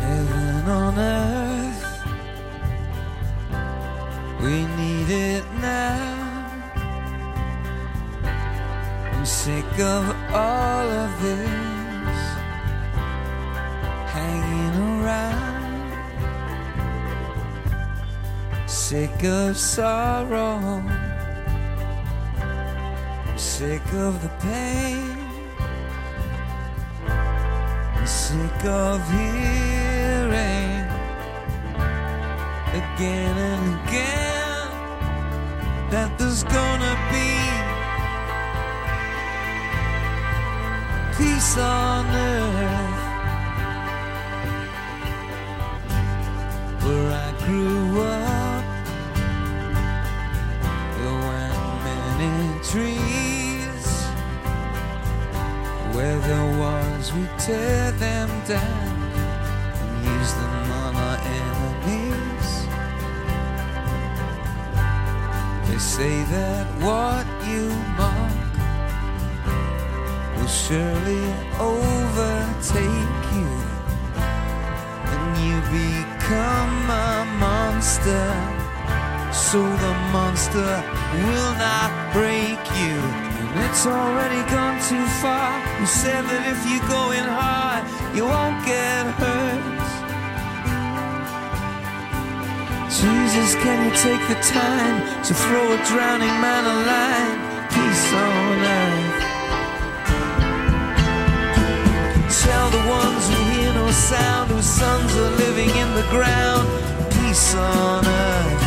Heaven 0.00 0.76
on 0.76 0.98
earth, 0.98 2.02
we 4.40 4.75
need 5.06 5.36
it 5.36 5.44
now. 5.60 6.52
I'm 9.12 9.24
sick 9.24 9.78
of 9.78 10.04
all 10.32 10.88
of 11.04 11.22
this 11.22 12.18
hanging 14.14 15.04
around. 15.04 15.46
sick 18.66 19.24
of 19.24 19.56
sorrow, 19.56 20.58
I'm 23.26 23.38
sick 23.38 23.86
of 23.92 24.22
the 24.22 24.30
pain, 24.40 25.18
I'm 27.08 28.06
sick 28.06 28.64
of 28.64 29.00
hearing 29.10 30.86
again 32.80 33.36
and 33.36 33.88
again 33.88 34.25
that 35.90 36.18
there's 36.18 36.42
gonna 36.44 36.94
be 37.12 37.30
peace 41.16 41.56
on 41.58 42.06
earth. 42.06 43.02
Where 46.84 47.12
I 47.12 47.46
grew 47.46 48.00
up. 48.00 48.36
trees. 52.70 53.86
Where 55.94 56.18
there 56.18 56.58
was, 56.58 57.12
we 57.12 57.26
tear 57.38 57.92
them 57.92 58.28
down 58.46 58.85
say 65.96 66.22
that 66.24 66.66
what 66.84 67.24
you 67.48 67.64
mock 67.96 68.36
will 70.36 70.46
surely 70.46 71.24
overtake 71.56 73.24
you, 73.32 73.52
and 75.14 75.30
you 75.46 75.56
become 75.72 76.76
a 77.08 77.24
monster. 77.40 78.28
So 79.32 79.62
the 79.84 79.94
monster 80.12 80.72
will 81.24 81.52
not 81.66 81.90
break 82.12 82.60
you. 82.82 82.98
And 83.48 83.60
it's 83.64 83.86
already 83.86 84.42
gone 84.52 84.78
too 84.90 85.06
far. 85.22 85.48
You 85.80 85.86
said 85.86 86.24
that 86.28 86.42
if 86.52 86.60
you 86.70 86.78
go 86.92 87.02
in 87.12 87.24
hard, 87.24 87.82
you 88.14 88.26
won't 88.26 88.60
get 88.66 89.06
hurt. 89.16 89.35
Jesus, 92.96 93.54
can 93.56 93.84
you 93.84 93.92
take 93.94 94.26
the 94.26 94.40
time 94.40 95.22
to 95.22 95.34
throw 95.34 95.70
a 95.70 95.76
drowning 95.84 96.36
man 96.40 96.64
a 96.64 96.76
line? 96.88 97.38
Peace 97.68 98.12
on 98.14 98.56
earth. 98.80 99.16
Tell 102.40 102.70
the 102.70 102.84
ones 102.88 103.28
who 103.28 103.36
hear 103.52 103.72
no 103.74 103.90
sound, 103.90 104.50
whose 104.50 104.64
sons 104.64 105.14
are 105.14 105.30
living 105.36 105.68
in 105.76 105.94
the 105.94 106.06
ground. 106.08 106.66
Peace 107.12 107.54
on 107.54 108.06
earth. 108.06 108.62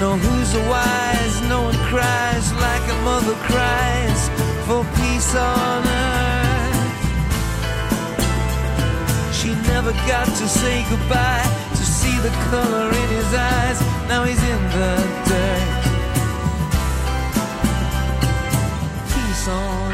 No, 0.00 0.16
who's 0.16 0.54
a 0.54 0.64
wise? 0.70 1.36
No 1.50 1.64
one 1.68 1.78
cries 1.92 2.50
like 2.54 2.84
a 2.88 2.98
mother 3.04 3.36
cries 3.44 4.30
for 4.66 4.84
peace 4.96 5.34
on 5.36 5.86
earth. 5.86 6.15
Never 9.82 9.92
got 10.08 10.24
to 10.24 10.48
say 10.48 10.82
goodbye 10.88 11.44
to 11.72 11.84
see 11.84 12.18
the 12.20 12.30
color 12.48 12.88
in 12.88 13.08
his 13.10 13.34
eyes. 13.34 13.78
Now 14.08 14.24
he's 14.24 14.42
in 14.42 14.62
the 14.76 14.92
dirt. 15.28 15.82
Peace 19.12 19.48
on 19.48 19.85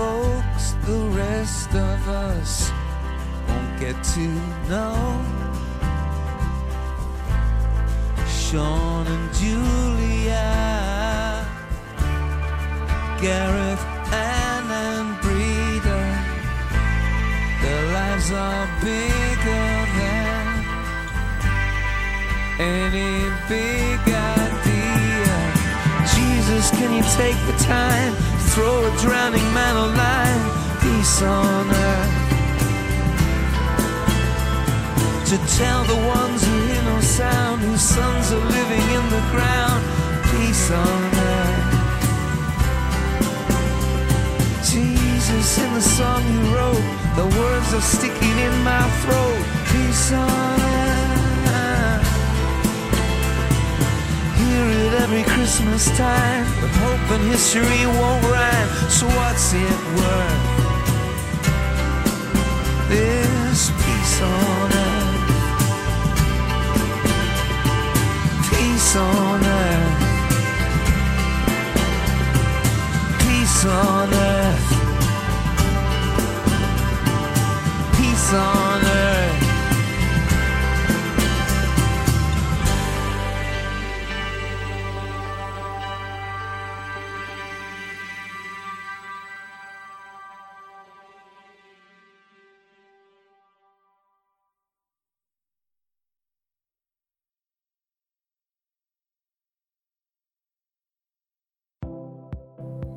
folks 0.00 0.64
the 0.88 1.00
rest 1.24 1.70
of 1.74 1.98
us 2.08 2.72
won't 3.46 3.72
get 3.84 3.96
to 4.16 4.26
know. 4.70 4.96
Sean 8.40 9.04
and 9.14 9.26
Julia, 9.40 10.48
Gareth, 13.24 13.84
Anne 14.38 14.70
and 14.88 15.08
Breeder, 15.22 16.08
their 17.62 17.84
lives 17.98 18.28
are 18.46 18.66
bigger 18.88 19.68
than 19.98 20.44
any 22.72 23.14
big 23.54 24.00
idea. 24.38 25.36
Jesus, 26.14 26.64
can 26.78 26.90
you 26.96 27.04
take 27.20 27.38
the 27.50 27.56
time 27.74 28.29
throw 28.54 28.84
a 28.84 28.90
drowning 28.98 29.48
man 29.54 29.76
a 29.76 29.86
line? 30.02 30.42
Peace 30.82 31.22
on 31.22 31.70
earth. 31.70 32.14
To 35.30 35.36
tell 35.58 35.84
the 35.84 36.00
ones 36.18 36.44
who 36.44 36.54
hear 36.66 36.82
no 36.82 37.00
sound, 37.00 37.60
whose 37.60 37.80
sons 37.80 38.32
are 38.32 38.46
living 38.58 38.86
in 38.98 39.04
the 39.16 39.22
ground. 39.34 39.80
Peace 40.32 40.70
on 40.70 41.02
earth. 41.32 41.80
Jesus, 44.72 45.58
in 45.58 45.74
the 45.74 45.80
song 45.80 46.22
you 46.32 46.40
wrote, 46.54 46.86
the 47.14 47.26
words 47.38 47.74
are 47.74 47.86
sticking 47.96 48.36
in 48.46 48.54
my 48.64 48.84
throat. 49.02 49.42
Peace 49.70 50.12
on 50.12 50.60
earth. 50.60 50.99
It 54.68 54.92
every 55.02 55.22
Christmas 55.22 55.86
time, 55.96 56.44
but 56.60 56.70
hope 56.70 57.10
and 57.12 57.24
history 57.30 57.86
won't 57.86 58.24
rhyme. 58.24 58.68
So 58.88 59.06
what's 59.06 59.52
it 59.52 59.78
worth? 59.96 60.60
This 62.88 63.70
peace 63.82 64.20
on 64.22 64.72
earth. 64.72 65.20
Peace 68.50 68.96
on 68.96 69.44
earth. 69.44 69.98
Peace 73.22 73.64
on 73.64 74.12
earth. 74.12 74.68
Peace 77.96 78.32
on 78.34 78.80
earth. 78.84 78.89